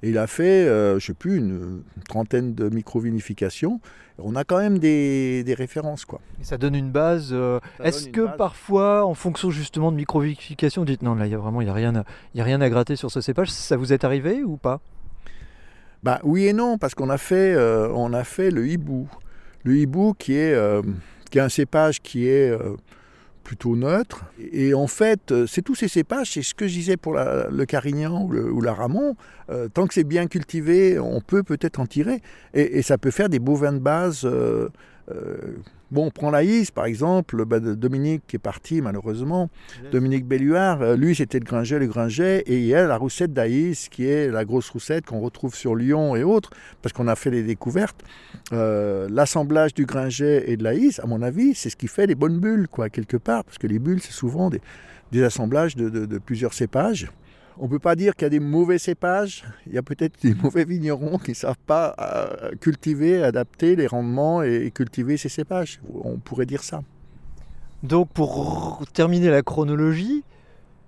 Et 0.01 0.09
il 0.09 0.17
a 0.17 0.25
fait, 0.25 0.65
euh, 0.67 0.91
je 0.91 0.95
ne 0.95 0.99
sais 1.07 1.13
plus, 1.13 1.37
une 1.37 1.83
trentaine 2.07 2.55
de 2.55 2.69
microvinifications. 2.69 3.81
On 4.17 4.35
a 4.35 4.43
quand 4.43 4.57
même 4.57 4.79
des, 4.79 5.43
des 5.43 5.53
références, 5.53 6.05
quoi. 6.05 6.21
Et 6.39 6.43
ça 6.43 6.57
donne 6.57 6.75
une 6.75 6.91
base. 6.91 7.29
euh, 7.33 7.59
Est-ce 7.83 8.07
que 8.07 8.21
base. 8.25 8.37
parfois, 8.37 9.05
en 9.05 9.13
fonction 9.13 9.51
justement 9.51 9.91
de 9.91 9.97
microvivification, 9.97 10.81
vous 10.83 10.87
dites 10.87 11.01
non, 11.03 11.15
là, 11.15 11.27
il 11.27 11.31
y 11.31 11.35
a 11.35 11.37
vraiment, 11.37 11.61
il 11.61 11.67
y 11.67 11.69
a 11.69 11.73
rien, 11.73 11.95
à, 11.95 12.05
il 12.33 12.37
y 12.37 12.41
a 12.41 12.43
rien 12.45 12.61
à 12.61 12.69
gratter 12.69 12.95
sur 12.95 13.11
ce 13.11 13.19
cépage. 13.21 13.49
Ça 13.51 13.77
vous 13.77 13.93
est 13.93 14.03
arrivé 14.03 14.43
ou 14.43 14.57
pas? 14.57 14.79
Bah, 16.03 16.19
oui 16.23 16.47
et 16.47 16.53
non, 16.53 16.77
parce 16.79 16.95
qu'on 16.95 17.09
a, 17.09 17.17
fait, 17.19 17.53
euh, 17.53 17.89
on 17.93 18.13
a 18.13 18.23
fait 18.23 18.49
le 18.49 18.67
hibou. 18.67 19.07
Le 19.63 19.77
hibou 19.77 20.15
qui 20.17 20.33
est, 20.33 20.53
euh, 20.53 20.81
qui 21.31 21.39
est 21.39 21.41
un 21.41 21.49
cépage 21.49 22.01
qui 22.01 22.27
est 22.27 22.51
euh, 22.51 22.75
plutôt 23.43 23.75
neutre. 23.75 24.25
Et 24.51 24.75
en 24.75 24.85
fait, 24.85 25.31
euh, 25.31 25.47
c'est 25.47 25.63
tous 25.63 25.73
ces 25.73 25.87
cépages, 25.87 26.31
c'est 26.33 26.43
ce 26.43 26.53
que 26.53 26.67
je 26.67 26.73
disais 26.73 26.97
pour 26.97 27.13
le 27.13 27.65
carignan 27.65 28.23
ou, 28.23 28.61
la 28.61 28.73
ramon. 28.73 29.15
euh, 29.49 29.67
tant 29.67 29.87
que 29.87 29.95
c'est 29.95 30.03
bien 30.03 30.27
cultivé, 30.27 30.99
on 30.99 31.21
peut 31.21 31.41
peut-être 31.41 31.79
en 31.79 31.87
tirer. 31.87 32.21
Et, 32.53 32.83
ça 32.83 32.99
peut 32.99 33.11
faire 33.11 33.29
des 33.29 33.39
beaux 33.39 33.55
vins 33.55 33.73
de 33.73 33.79
base. 33.79 34.29
Bon, 35.91 36.05
on 36.07 36.09
prend 36.09 36.31
l'Aïs, 36.31 36.71
par 36.71 36.85
exemple, 36.85 37.45
bah, 37.45 37.59
Dominique 37.59 38.23
qui 38.27 38.37
est 38.37 38.39
parti 38.39 38.81
malheureusement. 38.81 39.49
Dominique 39.91 40.25
Belluard, 40.25 40.81
euh, 40.81 40.95
lui 40.95 41.15
c'était 41.15 41.39
le 41.39 41.45
Gringet, 41.45 41.79
le 41.79 41.87
Gringet, 41.87 42.39
et 42.47 42.57
il 42.57 42.65
y 42.65 42.73
a 42.73 42.87
la 42.87 42.97
roussette 42.97 43.33
d'Aïs 43.33 43.89
qui 43.89 44.05
est 44.07 44.29
la 44.29 44.45
grosse 44.45 44.69
roussette 44.69 45.05
qu'on 45.05 45.19
retrouve 45.19 45.53
sur 45.55 45.75
Lyon 45.75 46.15
et 46.15 46.23
autres, 46.23 46.49
parce 46.81 46.93
qu'on 46.93 47.07
a 47.07 47.15
fait 47.15 47.29
les 47.31 47.43
découvertes. 47.43 48.01
Euh, 48.53 49.07
L'assemblage 49.11 49.73
du 49.73 49.85
Gringet 49.85 50.49
et 50.49 50.57
de 50.57 50.63
l'Aïs, 50.63 50.99
à 50.99 51.05
mon 51.07 51.21
avis, 51.21 51.53
c'est 51.55 51.69
ce 51.69 51.75
qui 51.75 51.87
fait 51.87 52.07
les 52.07 52.15
bonnes 52.15 52.39
bulles, 52.39 52.67
quoi, 52.69 52.89
quelque 52.89 53.17
part, 53.17 53.43
parce 53.43 53.57
que 53.57 53.67
les 53.67 53.79
bulles, 53.79 54.01
c'est 54.01 54.11
souvent 54.13 54.49
des, 54.49 54.61
des 55.11 55.23
assemblages 55.23 55.75
de, 55.75 55.89
de- 55.89 56.05
de 56.05 56.17
plusieurs 56.17 56.53
cépages. 56.53 57.11
On 57.57 57.65
ne 57.65 57.69
peut 57.69 57.79
pas 57.79 57.95
dire 57.95 58.15
qu'il 58.15 58.23
y 58.23 58.27
a 58.27 58.29
des 58.29 58.39
mauvais 58.39 58.77
cépages, 58.77 59.43
il 59.67 59.73
y 59.73 59.77
a 59.77 59.83
peut-être 59.83 60.21
des 60.21 60.33
mauvais 60.33 60.65
vignerons 60.65 61.17
qui 61.17 61.31
ne 61.31 61.35
savent 61.35 61.55
pas 61.65 61.95
euh, 61.99 62.55
cultiver, 62.59 63.23
adapter 63.23 63.75
les 63.75 63.87
rendements 63.87 64.41
et, 64.41 64.71
cultiver 64.71 65.17
ces 65.17 65.29
cépages. 65.29 65.81
On 66.03 66.17
pourrait 66.17 66.45
dire 66.45 66.63
ça. 66.63 66.81
Donc, 67.83 68.09
pour 68.09 68.83
terminer 68.93 69.29
la 69.29 69.41
chronologie, 69.41 70.23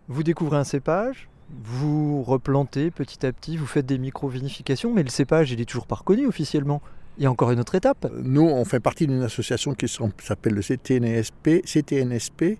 vous 0.08 0.24
découvrez 0.24 0.58
un 0.58 0.64
cépage, 0.64 1.28
vous 1.64 2.24
replantez 2.24 2.92
petit 2.92 3.26
à 3.26 3.32
petit, 3.32 3.58
vous 3.58 3.66
faites 3.66 3.86
des 3.86 3.98
micro-vinifications, 3.98 4.94
mais 4.94 5.04
le 5.04 5.10
cépage, 5.10 5.52
il 5.52 5.62
est 5.62 5.66
toujours 5.66 5.88
pas 5.88 5.96
reconnu 5.96 6.28
officiellement. 6.28 6.82
Il 7.18 7.24
y 7.24 7.28
a 7.28 7.32
encore 7.32 7.52
une 7.52 7.60
autre 7.60 7.76
étape. 7.76 8.12
Nous, 8.24 8.42
on 8.42 8.66
fait 8.66 8.80
partie 8.80 9.06
d'une 9.06 9.22
association 9.22 9.76
qui 9.76 9.88
s'appelle 9.88 10.54
le 10.56 10.62
CTNSP, 10.62 11.62
CTNSP, 11.64 12.58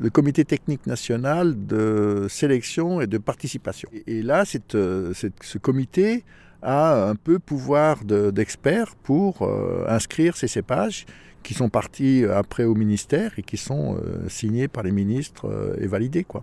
le 0.00 0.10
Comité 0.10 0.44
technique 0.44 0.86
national 0.86 1.66
de 1.66 2.26
sélection 2.28 3.00
et 3.00 3.06
de 3.06 3.16
participation. 3.16 3.88
Et 4.06 4.20
là, 4.22 4.44
euh, 4.74 5.14
ce 5.14 5.58
comité 5.58 6.24
a 6.60 7.08
un 7.08 7.14
peu 7.14 7.38
pouvoir 7.38 8.04
de- 8.04 8.30
d'expert 8.30 8.96
pour 8.96 9.42
euh, 9.42 9.84
inscrire 9.88 10.36
ces 10.36 10.48
cépages 10.48 11.06
qui 11.42 11.54
sont 11.54 11.70
partis 11.70 12.24
après 12.24 12.64
au 12.64 12.74
ministère 12.74 13.32
et 13.38 13.42
qui 13.42 13.56
sont 13.56 13.96
euh, 13.96 14.28
signés 14.28 14.68
par 14.68 14.82
les 14.82 14.90
ministres 14.92 15.48
euh, 15.48 15.76
et 15.80 15.86
validés. 15.86 16.24
Quoi. 16.24 16.42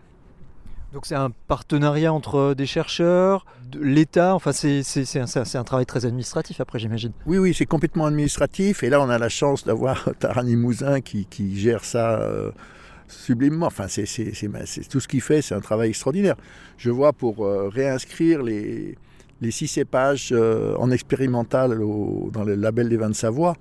Donc, 0.93 1.07
c'est 1.07 1.15
un 1.15 1.31
partenariat 1.47 2.13
entre 2.13 2.53
des 2.53 2.67
chercheurs, 2.67 3.47
l'État, 3.81 4.35
enfin, 4.35 4.51
c'est 4.51 4.85
un, 5.57 5.63
travail 5.63 5.87
très 5.87 6.05
administratif 6.05 6.61
après, 6.61 6.77
j'imagine. 6.77 7.11
Oui, 7.25 7.39
oui, 7.39 7.55
c'est 7.57 7.65
complètement 7.65 8.05
administratif. 8.05 8.83
Et 8.83 8.91
là, 8.91 9.01
on 9.01 9.09
a 9.09 9.17
la 9.17 9.29
chance 9.29 9.65
d'avoir 9.65 10.07
Tarani 10.19 10.55
Mouzin 10.55 11.01
qui, 11.01 11.25
qui 11.25 11.59
gère 11.59 11.83
ça 11.83 12.19
euh, 12.21 12.51
sublimement. 13.07 13.65
Enfin, 13.65 13.87
c'est, 13.87 14.05
tout 14.87 14.99
ce 14.99 15.07
qu'il 15.07 15.21
fait, 15.21 15.41
c'est 15.41 15.55
un 15.55 15.61
travail 15.61 15.89
extraordinaire. 15.89 16.35
Je 16.77 16.91
vois 16.91 17.11
pour 17.11 17.43
euh, 17.43 17.69
réinscrire 17.69 18.43
les, 18.43 18.95
les 19.41 19.51
six 19.51 19.67
cépages 19.67 20.29
euh, 20.31 20.75
en 20.77 20.91
expérimental 20.91 21.75
dans 22.31 22.43
le 22.43 22.53
label 22.53 22.89
des 22.89 22.97
vins 22.97 23.09
de 23.09 23.15
Savoie. 23.15 23.55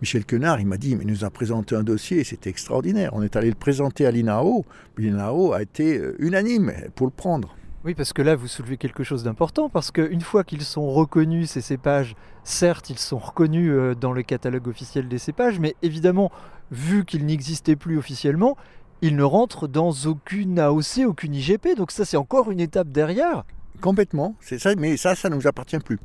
Michel 0.00 0.24
Quenard, 0.24 0.60
il 0.60 0.66
m'a 0.66 0.78
dit, 0.78 0.96
mais 0.96 1.04
il 1.04 1.10
nous 1.10 1.24
a 1.24 1.30
présenté 1.30 1.76
un 1.76 1.82
dossier, 1.82 2.24
c'était 2.24 2.48
extraordinaire. 2.48 3.10
On 3.12 3.22
est 3.22 3.36
allé 3.36 3.48
le 3.50 3.54
présenter 3.54 4.06
à 4.06 4.10
l'INAO. 4.10 4.64
L'INAO 4.96 5.52
a 5.52 5.60
été 5.60 5.98
euh, 5.98 6.16
unanime 6.18 6.72
pour 6.94 7.06
le 7.06 7.12
prendre. 7.12 7.54
Oui, 7.84 7.94
parce 7.94 8.12
que 8.14 8.22
là, 8.22 8.34
vous 8.34 8.46
soulevez 8.46 8.78
quelque 8.78 9.04
chose 9.04 9.24
d'important, 9.24 9.68
parce 9.68 9.90
qu'une 9.90 10.20
fois 10.22 10.42
qu'ils 10.42 10.62
sont 10.62 10.90
reconnus, 10.90 11.50
ces 11.50 11.60
cépages, 11.60 12.14
certes, 12.44 12.88
ils 12.88 12.98
sont 12.98 13.18
reconnus 13.18 13.70
euh, 13.70 13.94
dans 13.94 14.12
le 14.12 14.22
catalogue 14.22 14.68
officiel 14.68 15.06
des 15.06 15.18
cépages, 15.18 15.58
mais 15.58 15.76
évidemment, 15.82 16.32
vu 16.70 17.04
qu'ils 17.04 17.26
n'existaient 17.26 17.76
plus 17.76 17.98
officiellement, 17.98 18.56
ils 19.02 19.16
ne 19.16 19.22
rentrent 19.22 19.68
dans 19.68 19.92
aucune 20.06 20.58
AOC, 20.58 21.06
aucune 21.06 21.34
IGP, 21.34 21.76
donc 21.76 21.90
ça, 21.90 22.06
c'est 22.06 22.16
encore 22.16 22.50
une 22.50 22.60
étape 22.60 22.88
derrière. 22.88 23.44
Complètement, 23.82 24.34
c'est 24.40 24.58
ça, 24.58 24.74
mais 24.76 24.96
ça, 24.96 25.14
ça 25.14 25.28
ne 25.28 25.36
nous 25.36 25.46
appartient 25.46 25.78
plus. 25.78 25.98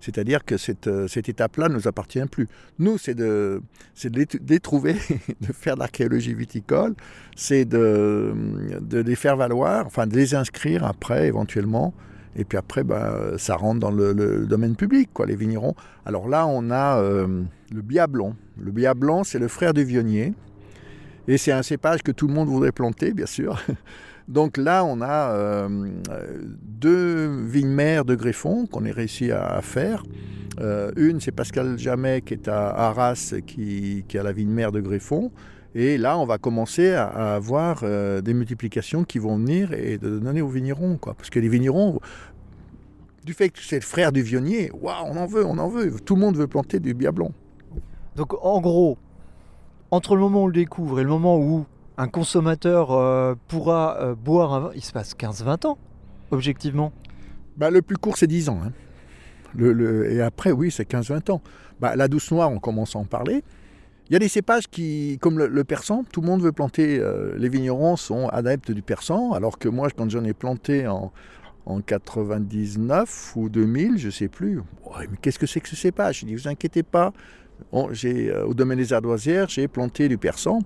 C'est-à-dire 0.00 0.44
que 0.44 0.56
cette, 0.56 0.86
euh, 0.86 1.08
cette 1.08 1.28
étape-là 1.28 1.68
ne 1.68 1.74
nous 1.74 1.88
appartient 1.88 2.24
plus. 2.30 2.48
Nous, 2.78 2.98
c'est 2.98 3.14
de, 3.14 3.62
c'est 3.94 4.10
de 4.10 4.26
les, 4.48 4.60
trouver, 4.60 4.94
de 5.40 5.52
faire 5.52 5.74
de 5.74 5.80
l'archéologie 5.80 6.34
viticole, 6.34 6.94
c'est 7.36 7.64
de, 7.64 8.32
de 8.80 8.98
les 9.00 9.16
faire 9.16 9.36
valoir, 9.36 9.86
enfin 9.86 10.06
de 10.06 10.14
les 10.14 10.34
inscrire 10.34 10.84
après 10.84 11.26
éventuellement. 11.26 11.94
Et 12.36 12.44
puis 12.44 12.56
après, 12.56 12.84
ben, 12.84 13.36
ça 13.36 13.56
rentre 13.56 13.80
dans 13.80 13.90
le, 13.90 14.46
domaine 14.46 14.76
public, 14.76 15.10
quoi, 15.12 15.26
les 15.26 15.34
vignerons. 15.34 15.74
Alors 16.06 16.28
là, 16.28 16.46
on 16.46 16.70
a 16.70 17.00
euh, 17.00 17.42
le 17.72 17.82
Bia 17.82 18.06
blanc. 18.06 18.34
Le 18.60 18.70
Bia 18.70 18.94
blanc, 18.94 19.24
c'est 19.24 19.40
le 19.40 19.48
frère 19.48 19.74
du 19.74 19.84
vionnier. 19.84 20.34
Et 21.26 21.36
c'est 21.36 21.52
un 21.52 21.62
cépage 21.62 22.02
que 22.02 22.12
tout 22.12 22.28
le 22.28 22.34
monde 22.34 22.48
voudrait 22.48 22.72
planter, 22.72 23.12
bien 23.12 23.26
sûr. 23.26 23.60
Donc 24.28 24.58
là, 24.58 24.84
on 24.84 25.00
a 25.00 25.32
euh, 25.32 25.88
deux 26.62 27.28
vignes 27.46 27.70
mères 27.70 28.04
de 28.04 28.14
greffon 28.14 28.66
qu'on 28.66 28.84
a 28.84 28.92
réussi 28.92 29.32
à, 29.32 29.60
faire. 29.62 30.02
Euh, 30.60 30.92
une, 30.96 31.18
c'est 31.20 31.32
Pascal 31.32 31.78
Jamet 31.78 32.20
qui 32.20 32.34
est 32.34 32.46
à 32.46 32.68
Arras, 32.68 33.34
qui, 33.46 34.04
a 34.14 34.22
la 34.22 34.32
vigne 34.32 34.50
mère 34.50 34.70
de 34.70 34.80
greffon. 34.80 35.32
Et 35.74 35.96
là, 35.96 36.18
on 36.18 36.26
va 36.26 36.36
commencer 36.36 36.92
à, 36.92 37.34
avoir 37.34 37.80
euh, 37.82 38.20
des 38.20 38.34
multiplications 38.34 39.04
qui 39.04 39.18
vont 39.18 39.38
venir 39.38 39.72
et 39.72 39.96
de 39.96 40.18
donner 40.18 40.42
aux 40.42 40.48
vignerons. 40.48 40.98
Quoi. 40.98 41.14
Parce 41.14 41.30
que 41.30 41.40
les 41.40 41.48
vignerons, 41.48 41.98
du 43.24 43.32
fait 43.32 43.48
que 43.48 43.60
c'est 43.62 43.76
le 43.76 43.82
frère 43.82 44.12
du 44.12 44.20
vionnier, 44.20 44.70
waouh, 44.78 45.06
on 45.06 45.16
en 45.16 45.26
veut, 45.26 45.46
on 45.46 45.56
en 45.56 45.68
veut. 45.68 45.90
Tout 46.04 46.16
le 46.16 46.20
monde 46.20 46.36
veut 46.36 46.46
planter 46.46 46.80
du 46.80 46.92
bia 46.92 47.12
blanc. 47.12 47.32
Donc 48.14 48.34
en 48.44 48.60
gros, 48.60 48.98
entre 49.90 50.16
le 50.16 50.20
moment 50.20 50.40
où 50.40 50.44
on 50.44 50.48
le 50.48 50.52
découvre 50.52 51.00
et 51.00 51.02
le 51.02 51.08
moment 51.08 51.38
où 51.38 51.64
un 51.98 52.08
consommateur 52.08 52.92
euh, 52.92 53.34
pourra 53.48 53.98
euh, 54.00 54.14
boire 54.14 54.54
un 54.54 54.70
il 54.74 54.82
se 54.82 54.92
passe 54.92 55.14
15-20 55.14 55.66
ans, 55.66 55.78
objectivement. 56.30 56.92
Bah, 57.56 57.70
le 57.70 57.82
plus 57.82 57.96
court, 57.96 58.16
c'est 58.16 58.26
10 58.28 58.48
ans. 58.48 58.60
hein. 58.64 58.72
Le, 59.54 60.10
et 60.12 60.20
après, 60.22 60.52
oui, 60.52 60.70
c'est 60.70 60.88
15-20 60.88 61.32
ans. 61.32 61.42
Bah, 61.80 61.96
la 61.96 62.06
douce 62.08 62.30
noire, 62.30 62.50
on 62.50 62.58
commence 62.60 62.94
à 62.94 62.98
en 63.00 63.04
parler. 63.04 63.42
Il 64.08 64.12
y 64.12 64.16
a 64.16 64.18
des 64.18 64.28
cépages 64.28 64.68
qui, 64.68 65.18
comme 65.20 65.38
le, 65.38 65.64
persan, 65.64 66.04
tout 66.10 66.20
le 66.20 66.26
monde 66.28 66.40
veut 66.42 66.52
planter. 66.52 66.98
euh, 66.98 67.34
les 67.36 67.48
vignerons 67.48 67.96
sont 67.96 68.28
adeptes 68.28 68.70
du 68.70 68.80
persan, 68.82 69.32
alors 69.32 69.58
que 69.58 69.68
moi, 69.68 69.88
quand 69.94 70.08
j'en 70.08 70.24
ai 70.24 70.32
planté 70.32 70.86
en, 70.86 71.12
en 71.66 71.80
99 71.80 73.32
ou 73.36 73.48
2000, 73.48 73.98
je 73.98 74.10
sais 74.10 74.28
plus. 74.28 74.62
Mais 75.00 75.16
qu'est-ce 75.20 75.38
que 75.38 75.46
c'est 75.46 75.60
que 75.60 75.68
ce 75.68 75.76
cépage? 75.76 76.20
Je 76.20 76.26
dis, 76.26 76.34
vous 76.34 76.48
inquiétez 76.48 76.82
pas. 76.82 77.12
On- 77.72 77.90
au 78.46 78.54
domaine 78.54 78.78
des 78.78 78.92
ardoisières, 78.92 79.48
j'ai 79.48 79.66
planté 79.68 80.08
du 80.08 80.16
persan 80.16 80.60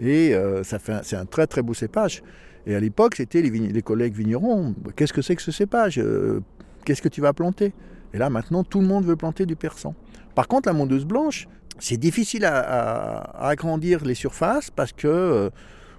et 0.00 0.34
euh, 0.34 0.62
ça 0.62 0.78
fait 0.78 1.00
c'est 1.02 1.16
un 1.16 1.26
très 1.26 1.46
très 1.46 1.62
beau 1.62 1.74
cépage. 1.74 2.22
Et 2.66 2.74
à 2.74 2.80
l'époque, 2.80 3.14
c'était 3.16 3.40
les, 3.40 3.82
collègues 3.82 4.14
vignerons. 4.14 4.74
Qu'est-ce 4.94 5.12
que 5.12 5.22
c'est 5.22 5.36
que 5.36 5.42
ce 5.42 5.52
cépage 5.52 5.98
Euh, 5.98 6.40
Qu'est-ce 6.84 7.02
que 7.02 7.08
tu 7.08 7.20
vas 7.20 7.32
planter? 7.32 7.72
Et 8.14 8.18
là, 8.18 8.30
maintenant, 8.30 8.64
tout 8.64 8.80
le 8.80 8.86
monde 8.86 9.04
veut 9.04 9.16
planter 9.16 9.46
du 9.46 9.56
persan. 9.56 9.94
Par 10.34 10.48
contre, 10.48 10.68
la 10.68 10.72
mondeuse 10.72 11.04
blanche, 11.04 11.48
c'est 11.78 11.96
difficile 11.96 12.44
à, 12.44 13.46
agrandir 13.46 14.04
les 14.04 14.14
surfaces 14.14 14.70
parce 14.70 14.92
que, 14.92 15.06
euh, 15.06 15.50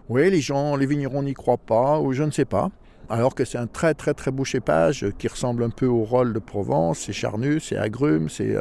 oui, 0.09 0.29
les 0.31 0.41
gens, 0.41 0.75
les 0.75 0.85
vignerons 0.85 1.23
n'y 1.23 1.33
croient 1.33 1.57
pas, 1.57 1.99
ou 1.99 2.13
je 2.13 2.23
ne 2.23 2.31
sais 2.31 2.45
pas. 2.45 2.69
Alors 3.07 3.35
que 3.35 3.45
c'est 3.45 3.57
un 3.57 3.67
très 3.67 3.93
très 3.93 4.13
très 4.13 4.31
beau 4.31 4.45
cépage 4.45 5.07
qui 5.17 5.27
ressemble 5.27 5.63
un 5.63 5.69
peu 5.69 5.87
au 5.87 6.03
rôle 6.03 6.33
de 6.33 6.39
Provence. 6.39 6.99
C'est 6.99 7.13
charnu, 7.13 7.59
c'est 7.59 7.77
agrume, 7.77 8.29
c'est 8.29 8.55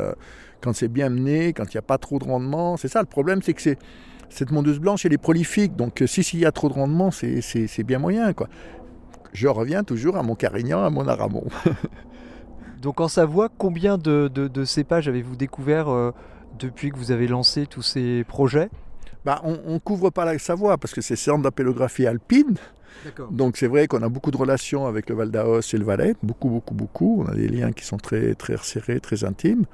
quand 0.63 0.73
c'est 0.75 0.89
bien 0.89 1.11
mené, 1.11 1.53
quand 1.53 1.65
il 1.65 1.77
n'y 1.77 1.79
a 1.79 1.83
pas 1.83 1.99
trop 1.99 2.19
de 2.19 2.25
rendement. 2.25 2.77
C'est 2.79 2.89
ça 2.89 3.01
le 3.01 3.07
problème, 3.07 3.43
c'est 3.43 3.53
que 3.53 3.63
c'est 3.63 3.79
cette 4.31 4.51
mondeuse 4.51 4.79
blanche, 4.79 5.05
elle 5.07 5.13
est 5.13 5.19
prolifique. 5.19 5.77
Donc 5.77 6.03
euh, 6.03 6.07
si 6.07 6.23
s'il 6.23 6.41
y 6.41 6.47
a 6.47 6.53
trop 6.53 6.69
de 6.69 6.75
rendement, 6.75 7.11
c'est- 7.11 7.83
bien 7.83 7.99
moyen. 7.99 8.33
quoi. 8.33 8.49
Je 9.33 9.47
reviens 9.49 9.85
toujours 9.85 10.17
à 10.17 10.23
mon 10.23 10.35
Carignan, 10.35 10.83
à 10.85 10.91
mon 10.91 11.07
Aramon. 11.07 11.45
Donc 12.83 13.01
en 13.01 13.09
Savoie, 13.09 13.49
combien 13.57 13.99
de, 13.99 14.31
de- 14.33 14.49
de 14.49 14.65
cépages 14.65 15.09
avez-vous 15.09 15.37
découvert 15.37 15.89
euh, 15.89 16.13
depuis 16.59 16.91
que 16.91 16.97
vous 16.97 17.11
avez 17.11 17.27
lancé 17.27 17.67
tous 17.67 17.83
ces 17.83 18.25
projets? 18.25 18.71
Bah, 19.25 19.41
on 19.45 19.75
ne 19.75 19.79
couvre 19.79 20.11
pas 20.11 20.25
la 20.25 20.39
Savoie 20.39 20.79
parce 20.79 20.95
que 20.95 21.01
c'est 21.01 21.17
centre 21.17 21.43
d'appellographie 21.43 22.07
alpine. 22.07 22.57
Donc 23.31 23.57
c'est 23.57 23.67
vrai 23.67 23.87
qu'on 23.87 24.03
a 24.03 24.09
beaucoup 24.09 24.31
de 24.31 24.37
relations 24.37 24.87
avec 24.87 25.09
le 25.11 25.17
Val 25.17 25.31
d'Aos 25.31 25.61
et 25.73 25.77
le 25.77 25.85
Valais, 25.85 26.15
beaucoup, 26.23 26.49
beaucoup, 26.49 26.75
beaucoup. 26.75 27.25
On 27.27 27.31
a 27.31 27.35
des 27.35 27.49
liens 27.49 27.73
qui 27.73 27.85
sont 27.85 27.97
très, 27.97 28.35
très 28.35 28.57
serrés, 28.59 29.01
très 29.01 29.25
intimes. 29.25 29.65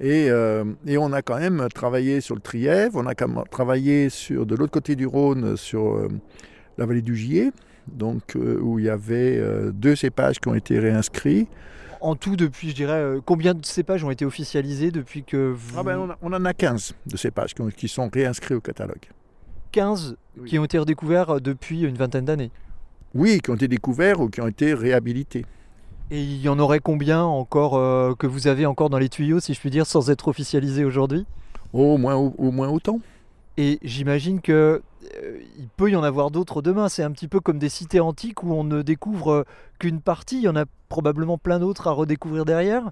Et, 0.00 0.30
euh, 0.30 0.64
et 0.86 0.96
on 0.96 1.12
a 1.12 1.22
quand 1.22 1.38
même 1.38 1.66
travaillé 1.74 2.20
sur 2.20 2.34
le 2.36 2.40
Trièvre, 2.40 2.96
on 2.96 3.06
a 3.06 3.14
quand 3.14 3.28
même 3.28 3.42
travaillé 3.50 4.10
sur, 4.10 4.46
de 4.46 4.54
l'autre 4.54 4.70
côté 4.72 4.94
du 4.94 5.06
Rhône 5.06 5.56
sur 5.56 5.96
euh, 5.96 6.08
la 6.76 6.86
vallée 6.86 7.02
du 7.02 7.16
Gier, 7.16 7.50
donc, 7.88 8.36
euh, 8.36 8.58
où 8.60 8.78
il 8.78 8.84
y 8.84 8.88
avait 8.90 9.42
deux 9.72 9.96
cépages 9.96 10.38
qui 10.38 10.48
ont 10.48 10.54
été 10.54 10.78
réinscrits. 10.78 11.48
En 12.00 12.14
tout, 12.14 12.36
depuis, 12.36 12.70
je 12.70 12.74
dirais, 12.76 13.16
combien 13.24 13.54
de 13.54 13.66
cépages 13.66 14.04
ont 14.04 14.10
été 14.12 14.24
officialisés 14.24 14.92
depuis 14.92 15.24
que 15.24 15.52
vous... 15.56 15.74
Ah 15.76 15.82
ben, 15.82 15.98
on, 15.98 16.10
a- 16.10 16.18
on 16.22 16.32
en 16.32 16.44
a 16.44 16.54
15 16.54 16.94
de 17.06 17.16
cépages 17.16 17.54
qui, 17.54 17.62
ont- 17.62 17.70
qui 17.70 17.88
sont 17.88 18.08
réinscrits 18.12 18.54
au 18.54 18.60
catalogue. 18.60 19.02
15 19.72 20.16
Oui. 20.40 20.48
qui 20.48 20.58
ont 20.60 20.64
été 20.64 20.78
redécouverts 20.78 21.40
depuis 21.40 21.80
une 21.82 21.96
vingtaine 21.96 22.24
d'années. 22.24 22.52
Oui, 23.16 23.40
qui 23.40 23.50
ont 23.50 23.56
été 23.56 23.66
découverts 23.66 24.20
ou 24.20 24.28
qui 24.28 24.40
ont 24.40 24.46
été 24.46 24.74
réhabilités. 24.74 25.44
Et 26.10 26.22
il 26.22 26.40
y 26.40 26.48
en 26.48 26.58
aurait 26.58 26.80
combien 26.80 27.22
encore 27.22 27.76
euh, 27.76 28.14
que 28.14 28.26
vous 28.26 28.46
avez 28.46 28.64
encore 28.66 28.88
dans 28.90 28.98
les 28.98 29.08
tuyaux, 29.08 29.40
si 29.40 29.52
je 29.54 29.60
puis 29.60 29.70
dire, 29.70 29.86
sans 29.86 30.10
être 30.10 30.28
officialisés 30.28 30.84
aujourd'hui? 30.84 31.26
Au 31.72 31.98
moins, 31.98 32.16
au, 32.16 32.34
au 32.38 32.50
moins 32.50 32.68
autant. 32.68 33.00
Et 33.58 33.78
j'imagine 33.82 34.40
que 34.40 34.80
euh, 35.22 35.38
il 35.58 35.68
peut 35.76 35.90
y 35.90 35.96
en 35.96 36.02
avoir 36.02 36.30
d'autres 36.30 36.62
demain. 36.62 36.88
C'est 36.88 37.02
un 37.02 37.10
petit 37.10 37.28
peu 37.28 37.40
comme 37.40 37.58
des 37.58 37.68
cités 37.68 38.00
antiques 38.00 38.42
où 38.42 38.52
on 38.52 38.64
ne 38.64 38.82
découvre 38.82 39.32
euh, 39.32 39.44
qu'une 39.78 40.00
partie. 40.00 40.36
Il 40.36 40.42
y 40.42 40.48
en 40.48 40.56
a 40.56 40.64
probablement 40.88 41.36
plein 41.36 41.58
d'autres 41.58 41.88
à 41.88 41.90
redécouvrir 41.90 42.44
derrière. 42.44 42.90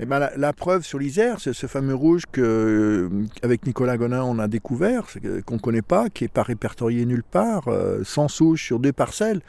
Eh 0.00 0.06
ben, 0.06 0.18
la, 0.18 0.36
la 0.36 0.52
preuve 0.52 0.84
sur 0.84 0.98
l'Isère, 0.98 1.40
c'est 1.40 1.52
ce 1.52 1.66
fameux 1.66 1.94
rouge 1.94 2.22
que, 2.30 2.40
euh, 2.40 3.26
avec 3.42 3.66
Nicolas 3.66 3.96
Gonin, 3.96 4.22
on 4.22 4.38
a 4.38 4.48
découvert, 4.48 5.06
qu'on 5.44 5.54
ne 5.56 5.60
connaît 5.60 5.82
pas, 5.82 6.08
qui 6.08 6.24
n'est 6.24 6.28
pas 6.28 6.44
répertorié 6.44 7.04
nulle 7.04 7.24
part, 7.24 7.68
euh, 7.68 8.02
sans 8.04 8.28
souche 8.28 8.64
sur 8.64 8.78
deux 8.78 8.92
parcelles. 8.92 9.42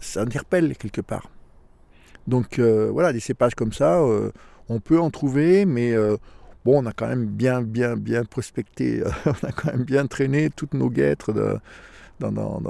Ça 0.00 0.22
interpelle 0.22 0.76
quelque 0.76 1.02
part. 1.02 1.28
Donc 2.26 2.58
euh, 2.58 2.90
voilà, 2.92 3.12
des 3.12 3.20
cépages 3.20 3.54
comme 3.54 3.72
ça, 3.72 4.00
euh, 4.00 4.30
on 4.68 4.80
peut 4.80 5.00
en 5.00 5.10
trouver, 5.10 5.64
mais 5.64 5.92
euh, 5.92 6.16
bon, 6.64 6.82
on 6.82 6.86
a 6.86 6.92
quand 6.92 7.08
même 7.08 7.26
bien, 7.26 7.62
bien, 7.62 7.96
bien 7.96 8.24
prospecté, 8.24 9.02
on 9.26 9.46
a 9.46 9.52
quand 9.52 9.72
même 9.72 9.84
bien 9.84 10.06
traîné 10.06 10.50
toutes 10.50 10.74
nos 10.74 10.90
guêtres 10.90 11.32
dans, 12.20 12.60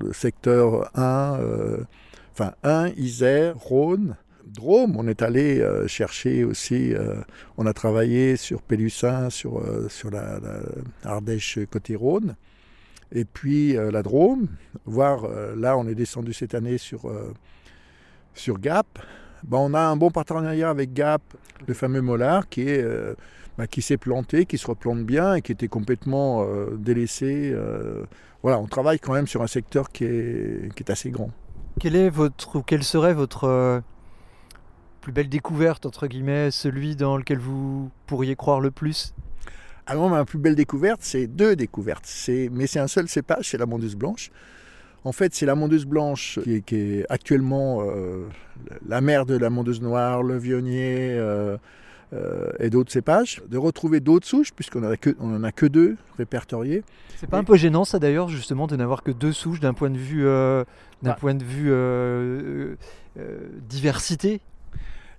le 0.00 0.12
secteur 0.12 0.90
1, 0.96 1.38
euh, 1.40 1.84
enfin 2.32 2.52
1, 2.62 2.88
Isère, 2.96 3.56
Rhône. 3.58 4.16
Drôme, 4.46 4.96
on 4.96 5.06
est 5.06 5.22
allé 5.22 5.64
chercher 5.86 6.42
aussi, 6.42 6.92
on 7.56 7.66
a 7.66 7.72
travaillé 7.72 8.34
sur 8.34 8.62
Pélussin, 8.62 9.30
sur, 9.30 9.62
sur 9.88 10.10
la, 10.10 10.40
Ardèche 11.04 11.60
côté 11.70 11.94
Rhône, 11.94 12.34
et 13.12 13.24
puis 13.24 13.74
la 13.74 14.02
Drôme, 14.02 14.48
voire 14.86 15.28
là 15.54 15.78
on 15.78 15.86
est 15.86 15.94
descendu 15.94 16.32
cette 16.32 16.56
année 16.56 16.78
sur, 16.78 17.02
sur 18.34 18.58
Gap. 18.58 18.86
Ben, 19.44 19.58
on 19.58 19.74
a 19.74 19.80
un 19.80 19.96
bon 19.96 20.10
partenariat 20.10 20.70
avec 20.70 20.92
Gap, 20.92 21.22
le 21.66 21.74
fameux 21.74 22.02
Mollard, 22.02 22.48
qui 22.48 22.62
est 22.62 22.82
euh, 22.82 23.14
ben, 23.58 23.66
qui 23.66 23.82
s'est 23.82 23.96
planté, 23.96 24.46
qui 24.46 24.58
se 24.58 24.66
replante 24.66 25.04
bien 25.04 25.34
et 25.34 25.42
qui 25.42 25.52
était 25.52 25.68
complètement 25.68 26.44
euh, 26.44 26.76
délaissé. 26.76 27.50
euh. 27.52 28.04
voilà, 28.42 28.58
on 28.58 28.66
travaille 28.66 28.98
quand 28.98 29.12
même 29.12 29.26
sur 29.26 29.42
un 29.42 29.46
secteur 29.46 29.90
qui 29.90 30.04
est, 30.04 30.74
qui 30.74 30.82
est 30.82 30.90
assez 30.90 31.10
grand. 31.10 31.30
Quelle 31.78 31.96
est 31.96 32.10
votre 32.10 32.56
ou 32.56 32.62
quelle 32.62 32.84
serait 32.84 33.14
votre 33.14 33.44
euh, 33.44 33.80
plus 35.00 35.12
belle 35.12 35.28
découverte 35.28 35.86
entre 35.86 36.06
guillemets, 36.06 36.50
celui 36.50 36.96
dans 36.96 37.16
lequel 37.16 37.38
vous 37.38 37.90
pourriez 38.06 38.36
croire 38.36 38.60
le 38.60 38.70
plus? 38.70 39.14
Alors, 39.86 40.08
ma 40.08 40.24
plus 40.24 40.38
belle 40.38 40.54
découverte, 40.54 41.00
c'est 41.02 41.26
deux 41.26 41.56
découvertes. 41.56 42.04
C'est, 42.06 42.48
mais 42.52 42.66
c'est 42.66 42.78
un 42.78 42.86
seul 42.86 43.08
cépage, 43.08 43.50
c'est 43.50 43.58
la 43.58 43.66
mondeuse 43.66 43.96
blanche. 43.96 44.30
En 45.04 45.12
fait, 45.12 45.34
c'est 45.34 45.46
la 45.46 45.54
mondeuse 45.54 45.86
blanche 45.86 46.38
qui 46.44 46.56
est, 46.56 46.60
qui 46.60 46.76
est 46.76 47.06
actuellement 47.08 47.82
euh, 47.82 48.26
la 48.86 49.00
mère 49.00 49.24
de 49.24 49.36
la 49.36 49.48
mondeuse 49.48 49.80
noire, 49.80 50.22
le 50.22 50.36
vionnier 50.36 51.14
euh, 51.16 51.56
euh, 52.12 52.50
et 52.58 52.68
d'autres 52.68 52.92
cépages. 52.92 53.40
De 53.48 53.56
retrouver 53.56 54.00
d'autres 54.00 54.26
souches, 54.26 54.52
puisqu'on 54.52 54.80
n'en 54.80 54.90
a, 54.90 54.96
que- 54.98 55.16
on 55.18 55.34
en 55.34 55.42
a 55.42 55.52
que 55.52 55.64
deux 55.64 55.96
répertoriées. 56.18 56.82
C'est 57.16 57.28
pas 57.28 57.38
Et- 57.38 57.40
un 57.40 57.44
peu 57.44 57.56
gênant 57.56 57.84
ça 57.84 57.98
d'ailleurs 57.98 58.28
justement 58.28 58.66
de 58.66 58.76
n'avoir 58.76 59.02
que 59.02 59.10
deux 59.10 59.32
souches 59.32 59.60
d'un 59.60 59.72
point 59.74 59.90
de 59.90 59.96
vue 59.98 60.24
d'un 60.24 60.64
Bah. 61.02 61.16
point 61.18 61.34
de 61.34 61.44
vue 61.44 61.72
diversité? 63.68 64.40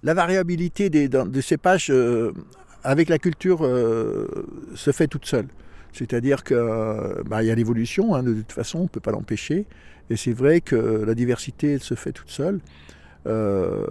La 0.03 0.13
variabilité 0.13 0.89
des, 0.89 1.09
cépages 1.41 1.91
avec 2.83 3.09
la 3.09 3.17
culture 3.19 3.59
se 3.61 4.91
fait 4.91 5.07
toute 5.07 5.25
seule. 5.25 5.47
C'est-à-dire 5.93 6.43
qu'il 6.43 6.57
bah, 7.25 7.43
il 7.43 7.47
y 7.47 7.51
a 7.51 7.55
l'évolution, 7.55 8.15
hein, 8.15 8.23
de 8.23 8.33
toute 8.33 8.51
façon, 8.51 8.79
on 8.79 8.83
ne 8.83 8.87
peut 8.87 8.99
pas 8.99 9.11
l'empêcher. 9.11 9.65
Et 10.09 10.15
c'est 10.17 10.33
vrai 10.33 10.61
que 10.61 10.75
la 10.75 11.13
diversité, 11.15 11.73
elle 11.73 11.83
se 11.83 11.95
fait 11.95 12.11
toute 12.11 12.29
seule. 12.29 12.59
Euh, 13.27 13.85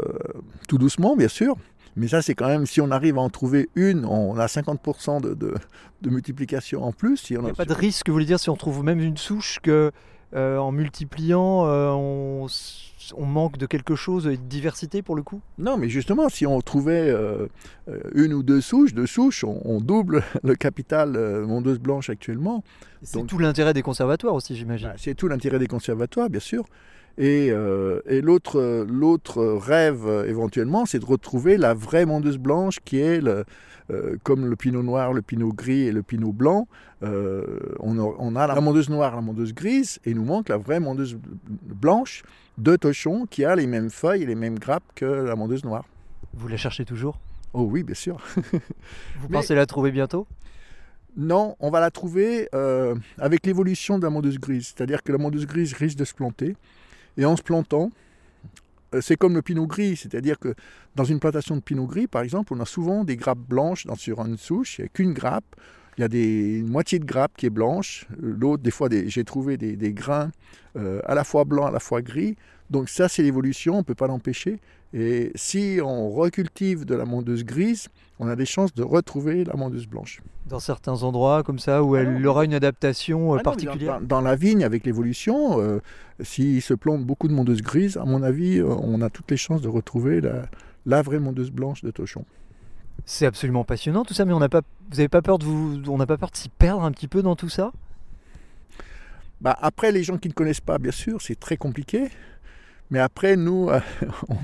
tout 0.69 0.79
doucement, 0.79 1.17
bien 1.17 1.29
sûr. 1.29 1.57
Mais 1.97 2.09
ça, 2.09 2.23
c'est 2.23 2.35
quand 2.35 2.47
même, 2.49 2.67
si 2.67 2.81
on 2.81 2.91
arrive 2.91 3.19
à 3.19 3.21
en 3.21 3.31
trouver 3.31 3.69
une, 3.75 4.05
on 4.05 4.37
a 4.39 4.47
50% 4.47 5.21
de, 5.21 5.35
de- 5.35 5.55
de 6.03 6.11
multiplication 6.11 6.83
en 6.85 6.93
plus. 6.93 7.17
Si 7.19 7.37
on 7.37 7.41
Il 7.41 7.45
n'y 7.45 7.51
a 7.51 7.55
pas 7.55 7.65
de 7.65 7.75
risque, 7.75 8.07
vous 8.09 8.13
voulez 8.15 8.25
dire, 8.27 8.39
si 8.41 8.49
on 8.49 8.57
trouve 8.57 8.83
même 8.85 9.01
une 9.01 9.17
souche 9.17 9.59
que 9.63 9.91
euh, 10.35 10.59
en 10.59 10.71
multipliant 10.71 11.67
euh, 11.67 11.91
on, 11.91 13.27
manque 13.27 13.59
de 13.59 13.67
quelque 13.67 13.97
chose 13.97 14.29
et 14.29 14.37
de 14.37 14.43
diversité 14.43 15.03
pour 15.03 15.17
le 15.17 15.23
coup? 15.23 15.41
Non, 15.59 15.77
mais 15.77 15.89
justement, 15.89 16.29
si 16.29 16.47
on 16.47 16.61
trouvait 16.61 17.11
euh, 17.11 17.49
une 18.15 18.33
ou 18.33 18.45
deux 18.45 18.61
souches, 18.61 18.95
deux 18.95 19.07
souches, 19.07 19.43
on, 19.43 19.61
on 19.65 19.81
double 19.81 20.23
le 20.45 20.55
capital 20.55 21.19
mondeuse 21.47 21.81
blanche 21.81 22.11
actuellement. 22.11 22.63
C'est 23.03 23.27
tout 23.27 23.39
l'intérêt 23.39 23.75
des 23.75 23.83
conservatoires 23.83 24.35
aussi, 24.35 24.55
j'imagine. 24.55 24.89
Bah, 24.89 24.95
c'est 24.99 25.15
tout 25.15 25.27
l'intérêt 25.27 25.59
des 25.59 25.67
conservatoires, 25.67 26.31
bien 26.31 26.41
sûr. 26.41 26.65
Et, 27.19 27.51
euh, 27.51 28.01
et 28.07 28.21
l'autre, 28.23 28.85
l'autre 28.89 29.43
rêve, 29.45 30.25
éventuellement, 30.27 30.87
c'est 30.87 30.99
de 31.01 31.05
retrouver 31.05 31.57
la 31.59 31.75
vraie 31.75 32.07
mondeuse 32.07 32.39
blanche 32.39 32.79
qui 32.85 32.99
est, 33.01 33.21
le- 33.21 33.45
euh, 33.91 34.17
comme 34.23 34.47
le 34.47 34.57
pinot 34.57 34.83
noir, 34.83 35.13
le 35.13 35.21
pinot 35.21 35.53
gris 35.53 35.83
et 35.89 35.93
le 35.93 36.03
pinot 36.03 36.33
blanc. 36.33 36.67
euh, 37.03 37.45
on, 37.81 37.99
a, 37.99 38.03
on 38.19 38.37
a 38.37 38.47
la 38.47 38.61
mondeuse 38.61 38.89
noire, 38.91 39.15
la 39.17 39.21
mondeuse 39.23 39.53
grise, 39.55 39.99
et 40.05 40.11
il 40.11 40.17
nous 40.17 40.25
manque 40.25 40.49
la 40.49 40.57
vraie 40.59 40.81
mondeuse 40.81 41.19
blanche 41.51 42.23
de 42.59 42.77
Tochon 42.77 43.27
qui 43.29 43.45
a 43.45 43.55
les 43.57 43.67
mêmes 43.67 43.91
feuilles 43.91 44.23
et 44.23 44.27
les 44.27 44.35
mêmes 44.35 44.59
grappes 44.59 44.85
que 44.95 45.05
la 45.07 45.35
mondeuse 45.37 45.65
noire. 45.65 45.85
Vous 46.35 46.47
la 46.49 46.57
cherchez 46.59 46.85
toujours? 46.85 47.19
Oh 47.53 47.63
oui, 47.63 47.83
bien 47.83 47.95
sûr. 47.95 48.19
Vous 48.37 49.29
Mais- 49.29 49.33
pensez 49.39 49.55
la 49.55 49.67
trouver 49.67 49.91
bientôt? 49.91 50.27
Non, 51.17 51.57
on 51.59 51.71
va 51.71 51.81
la 51.81 51.91
trouver 51.91 52.49
euh, 52.55 52.95
avec 53.19 53.45
l'évolution 53.45 53.99
de 53.99 54.05
la 54.05 54.11
mondeuse 54.11 54.39
grise. 54.39 54.69
C'est-à-dire 54.77 55.03
que 55.03 55.11
la 55.11 55.19
mondeuse 55.19 55.45
grise 55.47 55.73
risque 55.75 55.99
de 55.99 56.05
se 56.05 56.15
planter. 56.15 56.55
Et 57.21 57.27
en 57.27 57.37
se 57.37 57.43
plantant, 57.43 57.91
euh, 58.95 59.01
c'est 59.03 59.17
comme 59.17 59.35
le 59.35 59.43
pinot 59.43 59.67
gris. 59.67 59.97
C'est-à-dire 59.97 60.39
que 60.39 60.55
dans 60.97 61.05
une 61.05 61.21
plantation 61.21 61.55
de 61.55 61.61
pinot 61.61 61.87
gris, 61.87 62.07
par 62.07 62.23
exemple, 62.23 62.55
on 62.55 62.61
a 62.61 62.65
souvent 62.65 63.05
des 63.05 63.17
grappes 63.17 63.39
blanches 63.39 63.87
dans, 63.87 63.95
sur 63.95 64.21
une 64.21 64.39
souche. 64.39 64.79
Il 64.79 64.83
n'y 64.83 64.87
a 64.87 64.89
qu'une 64.89 65.13
grappe. 65.13 65.45
Il 65.99 66.01
y 66.01 66.05
a 66.05 66.09
des, 66.09 66.59
une 66.61 66.69
moitié 66.69 66.99
de 66.99 67.05
grappe 67.05 67.33
qui 67.37 67.45
est 67.45 67.51
blanche. 67.51 68.07
Euh, 68.23 68.35
L'autre, 68.41 68.63
des 68.63 68.71
fois, 68.71 68.89
j'ai 68.91 69.25
trouvé 69.25 69.59
des, 69.59 69.77
des 69.77 69.93
grains 69.93 70.33
euh, 70.77 71.03
à 71.05 71.15
la 71.15 71.25
fois 71.25 71.45
blancs, 71.45 71.69
à 71.69 71.71
la 71.71 71.79
fois 71.79 72.01
gris. 72.01 72.37
Donc 72.71 72.89
ça, 72.89 73.07
c'est 73.09 73.23
l'évolution, 73.23 73.75
on 73.75 73.79
ne 73.79 73.83
peut 73.83 73.95
pas 73.95 74.07
l'empêcher. 74.07 74.59
Et 74.93 75.31
si 75.37 75.79
on 75.83 76.11
recultive 76.11 76.85
de 76.85 76.95
la 76.97 77.05
mondeuse 77.05 77.45
grise, 77.45 77.89
on 78.19 78.27
a 78.27 78.35
des 78.35 78.45
chances 78.45 78.75
de 78.75 78.83
retrouver 78.83 79.45
la 79.45 79.55
mondeuse 79.55 79.87
blanche. 79.87 80.21
Dans 80.47 80.59
certains 80.59 81.05
endroits 81.05 81.45
comme 81.45 81.61
ça 81.61 81.85
où 81.85 81.95
Ah 81.95 82.01
elle 82.01 82.27
aura 82.27 82.45
une 82.45 82.55
adaptation 82.55 83.33
euh, 83.33 83.35
Ah 83.35 83.37
non, 83.39 83.43
particulière 83.43 84.01
Dans, 84.01 84.07
dans 84.07 84.21
la 84.21 84.35
vigne, 84.35 84.65
avec 84.65 84.85
l'évolution, 84.85 85.61
euh, 85.61 85.79
s'il 86.21 86.61
se 86.61 86.75
plante 86.75 87.05
beaucoup 87.05 87.29
de 87.29 87.33
mondeuses 87.33 87.63
grises, 87.63 87.97
à 87.97 88.05
mon 88.05 88.23
avis, 88.23 88.59
euh, 88.59 88.67
on 88.67 89.01
a 89.01 89.11
toutes 89.11 89.31
les 89.31 89.37
chances 89.37 89.63
de 89.63 89.69
retrouver 89.69 90.21
la, 90.21 90.47
la 90.87 91.03
vraie 91.03 91.21
mondeuse 91.21 91.53
blanche 91.53 91.83
de 91.83 91.91
Tochon. 91.93 92.25
C'est 93.05 93.27
absolument 93.27 93.65
passionnant 93.65 94.05
tout 94.05 94.15
ça, 94.15 94.25
mais 94.25 94.33
on 94.33 94.41
n'a 94.41 94.49
pas, 94.49 94.63
vous 94.91 94.97
n'avez 94.97 95.09
pas 95.09 95.23
peur 95.23 95.39
de 95.39 95.45
vous, 95.45 95.81
on 95.87 95.97
n'a 95.97 96.07
pas 96.07 96.19
peur 96.19 96.31
de 96.31 96.37
s'y 96.37 96.49
perdre 96.49 96.83
un 96.83 96.91
petit 96.91 97.09
peu 97.09 97.23
dans 97.23 97.37
tout 97.37 97.49
ça? 97.49 97.73
Bah, 99.41 99.57
après, 99.61 99.91
les 99.91 100.03
gens 100.03 100.19
qui 100.19 100.29
ne 100.29 100.35
connaissent 100.35 100.61
pas, 100.61 100.79
bien 100.79 100.93
sûr, 100.93 101.23
c'est 101.23 101.39
très 101.39 101.57
compliqué. 101.57 102.09
Mais 102.91 102.99
après, 102.99 103.37
nous, 103.37 103.71
a- 103.71 103.83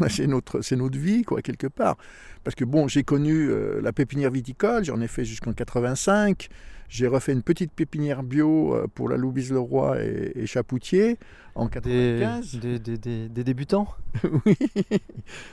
c'est 0.09 0.27
notre, 0.27 0.61
notre 0.77 0.99
vie, 0.99 1.23
quoi, 1.23 1.43
quelque 1.43 1.67
part. 1.67 1.97
Parce 2.45 2.55
que 2.55 2.65
bon, 2.65 2.89
j'ai 2.89 3.03
connu 3.03 3.49
euh, 3.51 3.81
la 3.83 3.93
pépinière 3.93 4.31
viticole, 4.31 4.85
j'en 4.85 5.01
ai 5.01 5.09
fait 5.09 5.25
jusqu'en 5.25 5.53
85. 5.53 6.49
J'ai 6.89 7.07
refait 7.07 7.33
une 7.33 7.43
petite 7.43 7.73
pépinière 7.73 8.23
bio 8.23 8.75
euh, 8.75 8.87
pour 8.95 9.09
la 9.09 9.17
Louise 9.17 9.51
Leroy 9.53 10.03
et, 10.03 10.33
et 10.35 10.47
Chapoutier 10.47 11.19
en 11.55 11.67
Des, 11.67 11.71
95. 11.71 12.61
des, 12.61 12.79
des- 12.79 12.99
des- 12.99 13.29
des 13.29 13.45
débutants? 13.45 13.89
Oui. 14.47 14.57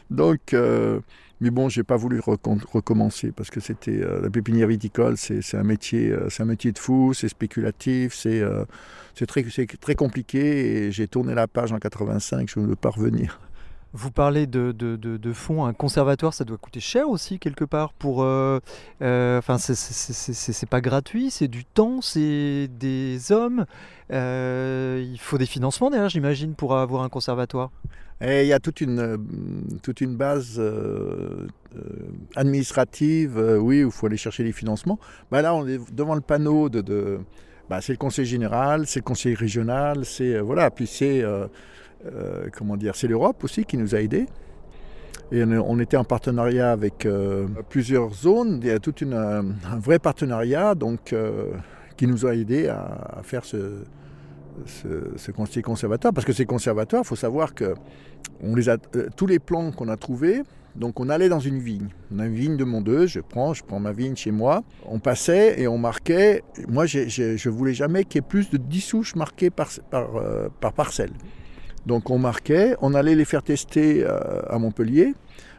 Donc, 0.10 0.54
euh, 0.54 1.00
mais 1.42 1.50
bon, 1.50 1.70
j'ai 1.70 1.84
pas 1.84 1.98
voulu 1.98 2.20
recom- 2.20 2.64
recommencer 2.72 3.32
parce 3.32 3.50
que 3.50 3.60
c'était 3.60 4.00
euh, 4.02 4.22
la 4.22 4.30
pépinière 4.30 4.68
viticole, 4.68 5.18
c'est 5.18 5.56
un 5.56 5.64
métier, 5.64 6.14
c'est 6.30 6.44
un 6.44 6.46
métier 6.46 6.72
de 6.72 6.80
fou, 6.80 7.14
c'est 7.14 7.28
spéculatif, 7.30 8.14
c'est 8.14 8.42
euh, 8.42 8.66
c'est 9.16 9.26
très, 9.26 9.44
c'est 9.50 9.68
très 9.80 9.96
compliqué 9.96 10.86
et 10.88 10.92
j'ai 10.92 11.08
tourné 11.08 11.34
la 11.36 11.48
page 11.48 11.72
en 11.72 11.80
85, 11.80 12.50
je 12.50 12.60
ne 12.60 12.68
veux 12.68 12.76
pas 12.76 12.90
revenir. 12.90 13.40
Vous 13.96 14.10
parlez 14.10 14.48
de, 14.48 14.74
fonds, 15.34 15.66
un 15.66 15.74
conservatoire, 15.74 16.34
ça 16.34 16.44
doit 16.46 16.58
coûter 16.58 16.80
cher 16.80 17.08
aussi 17.10 17.38
quelque 17.38 17.64
part 17.64 17.94
pour. 17.94 18.24
euh, 18.24 18.60
euh, 19.04 19.40
c'est- 19.76 20.66
pas 20.70 20.82
gratuit, 20.82 21.30
c'est 21.30 21.48
du 21.48 21.64
temps, 21.64 22.02
c'est 22.02 22.68
des 22.80 23.32
hommes. 23.32 23.66
euh, 24.12 25.04
il 25.12 25.20
faut 25.20 25.38
des 25.38 25.46
financements 25.46 25.90
derrière, 25.92 26.10
j'imagine, 26.10 26.56
pour 26.56 26.76
avoir 26.76 27.04
un 27.04 27.10
conservatoire. 27.10 27.70
Et 28.22 28.42
il 28.44 28.48
y 28.48 28.54
a 28.54 28.60
toute 28.60 28.82
une, 28.82 29.00
euh, 29.00 29.18
toute 29.84 30.02
une 30.02 30.16
base 30.16 30.56
euh, 30.58 31.48
administrative, 32.36 33.38
oui, 33.62 33.84
où 33.84 33.88
il 33.88 33.92
faut 33.92 34.08
aller 34.08 34.18
chercher 34.18 34.44
les 34.44 34.52
financements. 34.54 35.00
Bah 35.32 35.42
là, 35.42 35.54
on 35.56 35.68
est 35.68 35.80
devant 35.94 36.16
le 36.16 36.22
panneau 36.22 36.70
de. 36.70 36.82
de- 36.82 37.20
bah, 37.70 37.80
c'est 37.82 37.94
le 37.94 37.98
conseil 37.98 38.26
général, 38.26 38.88
c'est 38.88 39.00
le 39.00 39.04
conseil 39.06 39.36
régional, 39.36 40.04
c'est. 40.06 40.40
voilà, 40.40 40.70
puis 40.72 40.88
c'est. 40.88 41.24
Euh, 42.06 42.48
comment 42.56 42.78
dire 42.78 42.96
C'est 42.96 43.08
l'Europe 43.08 43.44
aussi 43.44 43.66
qui 43.66 43.78
nous 43.78 43.96
a 43.96 44.02
aidés. 44.02 44.26
Et 45.32 45.44
on, 45.44 45.80
était 45.80 45.98
en 45.98 46.04
partenariat 46.04 46.72
avec 46.72 47.06
euh, 47.06 47.48
plusieurs 47.70 48.14
zones. 48.14 48.60
Il 48.62 48.68
y 48.68 48.72
a 48.72 48.80
tout 48.80 48.94
euh, 49.04 49.42
un 49.72 49.80
vrai 49.80 49.98
partenariat 49.98 50.76
donc, 50.76 51.16
qui 51.98 52.08
nous 52.08 52.26
a 52.26 52.36
aidés 52.36 52.68
à, 52.68 53.22
faire 53.24 53.46
ce, 53.46 53.84
ce, 54.66 55.62
conservatoire. 55.62 56.14
Parce 56.14 56.26
que 56.26 56.34
ces 56.34 56.46
conservatoires, 56.46 57.04
il 57.04 57.08
faut 57.08 57.16
savoir 57.16 57.56
que 57.56 57.74
on 58.44 58.56
les 58.56 58.70
a, 58.70 58.78
tous 58.78 59.26
les 59.26 59.40
plans 59.40 59.72
qu'on 59.72 59.88
a 59.88 59.98
trouvés, 59.98 60.44
donc 60.76 61.00
on 61.00 61.10
allait 61.10 61.30
dans 61.30 61.40
une 61.40 61.60
vigne. 61.60 61.88
On 62.14 62.20
a 62.20 62.26
une 62.28 62.36
vigne 62.36 62.58
de 62.58 62.64
Mondeuse, 62.64 63.10
je 63.10 63.20
prends, 63.20 63.54
ma 63.80 63.92
vigne 63.92 64.16
chez 64.16 64.32
moi. 64.32 64.64
On 64.86 65.00
passait 65.00 65.60
et 65.60 65.68
on 65.68 65.80
marquait. 65.80 66.44
Moi, 66.68 66.86
je 66.86 67.50
voulais 67.50 67.74
jamais 67.74 68.04
qu'il 68.04 68.22
y 68.22 68.24
ait 68.24 68.28
plus 68.28 68.52
de 68.52 68.58
10 68.58 68.82
souches 68.82 69.16
marquées 69.16 69.50
par, 69.50 69.70
par 70.60 70.74
parcelle. 70.74 71.12
Donc 71.86 72.10
on 72.10 72.18
marquait, 72.18 72.76
on 72.82 72.94
allait 72.94 73.16
les 73.16 73.26
faire 73.26 73.44
tester 73.44 74.04
euh, 74.06 74.42
à 74.50 74.58
Montpellier, 74.58 75.14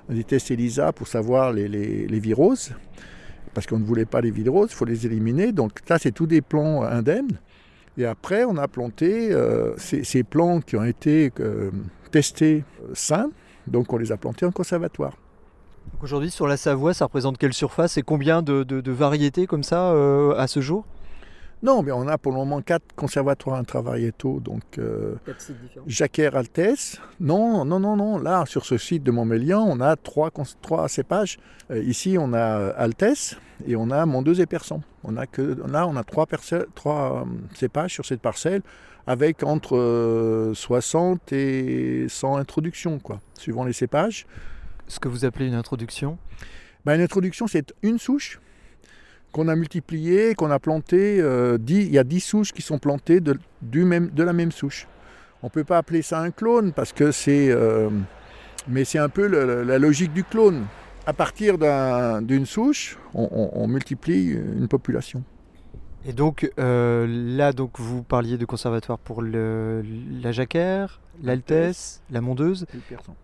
des 0.08 0.24
tests 0.24 0.50
ELISA 0.50 0.92
pour 0.92 1.06
savoir 1.06 1.52
les, 1.52 1.68
les, 1.68 2.18
viroses, 2.20 2.72
parce 3.52 3.66
qu'on 3.66 3.78
ne 3.78 3.84
voulait 3.84 4.06
pas 4.06 4.20
les 4.20 4.30
viroses, 4.30 4.70
il 4.70 4.74
faut 4.74 4.84
les 4.84 5.06
éliminer. 5.06 5.52
Donc 5.52 5.72
ça, 5.86 5.98
c'est 5.98 6.12
tous 6.12 6.26
des 6.26 6.40
plants 6.40 6.82
indemnes. 6.82 7.38
Et 7.96 8.06
après, 8.06 8.44
on 8.44 8.56
a 8.56 8.68
planté 8.68 9.32
euh, 9.32 9.74
ces, 9.76 10.02
ces 10.02 10.24
plants 10.24 10.60
qui 10.60 10.76
ont 10.76 10.84
été 10.84 11.30
euh, 11.40 11.70
testés 12.10 12.64
sains, 12.92 13.30
donc 13.66 13.92
on 13.92 13.98
les 13.98 14.10
a 14.10 14.16
plantés 14.16 14.46
en 14.46 14.50
conservatoire. 14.50 15.16
Aujourd'hui, 16.02 16.30
sur 16.30 16.46
la 16.46 16.56
Savoie, 16.56 16.94
ça 16.94 17.04
représente 17.04 17.38
quelle 17.38 17.52
surface 17.52 17.98
et 17.98 18.02
combien 18.02 18.42
de, 18.42 18.90
variétés 18.90 19.46
comme 19.46 19.62
ça 19.62 19.92
à 20.36 20.46
ce 20.46 20.60
jour? 20.60 20.86
Non, 21.64 21.82
mais 21.82 21.92
on 21.92 22.06
a 22.08 22.18
pour 22.18 22.30
le 22.30 22.36
moment 22.36 22.60
quatre 22.60 22.94
conservatoires 22.94 23.56
intravariétaux, 23.56 24.38
donc 24.38 24.76
euh, 24.76 25.14
Jacquère 25.86 26.36
Altesse. 26.36 27.00
Non, 27.20 27.64
non, 27.64 27.80
non, 27.80 27.96
non. 27.96 28.18
Là, 28.18 28.44
sur 28.44 28.66
ce 28.66 28.76
site 28.76 29.02
de 29.02 29.10
Montmélian, 29.10 29.64
on 29.66 29.80
a 29.80 29.96
trois, 29.96 30.30
trois 30.60 30.88
cépages. 30.90 31.38
Euh, 31.70 31.82
ici, 31.82 32.18
on 32.20 32.34
a 32.34 32.58
euh, 32.58 32.72
Altesse 32.76 33.38
et 33.66 33.76
on 33.76 33.90
a 33.90 34.04
Mondeuse 34.04 34.40
et 34.40 34.46
Persan. 34.46 34.82
On 35.04 35.16
a 35.16 35.26
que, 35.26 35.56
là, 35.66 35.86
on 35.86 35.96
a 35.96 36.04
trois, 36.04 36.26
trois 36.74 37.22
euh, 37.22 37.24
cépages 37.54 37.94
sur 37.94 38.04
cette 38.04 38.20
parcelle 38.20 38.60
avec 39.06 39.42
entre 39.42 39.78
euh, 39.78 40.52
60 40.52 41.32
et 41.32 42.04
100 42.10 42.36
introductions, 42.36 42.98
quoi, 42.98 43.22
suivant 43.38 43.64
les 43.64 43.72
cépages. 43.72 44.26
Ce 44.86 45.00
que 45.00 45.08
vous 45.08 45.24
appelez 45.24 45.46
une 45.46 45.54
introduction? 45.54 46.18
Ben, 46.84 46.96
une 46.96 47.00
introduction, 47.00 47.46
c'est 47.46 47.72
une 47.82 47.98
souche 47.98 48.38
qu'on 49.34 49.48
a 49.48 49.56
multipliée, 49.56 50.34
qu'on 50.34 50.50
a 50.52 50.58
plantée. 50.60 51.18
euh, 51.20 51.58
il 51.68 51.90
y 51.92 51.98
a 51.98 52.04
10 52.04 52.20
souches 52.20 52.52
qui 52.52 52.62
sont 52.62 52.78
plantées 52.78 53.20
de, 53.20 53.36
du 53.60 53.84
même, 53.84 54.08
de 54.10 54.22
la 54.22 54.32
même 54.32 54.52
souche. 54.52 54.86
On 55.42 55.48
ne 55.48 55.50
peut 55.50 55.64
pas 55.64 55.78
appeler 55.78 56.02
ça 56.02 56.20
un 56.20 56.30
clone 56.30 56.72
parce 56.72 56.92
que 56.92 57.10
c'est. 57.10 57.50
euh, 57.50 57.90
mais 58.68 58.84
c'est 58.84 58.98
un 58.98 59.08
peu 59.10 59.26
le- 59.26 59.62
la 59.64 59.78
logique 59.78 60.12
du 60.14 60.24
clone. 60.24 60.64
À 61.06 61.12
partir 61.12 61.58
d'un- 61.58 62.22
d'une 62.22 62.46
souche, 62.46 62.96
on, 63.12 63.28
on- 63.30 63.50
on 63.62 63.66
multiplie 63.66 64.28
une 64.30 64.68
population. 64.68 65.22
Et 66.06 66.12
donc 66.12 66.50
euh, 66.58 67.06
là, 67.36 67.52
donc 67.52 67.80
vous 67.80 68.02
parliez 68.02 68.38
de 68.38 68.44
conservatoire 68.46 68.98
pour 68.98 69.20
le, 69.20 69.82
la 70.22 70.32
Jacquère, 70.32 71.00
l'Altesse, 71.22 72.02
la 72.10 72.20
Mondeuse, 72.20 72.66
le 72.72 72.80
Persan, 72.80 73.14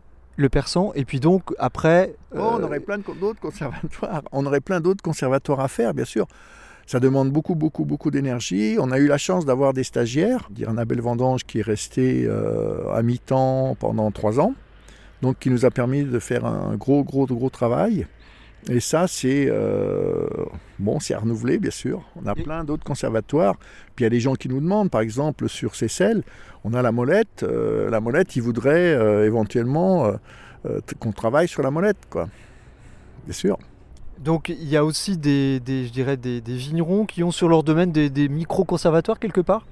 et 0.94 1.04
puis 1.04 1.20
donc 1.20 1.52
après. 1.58 2.14
Oh, 2.34 2.38
on 2.38 2.60
euh, 2.60 2.64
aurait 2.64 2.80
plein 2.80 2.98
d'autres 2.98 3.40
conservatoires. 3.40 4.22
On 4.32 4.46
aurait 4.46 4.60
plein 4.60 4.80
d'autres 4.80 5.02
conservatoires 5.02 5.60
à 5.60 5.68
faire, 5.68 5.94
bien 5.94 6.04
sûr. 6.04 6.26
Ça 6.86 6.98
demande 6.98 7.30
beaucoup, 7.30 7.54
beaucoup, 7.54 7.84
beaucoup 7.84 8.10
d'énergie. 8.10 8.76
On 8.80 8.90
a 8.90 8.98
eu 8.98 9.06
la 9.06 9.18
chance 9.18 9.44
d'avoir 9.46 9.72
des 9.72 9.84
stagiaires. 9.84 10.48
Dire 10.50 10.70
Annabelle 10.70 11.00
Vendange 11.00 11.44
qui 11.44 11.60
est 11.60 11.62
restée 11.62 12.24
euh, 12.26 12.92
à 12.92 13.02
mi-temps 13.02 13.76
pendant 13.78 14.10
trois 14.10 14.40
ans, 14.40 14.54
donc 15.22 15.38
qui 15.38 15.50
nous 15.50 15.64
a 15.64 15.70
permis 15.70 16.02
de 16.02 16.18
faire 16.18 16.44
un 16.44 16.74
gros, 16.76 17.04
gros, 17.04 17.26
gros 17.26 17.50
travail. 17.50 18.06
Et 18.68 18.80
ça, 18.80 19.06
c'est 19.06 19.46
euh, 19.48 20.26
bon, 20.78 21.00
c'est 21.00 21.14
à 21.14 21.18
renouveler, 21.18 21.58
bien 21.58 21.70
sûr. 21.70 22.02
On 22.22 22.26
a 22.26 22.34
plein 22.34 22.62
d'autres 22.64 22.84
conservatoires. 22.84 23.56
Puis 23.96 24.02
il 24.02 24.02
y 24.04 24.06
a 24.06 24.10
des 24.10 24.20
gens 24.20 24.34
qui 24.34 24.48
nous 24.48 24.60
demandent, 24.60 24.90
par 24.90 25.00
exemple, 25.00 25.48
sur 25.48 25.74
Seyssel, 25.74 26.22
on 26.64 26.74
a 26.74 26.82
la 26.82 26.92
molette. 26.92 27.42
euh, 27.42 27.88
la 27.90 28.00
molette, 28.00 28.36
ils 28.36 28.42
voudraient 28.42 28.94
euh, 28.94 29.24
éventuellement 29.24 30.12
qu'on 30.98 31.12
travaille 31.12 31.48
sur 31.48 31.62
la 31.62 31.70
molette, 31.70 31.96
quoi. 32.10 32.28
Bien 33.24 33.32
sûr. 33.32 33.58
Donc 34.18 34.50
il 34.50 34.68
y 34.68 34.76
a 34.76 34.84
aussi 34.84 35.16
des, 35.16 35.58
des- 35.60 35.86
je 35.86 35.92
dirais 35.92 36.18
des, 36.18 36.42
des 36.42 36.54
vignerons 36.56 37.06
qui 37.06 37.22
ont 37.24 37.30
sur 37.30 37.48
leur 37.48 37.62
domaine 37.62 37.92
des, 37.92 38.10
des 38.10 38.28
micro-conservatoires 38.28 39.18
quelque 39.18 39.40
part? 39.40 39.66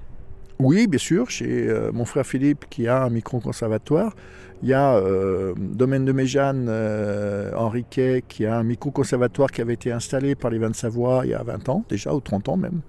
Oui, 0.61 0.87
bien 0.87 0.99
sûr, 0.99 1.29
chez 1.29 1.69
euh, 1.69 1.89
mon 1.93 2.03
frère 2.03 2.25
Philippe 2.25 2.65
qui 2.69 2.85
a 2.89 3.03
un 3.03 3.09
micro-conservatoire. 3.09 4.13
Il 4.61 4.67
y 4.67 4.73
a 4.73 4.97
euh, 4.97 5.53
Domaine 5.57 6.03
de 6.03 6.11
Méjeanne, 6.11 6.67
euh, 6.67 7.53
Henriquet, 7.55 8.25
qui 8.27 8.45
a 8.45 8.57
un 8.57 8.63
micro-conservatoire 8.63 9.51
qui 9.51 9.61
avait 9.61 9.75
été 9.75 9.93
installé 9.93 10.35
par 10.35 10.51
les 10.51 10.57
Vins 10.57 10.71
de 10.71 10.75
Savoie 10.75 11.21
il 11.23 11.29
y 11.29 11.33
a 11.33 11.41
20 11.43 11.69
ans, 11.69 11.85
déjà, 11.87 12.13
ou 12.13 12.19
30 12.19 12.49
ans 12.49 12.57
même. 12.57 12.81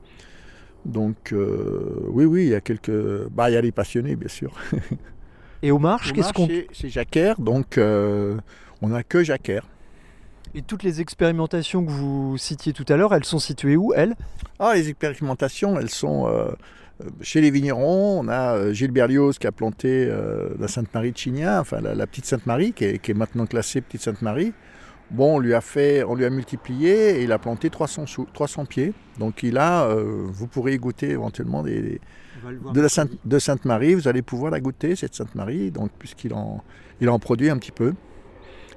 Donc, 0.84 1.32
oui, 1.32 2.24
oui, 2.24 2.44
il 2.44 2.48
y 2.48 2.54
a 2.54 2.60
quelques. 2.60 2.90
Bah, 3.28 3.50
il 3.50 3.54
y 3.54 3.56
a 3.56 3.60
les 3.60 3.70
passionnés, 3.70 4.16
bien 4.16 4.28
sûr. 4.28 4.52
Et 5.62 5.70
aux 5.70 5.78
marches, 5.78 6.10
Au 6.10 6.14
qu'est-ce 6.14 6.32
qu'on 6.32 6.48
C'est 6.72 6.88
Jacquère, 6.88 7.38
donc 7.38 7.78
on 7.78 8.88
n'a 8.88 9.04
que 9.04 9.22
Jacquère. 9.22 9.68
Et 10.54 10.62
toutes 10.62 10.82
les 10.82 11.00
expérimentations 11.00 11.84
que 11.84 11.90
vous 11.90 12.36
citiez 12.36 12.72
tout 12.72 12.86
à 12.88 12.96
l'heure, 12.96 13.14
elles 13.14 13.24
sont 13.24 13.38
situées 13.38 13.76
où, 13.76 13.92
elles? 13.94 14.16
Ah, 14.58 14.72
les 14.74 14.88
expérimentations, 14.88 15.78
elles 15.78 15.90
sont 15.90 16.26
chez 17.20 17.40
les 17.40 17.50
vignerons. 17.50 18.20
On 18.20 18.28
a 18.28 18.56
euh, 18.56 18.72
Gilles 18.72 18.90
Berlioz 18.90 19.38
qui 19.38 19.46
a 19.46 19.52
planté 19.52 20.06
euh, 20.08 20.50
la 20.58 20.68
Sainte-Marie 20.68 21.12
de 21.12 21.16
Chignin, 21.16 21.60
enfin 21.60 21.80
la, 21.80 21.94
la 21.94 22.06
petite 22.06 22.26
Sainte-Marie, 22.26 22.72
qui 22.72 22.84
est, 22.84 22.98
qui 22.98 23.10
est 23.10 23.14
maintenant 23.14 23.46
classée 23.46 23.80
petite 23.80 24.02
Sainte-Marie. 24.02 24.52
Bon, 25.10 25.36
on 25.36 25.38
lui 25.40 25.54
a 25.54 25.60
fait, 25.60 26.04
on 26.04 26.14
lui 26.14 26.24
a 26.24 26.30
multiplié 26.30 27.18
et 27.18 27.22
il 27.24 27.32
a 27.32 27.38
planté 27.38 27.68
300, 27.68 28.06
sou- 28.06 28.28
300 28.32 28.64
pieds. 28.66 28.92
Donc 29.18 29.42
il 29.42 29.58
a, 29.58 29.84
euh, 29.86 30.24
vous 30.28 30.46
pourrez 30.46 30.76
goûter 30.78 31.10
éventuellement 31.10 31.62
des, 31.64 31.80
des- 31.82 32.00
de 32.72 32.80
la 32.80 32.88
Sainte, 32.88 33.10
de 33.24 33.38
Sainte-Marie. 33.38 33.94
Vous 33.94 34.06
allez 34.06 34.22
pouvoir 34.22 34.52
la 34.52 34.60
goûter 34.60 34.94
cette 34.96 35.14
Sainte-Marie, 35.14 35.70
donc 35.72 35.90
puisqu'il 35.98 36.32
en, 36.32 36.62
il 37.00 37.08
en 37.10 37.18
produit 37.18 37.50
un 37.50 37.58
petit 37.58 37.72
peu. 37.72 37.92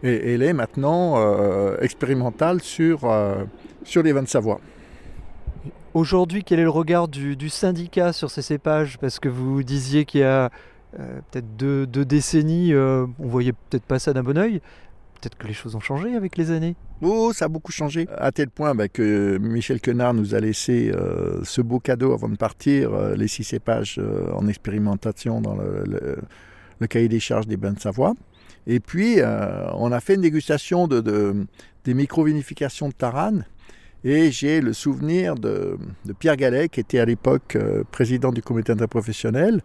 Et, 0.02 0.12
et 0.12 0.34
elle 0.34 0.42
est 0.44 0.54
maintenant 0.54 1.16
euh, 1.18 1.78
expérimentale 1.82 2.62
sur, 2.62 3.06
euh, 3.06 3.44
sur 3.84 4.02
les 4.04 4.12
vins 4.12 4.24
de 4.24 4.28
Savoie. 4.28 4.60
Aujourd'hui, 5.94 6.44
quel 6.44 6.60
est 6.60 6.64
le 6.64 6.70
regard 6.70 7.08
du, 7.08 7.50
syndicat 7.50 8.14
sur 8.14 8.32
ces 8.32 8.42
cépages? 8.42 8.98
Parce 8.98 9.20
que 9.20 9.30
vous 9.30 9.64
disiez 9.64 10.06
qu'il 10.06 10.22
y 10.22 10.24
a 10.24 10.50
euh, 11.00 11.20
peut-être 11.32 11.56
deux, 11.56 11.86
décennies, 12.06 12.74
euh, 12.74 13.06
on 13.20 13.28
voyait 13.28 13.54
peut-être 13.54 13.84
pas 13.84 14.00
ça 14.00 14.14
d'un 14.14 14.24
bon 14.24 14.38
oeil. 14.38 14.60
Peut-être 15.22 15.38
que 15.38 15.48
les 15.48 15.54
choses 15.54 15.76
ont 15.76 15.80
changé 15.80 16.16
avec 16.16 16.36
les 16.36 16.52
années. 16.52 16.76
Oh, 17.02 17.32
ça 17.34 17.46
a 17.46 17.48
beaucoup 17.48 17.72
changé. 17.72 18.08
À 18.18 18.32
tel 18.32 18.50
point 18.50 18.76
bah, 18.76 18.88
que 18.90 19.38
Michel 19.38 19.80
Quenard 19.80 20.14
nous 20.14 20.36
a 20.36 20.40
laissé 20.40 20.92
euh, 20.92 21.44
ce 21.44 21.62
beau 21.62 21.80
cadeau 21.80 22.12
avant 22.14 22.28
de 22.28 22.36
partir, 22.36 22.94
euh, 22.94 23.16
les 23.16 23.28
six 23.28 23.44
cépages 23.44 24.02
en 24.34 24.48
expérimentation 24.48 25.42
dans 25.42 25.56
le, 25.56 26.18
cahier 26.90 27.08
des 27.08 27.22
charges 27.22 27.48
des 27.48 27.56
bains 27.56 27.72
de 27.72 27.80
Savoie. 27.80 28.14
Et 28.68 28.80
puis, 28.80 29.20
on 29.76 29.92
a 29.92 30.00
fait 30.00 30.16
une 30.16 30.22
dégustation 30.22 30.88
de, 30.88 31.00
de- 31.00 31.46
des 31.86 31.94
micro-vinifications 31.94 32.90
de 32.90 32.94
Taranne. 32.94 33.46
Et 34.04 34.32
j'ai 34.32 34.60
le 34.60 34.74
souvenir 34.74 35.36
de, 35.36 35.78
Pierre 36.20 36.36
Gallet, 36.36 36.68
qui 36.68 36.82
était 36.82 37.00
à 37.00 37.06
l'époque 37.06 37.56
euh, 37.56 37.84
président 37.90 38.34
du 38.34 38.42
comité 38.42 38.74
interprofessionnel, 38.74 39.62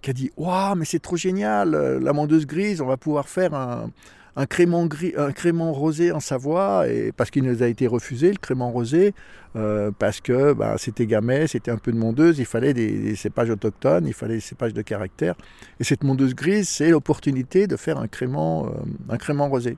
qui 0.00 0.10
a 0.10 0.12
dit 0.12 0.30
Waouh, 0.36 0.76
mais 0.76 0.84
c'est 0.84 1.00
trop 1.00 1.16
génial, 1.16 1.74
euh, 1.74 1.98
la 2.00 2.12
mondeuse 2.12 2.46
grise, 2.46 2.80
on 2.80 2.86
va 2.86 2.96
pouvoir 2.96 3.28
faire 3.28 3.52
un, 3.52 3.90
un 4.36 4.46
crément, 4.46 4.86
gris, 4.86 5.12
un 5.16 5.32
rosé 5.72 6.12
en 6.12 6.20
Savoie, 6.20 6.86
et, 6.88 7.10
parce 7.10 7.32
qu'il 7.32 7.42
nous 7.42 7.64
a 7.64 7.66
été 7.66 7.88
refusé, 7.88 8.30
le 8.30 8.38
crément 8.38 8.70
rosé, 8.70 9.12
euh, 9.56 9.90
parce 9.98 10.20
que 10.20 10.52
bah, 10.52 10.76
c'était 10.78 11.06
gamay, 11.06 11.48
c'était 11.48 11.72
un 11.72 11.76
peu 11.76 11.90
de 11.90 11.98
mondeuse, 11.98 12.38
il 12.38 12.46
fallait 12.46 12.72
des, 12.74 13.16
cépages 13.16 13.50
autochtones, 13.50 14.06
il 14.06 14.14
fallait 14.14 14.34
des 14.34 14.40
cépages 14.40 14.72
de 14.72 14.82
caractère. 14.82 15.34
Et 15.80 15.84
cette 15.84 16.04
mondeuse 16.04 16.36
grise, 16.36 16.68
c'est 16.68 16.90
l'opportunité 16.90 17.66
de 17.66 17.74
faire 17.74 17.98
un 17.98 18.06
crément, 18.06 18.70
un 19.08 19.16
crément 19.16 19.48
rosé. 19.48 19.76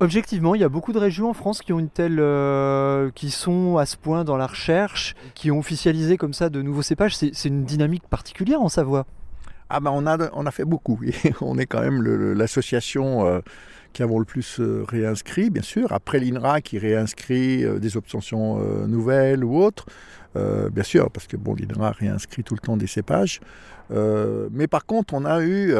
Objectivement, 0.00 0.56
il 0.56 0.60
y 0.60 0.64
a 0.64 0.68
beaucoup 0.68 0.92
de 0.92 0.98
régions 0.98 1.30
en 1.30 1.34
France 1.34 1.62
qui 1.62 1.72
ont 1.72 1.78
une 1.78 1.88
telle, 1.88 2.18
euh, 2.18 3.10
qui 3.14 3.30
sont 3.30 3.78
à 3.78 3.86
ce 3.86 3.96
point 3.96 4.24
dans 4.24 4.36
la 4.36 4.48
recherche, 4.48 5.14
qui 5.34 5.52
ont 5.52 5.58
officialisé 5.58 6.16
comme 6.16 6.34
ça 6.34 6.48
de 6.48 6.62
nouveaux 6.62 6.82
cépages. 6.82 7.16
C'est 7.16 7.44
une 7.44 7.64
dynamique 7.64 8.02
particulière 8.10 8.60
en 8.60 8.68
Savoie. 8.68 9.06
Ah 9.70 9.80
ben 9.80 9.92
on 9.94 10.04
a, 10.06 10.30
on 10.34 10.46
a 10.46 10.50
fait 10.50 10.64
beaucoup. 10.64 11.00
On 11.40 11.58
est 11.58 11.66
quand 11.66 11.80
même 11.80 12.02
l'association 12.34 13.26
euh, 13.26 13.40
qui 13.92 14.02
avons 14.02 14.18
le 14.18 14.24
plus 14.24 14.58
euh, 14.58 14.84
réinscrit, 14.86 15.48
bien 15.48 15.62
sûr. 15.62 15.92
Après 15.92 16.18
l'INRA 16.18 16.60
qui 16.60 16.78
réinscrit 16.78 17.64
des 17.80 17.96
obtentions 17.96 18.58
nouvelles 18.86 19.44
ou 19.44 19.56
autres, 19.56 19.86
bien 20.34 20.82
sûr, 20.82 21.10
parce 21.10 21.28
que 21.28 21.36
bon, 21.36 21.54
l'INRA 21.54 21.92
réinscrit 21.92 22.42
tout 22.42 22.54
le 22.54 22.60
temps 22.60 22.76
des 22.76 22.88
cépages. 22.88 23.40
Mais 23.90 24.66
par 24.66 24.84
contre, 24.84 25.14
on 25.14 25.24
a 25.24 25.42
eu 25.42 25.72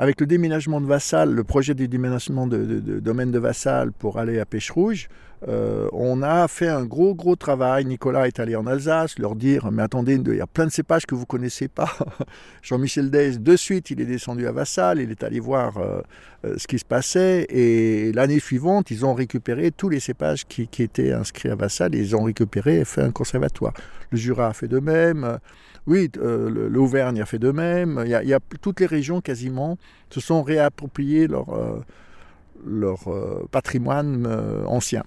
avec 0.00 0.18
le 0.18 0.26
déménagement 0.26 0.80
de 0.80 0.86
Vassal, 0.86 1.30
le 1.30 1.44
projet 1.44 1.74
du 1.74 1.86
déménagement 1.86 2.46
de, 2.46 2.64
de, 2.64 2.80
de 2.80 3.00
domaine 3.00 3.30
de 3.30 3.38
Vassal 3.38 3.92
pour 3.92 4.18
aller 4.18 4.40
à 4.40 4.46
Pêche 4.46 4.70
Rouge, 4.70 5.10
euh, 5.48 5.88
on 5.92 6.22
a 6.22 6.48
fait 6.48 6.68
un 6.68 6.84
gros 6.84 7.14
gros 7.14 7.36
travail. 7.36 7.86
Nicolas 7.86 8.26
est 8.26 8.38
allé 8.40 8.56
en 8.56 8.66
Alsace, 8.66 9.18
leur 9.18 9.34
dire 9.34 9.70
mais 9.70 9.82
attendez, 9.82 10.14
il 10.14 10.36
y 10.36 10.40
a 10.40 10.46
plein 10.46 10.66
de 10.66 10.70
cépages 10.70 11.06
que 11.06 11.14
vous 11.14 11.26
connaissez 11.26 11.68
pas. 11.68 11.90
Jean-Michel 12.62 13.10
Deys, 13.10 13.38
de 13.38 13.56
suite, 13.56 13.90
il 13.90 14.00
est 14.00 14.06
descendu 14.06 14.46
à 14.46 14.52
Vassal, 14.52 15.00
il 15.00 15.10
est 15.10 15.24
allé 15.24 15.40
voir 15.40 15.78
euh, 15.78 16.02
euh, 16.44 16.54
ce 16.58 16.66
qui 16.66 16.78
se 16.78 16.84
passait 16.84 17.46
et 17.48 18.12
l'année 18.12 18.38
suivante, 18.38 18.90
ils 18.90 19.06
ont 19.06 19.14
récupéré 19.14 19.70
tous 19.70 19.88
les 19.88 20.00
cépages 20.00 20.46
qui, 20.46 20.68
étaient 20.82 21.12
inscrits 21.12 21.50
à 21.50 21.54
Vassal 21.54 21.94
et 21.94 21.98
ils 21.98 22.16
ont 22.16 22.24
récupéré 22.24 22.80
et 22.80 22.84
fait 22.84 23.02
un 23.02 23.10
conservatoire. 23.10 23.72
Le 24.10 24.18
Jura 24.18 24.48
a 24.48 24.52
fait 24.52 24.68
de 24.68 24.78
même. 24.78 25.38
Oui, 25.86 26.10
l'Auvergne 26.18 27.20
a 27.20 27.26
fait 27.26 27.38
de 27.38 27.50
même. 27.50 28.02
Il 28.04 28.10
y, 28.10 28.14
a, 28.14 28.22
il 28.22 28.28
y, 28.28 28.34
a, 28.34 28.40
toutes 28.60 28.80
les 28.80 28.86
régions 28.86 29.20
quasiment 29.20 29.78
se 30.10 30.20
sont 30.20 30.42
réappropriées 30.42 31.26
leur, 31.26 31.46
leur 32.64 33.00
patrimoine 33.50 34.26
ancien. 34.66 35.04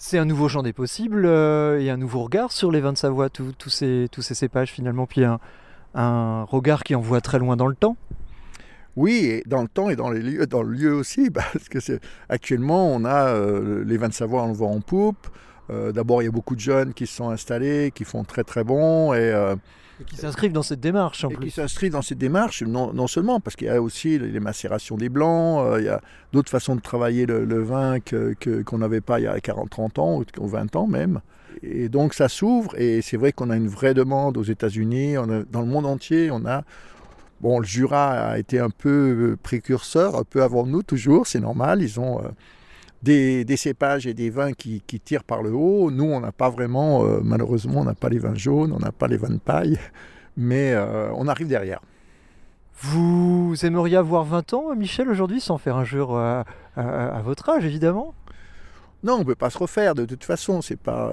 C'est 0.00 0.16
un 0.18 0.24
nouveau 0.24 0.48
champ 0.48 0.62
des 0.62 0.72
possibles 0.72 1.26
euh, 1.26 1.80
et 1.80 1.90
un 1.90 1.96
nouveau 1.96 2.22
regard 2.22 2.52
sur 2.52 2.70
les 2.70 2.80
vins 2.80 2.92
de 2.92 2.98
Savoie, 2.98 3.30
tous 3.30 3.52
ces, 3.68 4.06
tous 4.12 4.22
ces 4.22 4.34
cépages 4.34 4.70
finalement, 4.70 5.06
puis 5.06 5.24
un, 5.24 5.40
un, 5.96 6.44
regard 6.44 6.84
qui 6.84 6.94
envoie 6.94 7.20
très 7.20 7.40
loin 7.40 7.56
dans 7.56 7.66
le 7.66 7.74
temps. 7.74 7.96
Oui, 8.94 9.24
et 9.24 9.42
dans 9.46 9.60
le 9.60 9.66
temps 9.66 9.90
et 9.90 9.96
dans, 9.96 10.08
les 10.08 10.20
lieux, 10.22 10.46
dans 10.46 10.62
le 10.62 10.70
lieu 10.70 10.94
aussi, 10.94 11.30
parce 11.32 11.68
que 11.68 11.78
actuellement 12.28 12.92
on 12.94 13.04
a 13.04 13.26
euh, 13.26 13.82
les 13.84 13.96
vins 13.96 14.08
de 14.08 14.14
Savoie 14.14 14.42
en 14.42 14.52
vent 14.52 14.70
en 14.70 14.80
poupe. 14.80 15.26
Euh, 15.70 15.90
D'abord, 15.90 16.22
il 16.22 16.26
y 16.26 16.28
a 16.28 16.32
beaucoup 16.32 16.54
de 16.54 16.60
jeunes 16.60 16.94
qui 16.94 17.08
se 17.08 17.16
sont 17.16 17.30
installés, 17.30 17.90
qui 17.92 18.04
font 18.04 18.22
très 18.22 18.44
très 18.44 18.62
bon 18.62 19.12
et, 19.14 19.32
et 20.00 20.04
qui 20.04 20.16
s'inscrivent 20.16 20.52
dans 20.52 20.62
cette 20.62 20.80
démarche 20.80 21.24
en 21.24 21.30
et 21.30 21.34
plus. 21.34 21.46
Qui 21.46 21.50
s'inscrivent 21.52 21.92
dans 21.92 22.02
cette 22.02 22.18
démarche, 22.18 22.62
non, 22.62 22.92
non 22.92 23.06
seulement 23.06 23.40
parce 23.40 23.56
qu'il 23.56 23.66
y 23.66 23.70
a 23.70 23.80
aussi 23.80 24.18
les 24.18 24.40
macérations 24.40 24.96
des 24.96 25.08
blancs, 25.08 25.64
euh, 25.64 25.80
il 25.80 25.86
y 25.86 25.88
a 25.88 26.00
d'autres 26.32 26.50
façons 26.50 26.76
de 26.76 26.80
travailler 26.80 27.26
le, 27.26 27.44
le 27.44 27.62
vin 27.62 27.98
qu'on 28.00 28.34
que, 28.38 28.76
n'avait 28.76 29.00
pas 29.00 29.20
il 29.20 29.24
y 29.24 29.26
a 29.26 29.36
40-30 29.36 30.00
ans 30.00 30.22
ou 30.38 30.46
20 30.46 30.76
ans 30.76 30.86
même. 30.86 31.20
Et 31.62 31.88
donc 31.88 32.14
ça 32.14 32.28
s'ouvre 32.28 32.78
et 32.78 33.02
c'est 33.02 33.16
vrai 33.16 33.32
qu'on 33.32 33.50
a 33.50 33.56
une 33.56 33.68
vraie 33.68 33.94
demande 33.94 34.36
aux 34.36 34.44
États-Unis, 34.44 35.14
dans 35.50 35.60
le 35.60 35.66
monde 35.66 35.86
entier, 35.86 36.30
on 36.30 36.46
a 36.46 36.62
Bon, 37.40 37.60
le 37.60 37.64
Jura 37.64 38.30
a 38.30 38.38
été 38.38 38.58
un 38.58 38.70
peu 38.70 39.36
précurseur, 39.40 40.16
un 40.16 40.24
peu 40.24 40.42
avant 40.42 40.66
nous 40.66 40.82
toujours, 40.82 41.28
c'est 41.28 41.38
normal. 41.38 41.82
Ils 41.82 42.00
ont 42.00 42.18
euh, 42.18 42.28
des, 43.02 43.44
des, 43.44 43.56
cépages 43.56 44.06
et 44.06 44.14
des 44.14 44.30
vins 44.30 44.52
qui, 44.52 44.82
qui, 44.86 45.00
tirent 45.00 45.24
par 45.24 45.42
le 45.42 45.52
haut. 45.52 45.90
Nous, 45.90 46.04
on 46.04 46.20
n'a 46.20 46.32
pas 46.32 46.50
vraiment, 46.50 47.04
euh, 47.04 47.20
malheureusement, 47.22 47.80
on 47.80 47.84
n'a 47.84 47.94
pas 47.94 48.08
les 48.08 48.18
vins 48.18 48.34
jaunes, 48.34 48.72
on 48.72 48.78
n'a 48.78 48.92
pas 48.92 49.08
les 49.08 49.16
vins 49.16 49.30
de 49.30 49.38
paille, 49.38 49.78
mais 50.36 50.72
euh, 50.72 51.10
on 51.14 51.28
arrive 51.28 51.48
derrière. 51.48 51.80
Vous 52.80 53.54
aimeriez 53.62 53.96
avoir 53.96 54.24
20 54.24 54.54
ans, 54.54 54.74
Michel, 54.76 55.08
aujourd'hui, 55.08 55.40
sans 55.40 55.58
faire 55.58 55.76
injure 55.76 56.16
à, 56.16 56.44
à, 56.76 57.16
à 57.16 57.22
votre 57.22 57.48
âge, 57.48 57.64
évidemment? 57.64 58.14
Non, 59.02 59.14
on 59.14 59.18
ne 59.18 59.24
peut 59.24 59.34
pas 59.34 59.50
se 59.50 59.58
refaire 59.58 59.94
de 59.94 60.04
toute 60.04 60.24
façon. 60.24 60.60
C'est 60.62 60.78
pas, 60.78 61.12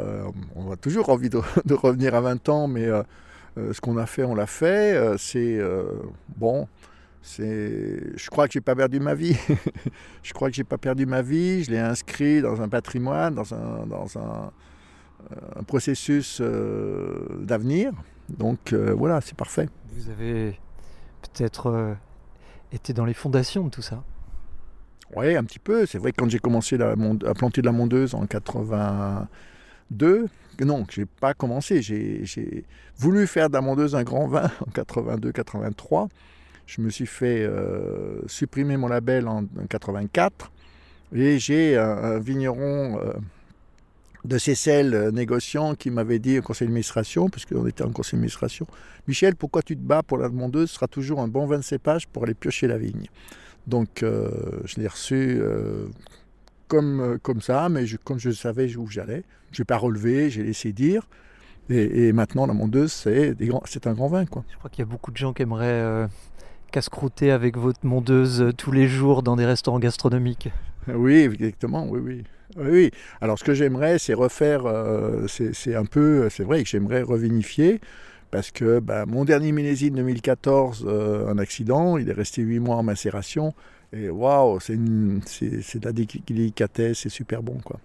on 0.56 0.72
a 0.72 0.76
toujours 0.76 1.10
envie 1.10 1.30
de, 1.30 1.40
de, 1.66 1.74
revenir 1.74 2.16
à 2.16 2.22
20 2.22 2.50
ans, 2.50 2.68
mais 2.68 2.86
euh, 3.58 3.74
ce 3.74 3.82
qu'on 3.82 3.98
a 3.98 4.06
fait, 4.06 4.24
on 4.24 4.36
l'a 4.36 4.48
fait. 4.48 4.96
Euh, 4.96 5.18
c'est 5.18 5.60
bon. 6.38 6.68
C'est, 7.28 8.16
je 8.16 8.30
crois 8.30 8.48
que 8.48 8.54
j'ai 8.54 8.62
pas 8.62 8.76
perdu 8.76 9.00
ma 9.00 9.16
vie. 9.16 9.36
je 10.24 10.32
crois 10.32 10.50
que 10.50 10.56
j'ai 10.56 10.64
pas 10.64 10.78
perdu 10.78 11.08
ma 11.08 11.24
vie. 11.24 11.64
Je 11.64 11.72
l'ai 11.72 11.80
inscrit 11.80 12.40
dans 12.40 12.62
un 12.62 12.70
patrimoine, 12.70 13.34
dans 13.34 13.52
un, 13.52 13.88
dans 13.88 14.16
un, 14.20 14.52
un 15.56 15.64
processus 15.64 16.38
euh, 16.40 17.26
d'avenir. 17.40 17.94
Donc 18.30 18.74
euh, 18.74 18.94
voilà, 18.94 19.22
c'est 19.22 19.36
parfait. 19.36 19.68
Vous 19.96 20.12
avez 20.12 20.60
peut-être 21.24 21.72
euh, 21.72 21.96
été 22.72 22.94
dans 22.94 23.06
les 23.06 23.16
fondations 23.16 23.64
de 23.64 23.70
tout 23.72 23.82
ça. 23.82 24.04
Oui, 25.16 25.36
un 25.36 25.44
petit 25.44 25.60
peu. 25.60 25.88
C'est 25.88 25.98
vrai 25.98 26.12
que 26.12 26.18
quand 26.18 26.30
j'ai 26.30 26.38
commencé 26.38 26.78
la, 26.78 26.92
à 26.92 27.34
planter 27.34 27.62
de 27.62 27.66
la 27.66 27.72
mondeuse 27.72 28.14
en 28.14 28.28
82, 28.28 30.28
non, 30.64 30.86
j'ai 30.92 31.08
pas 31.08 31.34
commencé. 31.34 31.82
J'ai 31.82 32.66
voulu 32.98 33.26
faire 33.26 33.50
de 33.50 33.56
la 33.56 33.62
mondeuse 33.62 33.96
un 33.96 34.04
grand 34.04 34.28
vin 34.28 34.52
en 34.62 34.70
82-83. 34.70 36.10
Je 36.66 36.82
me 36.82 36.90
suis 36.90 37.06
fait 37.06 37.44
euh, 37.44 38.22
supprimer 38.28 38.78
mon 38.78 38.88
label 38.88 39.28
en, 39.28 39.44
en 39.44 39.68
84 39.70 40.52
et 41.14 41.38
j'ai 41.38 41.78
un, 41.78 42.20
vigneron 42.20 43.00
euh, 43.00 43.14
de 44.24 44.38
Cécelle 44.38 44.94
euh, 44.96 45.12
négociant 45.12 45.76
qui 45.76 45.92
m'avait 45.92 46.18
dit 46.18 46.40
au 46.40 46.42
conseil 46.42 46.68
d'administration, 46.68 47.30
puisqu'on 47.30 47.68
était 47.68 47.84
en 47.84 47.92
conseil 47.92 48.14
d'administration, 48.14 48.66
Michel, 49.08 49.36
pourquoi 49.36 49.62
tu 49.62 49.76
te 49.76 49.82
bats 49.82 50.02
pour 50.02 50.18
la 50.18 50.30
mondeuse 50.30 50.70
Ce 50.70 50.76
sera 50.76 50.88
toujours 50.88 51.22
un 51.22 51.28
bon 51.28 51.46
vin 51.46 51.58
de 51.58 51.64
cépage 51.64 52.08
pour 52.08 52.24
aller 52.24 52.34
piocher 52.34 52.68
la 52.68 52.78
vigne. 52.78 53.08
Donc 53.68 54.02
je 54.02 54.80
l'ai 54.80 54.88
reçu 54.88 55.42
comme, 56.68 57.18
comme 57.22 57.42
ça, 57.42 57.70
mais 57.70 57.86
comme 58.04 58.20
je 58.20 58.32
savais 58.32 58.76
où 58.76 58.88
j'allais, 58.88 59.24
je 59.52 59.62
n'ai 59.62 59.66
pas 59.66 59.78
relevé, 59.78 60.30
j'ai 60.30 60.44
laissé 60.44 60.72
dire. 60.72 61.08
Et, 61.70 62.14
maintenant, 62.14 62.46
la 62.46 62.54
mondeuse, 62.54 62.92
c'est 62.92 63.88
un 63.88 63.94
grand 63.94 64.08
vin. 64.08 64.24
Je 64.24 64.30
crois 64.30 64.70
qu'il 64.70 64.80
y 64.80 64.88
a 64.88 64.90
beaucoup 64.90 65.12
de 65.12 65.18
gens 65.18 65.34
qui 65.34 65.42
aimeraient 65.44 66.08
casse-croûter 66.76 67.32
avec 67.32 67.58
votre 67.58 67.86
mondeuse 67.86 68.42
euh, 68.42 68.52
tous 68.52 68.74
les 68.74 68.90
jours 68.90 69.24
dans 69.24 69.38
des 69.38 69.46
restaurants 69.46 69.80
gastronomiques. 69.80 70.50
Oui, 70.94 71.20
exactement, 71.20 71.88
oui, 71.88 72.02
oui. 72.04 72.24
Oui, 72.58 72.70
oui. 72.70 72.92
Alors, 73.22 73.40
ce 73.40 73.46
que 73.46 73.54
j'aimerais, 73.54 73.98
c'est 73.98 74.14
refaire, 74.14 74.66
euh, 74.66 75.26
c'est 75.28 75.74
un 75.74 75.86
peu, 75.86 76.28
c'est 76.30 76.44
vrai 76.44 76.62
que 76.64 76.70
j'aimerais 76.70 77.02
revinifier, 77.02 77.80
parce 78.30 78.52
que 78.52 78.80
ben, 78.80 79.06
mon 79.06 79.24
dernier 79.24 79.54
millésime 79.54 79.96
2014, 79.96 80.86
euh, 80.86 81.30
un 81.30 81.38
accident, 81.38 81.98
il 81.98 82.10
est 82.10 82.14
resté 82.14 82.42
8 82.42 82.60
mois 82.60 82.76
en 82.76 82.84
macération, 82.84 83.54
et 83.94 84.10
waouh, 84.10 84.60
c'est 84.60 84.76
de 84.76 85.86
la 85.86 85.94
délicatesse, 85.94 87.00
c'est 87.00 87.10
super 87.10 87.42
bon, 87.42 87.58
quoi. 87.64 87.80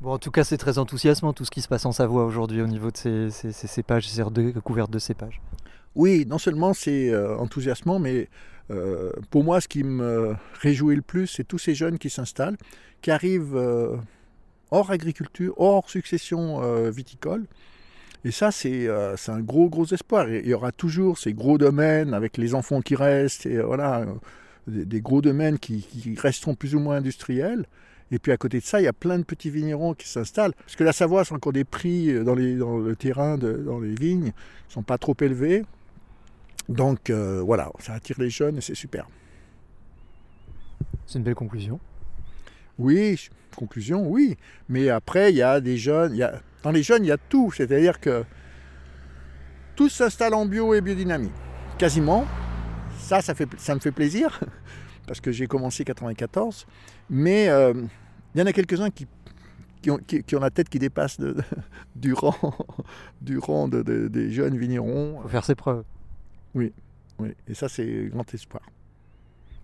Bon, 0.00 0.12
en 0.12 0.18
tout 0.18 0.30
cas, 0.30 0.44
c'est 0.44 0.58
très 0.58 0.78
enthousiasmant 0.78 1.34
tout 1.34 1.44
ce 1.44 1.50
qui 1.50 1.60
se 1.60 1.68
passe 1.68 1.84
en 1.84 1.92
Savoie 1.92 2.24
aujourd'hui 2.24 2.62
au 2.62 2.66
niveau 2.66 2.90
de 2.90 2.96
ces, 2.96 3.30
ces, 3.30 3.52
ces 3.52 3.66
cépages, 3.66 4.08
ces 4.08 4.22
recouvertes 4.22 4.90
de 4.90 4.98
cépages. 4.98 5.42
Oui, 5.96 6.26
non 6.28 6.36
seulement 6.36 6.74
c'est 6.74 7.08
euh, 7.08 7.38
enthousiasmant, 7.38 7.98
mais 7.98 8.28
euh, 8.70 9.10
pour 9.30 9.44
moi, 9.44 9.62
ce 9.62 9.66
qui 9.66 9.82
me 9.82 10.36
réjouit 10.60 10.94
le 10.94 11.02
plus, 11.02 11.26
c'est 11.26 11.44
tous 11.44 11.58
ces 11.58 11.74
jeunes 11.74 11.98
qui 11.98 12.10
s'installent, 12.10 12.58
qui 13.00 13.10
arrivent 13.10 13.56
euh, 13.56 13.96
hors 14.70 14.90
agriculture, 14.90 15.54
hors 15.56 15.88
succession 15.88 16.60
viticole. 16.90 17.46
Et 18.24 18.30
ça, 18.30 18.50
c'est 18.50 18.88
un 18.88 19.40
gros, 19.40 19.70
gros 19.70 19.86
espoir. 19.86 20.28
Il 20.28 20.46
y 20.46 20.52
aura 20.52 20.70
toujours 20.70 21.16
ces 21.16 21.32
gros 21.32 21.56
domaines 21.56 22.12
avec 22.12 22.36
les 22.36 22.54
enfants 22.54 22.82
qui 22.82 22.94
restent, 22.94 23.46
et 23.46 23.58
voilà, 23.62 24.04
des, 24.66 25.00
gros 25.00 25.22
domaines 25.22 25.58
qui, 25.58 25.86
resteront 26.18 26.54
plus 26.54 26.74
ou 26.74 26.80
moins 26.80 26.96
industriels. 26.96 27.64
Et 28.10 28.18
puis 28.18 28.32
à 28.32 28.36
côté 28.36 28.58
de 28.58 28.64
ça, 28.64 28.80
il 28.80 28.84
y 28.84 28.88
a 28.88 28.92
plein 28.92 29.18
de 29.18 29.24
petits 29.24 29.50
vignerons 29.50 29.94
qui 29.94 30.08
s'installent. 30.08 30.52
Parce 30.54 30.76
que 30.76 30.84
la 30.84 30.92
Savoie, 30.92 31.24
c'est 31.24 31.34
encore 31.34 31.52
des 31.52 31.64
prix 31.64 32.12
dans, 32.22 32.34
les, 32.34 32.56
dans 32.56 32.78
le 32.78 32.96
terrain, 32.96 33.38
dans 33.38 33.78
les 33.78 33.94
vignes, 33.94 34.26
ne 34.26 34.72
sont 34.72 34.82
pas 34.82 34.98
trop 34.98 35.16
élevés. 35.20 35.64
Donc 36.68 37.10
euh, 37.10 37.40
voilà, 37.44 37.70
ça 37.78 37.94
attire 37.94 38.16
les 38.18 38.30
jeunes 38.30 38.58
et 38.58 38.60
c'est 38.60 38.74
super. 38.74 39.06
C'est 41.06 41.18
une 41.18 41.24
belle 41.24 41.34
conclusion. 41.34 41.78
Oui, 42.78 43.28
conclusion, 43.56 44.06
oui. 44.08 44.36
Mais 44.68 44.88
après, 44.90 45.32
il 45.32 45.36
y 45.36 45.42
a 45.42 45.60
des 45.60 45.76
jeunes. 45.76 46.14
Y 46.16 46.22
a, 46.24 46.40
dans 46.62 46.72
les 46.72 46.82
jeunes, 46.82 47.04
il 47.04 47.08
y 47.08 47.12
a 47.12 47.16
tout. 47.16 47.52
C'est-à-dire 47.52 48.00
que 48.00 48.24
tous 49.76 49.88
s'installent 49.88 50.34
en 50.34 50.46
bio 50.46 50.74
et 50.74 50.80
biodynamie. 50.80 51.30
Quasiment. 51.78 52.26
Ça, 52.98 53.22
ça, 53.22 53.34
fait, 53.34 53.48
ça 53.58 53.74
me 53.74 53.80
fait 53.80 53.92
plaisir. 53.92 54.40
Parce 55.06 55.20
que 55.20 55.30
j'ai 55.30 55.46
commencé 55.46 55.84
94. 55.84 56.66
Mais 57.08 57.44
il 57.44 57.50
euh, 57.50 57.74
y 58.34 58.42
en 58.42 58.46
a 58.46 58.52
quelques-uns 58.52 58.90
qui, 58.90 59.06
qui 59.80 59.90
ont, 59.92 59.98
qui, 59.98 60.22
qui 60.24 60.34
ont 60.34 60.40
la 60.40 60.50
tête 60.50 60.68
qui 60.68 60.80
dépasse 60.80 61.20
de- 61.20 61.36
du 61.94 62.12
rang, 62.12 62.34
du 63.20 63.38
rang 63.38 63.68
de- 63.68 63.82
de- 63.82 64.08
des 64.08 64.32
jeunes 64.32 64.58
vignerons. 64.58 65.20
Faut 65.22 65.28
faire 65.28 65.44
ses 65.44 65.54
preuves. 65.54 65.84
Oui, 66.56 66.72
et 67.48 67.54
ça 67.54 67.68
c'est 67.68 68.08
grand 68.10 68.32
espoir. 68.34 68.62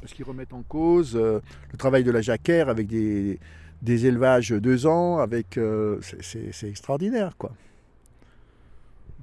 Parce 0.01 0.12
qu'ils 0.14 0.24
remettent 0.24 0.53
en 0.53 0.62
cause 0.62 1.12
euh, 1.16 1.40
le 1.72 1.78
travail 1.78 2.05
de 2.05 2.11
la 2.11 2.20
jacquère 2.22 2.68
avec 2.68 2.86
des, 2.86 3.38
des 3.82 4.07
élevages 4.07 4.51
deux 4.51 4.86
ans, 4.86 5.18
avec 5.18 5.59
euh, 5.59 5.99
c'est- 6.20 6.68
extraordinaire 6.68 7.36
quoi. 7.36 7.53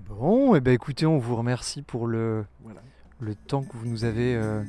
Bon, 0.08 0.56
et 0.56 0.60
ben 0.62 0.74
écoutez, 0.74 1.06
on 1.06 1.20
vous 1.20 1.36
remercie 1.36 1.82
pour 1.82 2.08
le, 2.08 2.44
Voilà. 2.64 2.82
le 3.20 3.36
temps 3.36 3.62
que 3.62 3.78
vous 3.78 3.86
nous 3.88 4.04
avez 4.06 4.36
euh, 4.36 4.64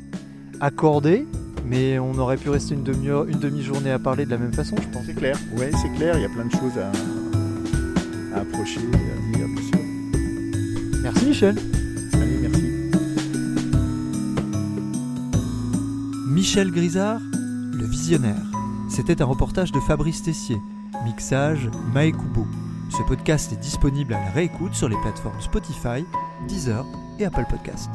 accordé. 0.61 1.27
Mais 1.65 1.99
on 2.01 2.15
aurait 2.19 2.37
pu 2.37 2.51
rester 2.51 2.75
une 2.75 2.83
demi-heure, 2.83 3.27
une 3.29 3.39
demi-journée 3.39 3.91
à 3.93 3.99
parler 4.01 4.25
de 4.27 4.31
la 4.31 4.39
même 4.39 4.53
façon, 4.53 4.77
je 4.83 4.89
pense. 4.89 5.05
C'est 5.07 5.15
clair, 5.15 5.39
ouais 5.57 5.71
c'est 5.81 5.93
clair, 5.97 6.17
il 6.19 6.23
y 6.23 6.25
a 6.25 6.29
plein 6.29 6.45
de 6.47 6.51
choses 6.53 6.77
à, 6.77 6.91
à 8.37 8.41
approcher, 8.41 8.81
à 8.81 9.37
dire 9.39 9.47
bien 9.47 9.63
sûr. 9.63 11.01
Merci 11.03 11.27
Michel. 11.27 11.55
Michel 16.31 16.71
Grisard, 16.71 17.19
le 17.73 17.85
visionnaire. 17.85 18.37
C'était 18.89 19.21
un 19.21 19.25
reportage 19.25 19.73
de 19.73 19.81
Fabrice 19.81 20.23
Tessier. 20.23 20.59
Mixage, 21.05 21.69
Mae. 21.93 22.13
Ce 22.89 23.03
podcast 23.03 23.53
est 23.53 23.61
disponible 23.61 24.15
à 24.15 24.21
la 24.21 24.31
réécoute 24.31 24.75
sur 24.75 24.89
les 24.89 24.97
plateformes 24.99 25.41
Spotify, 25.41 26.05
Deezer 26.47 26.87
et 27.19 27.25
Apple 27.25 27.47
Podcast. 27.51 27.91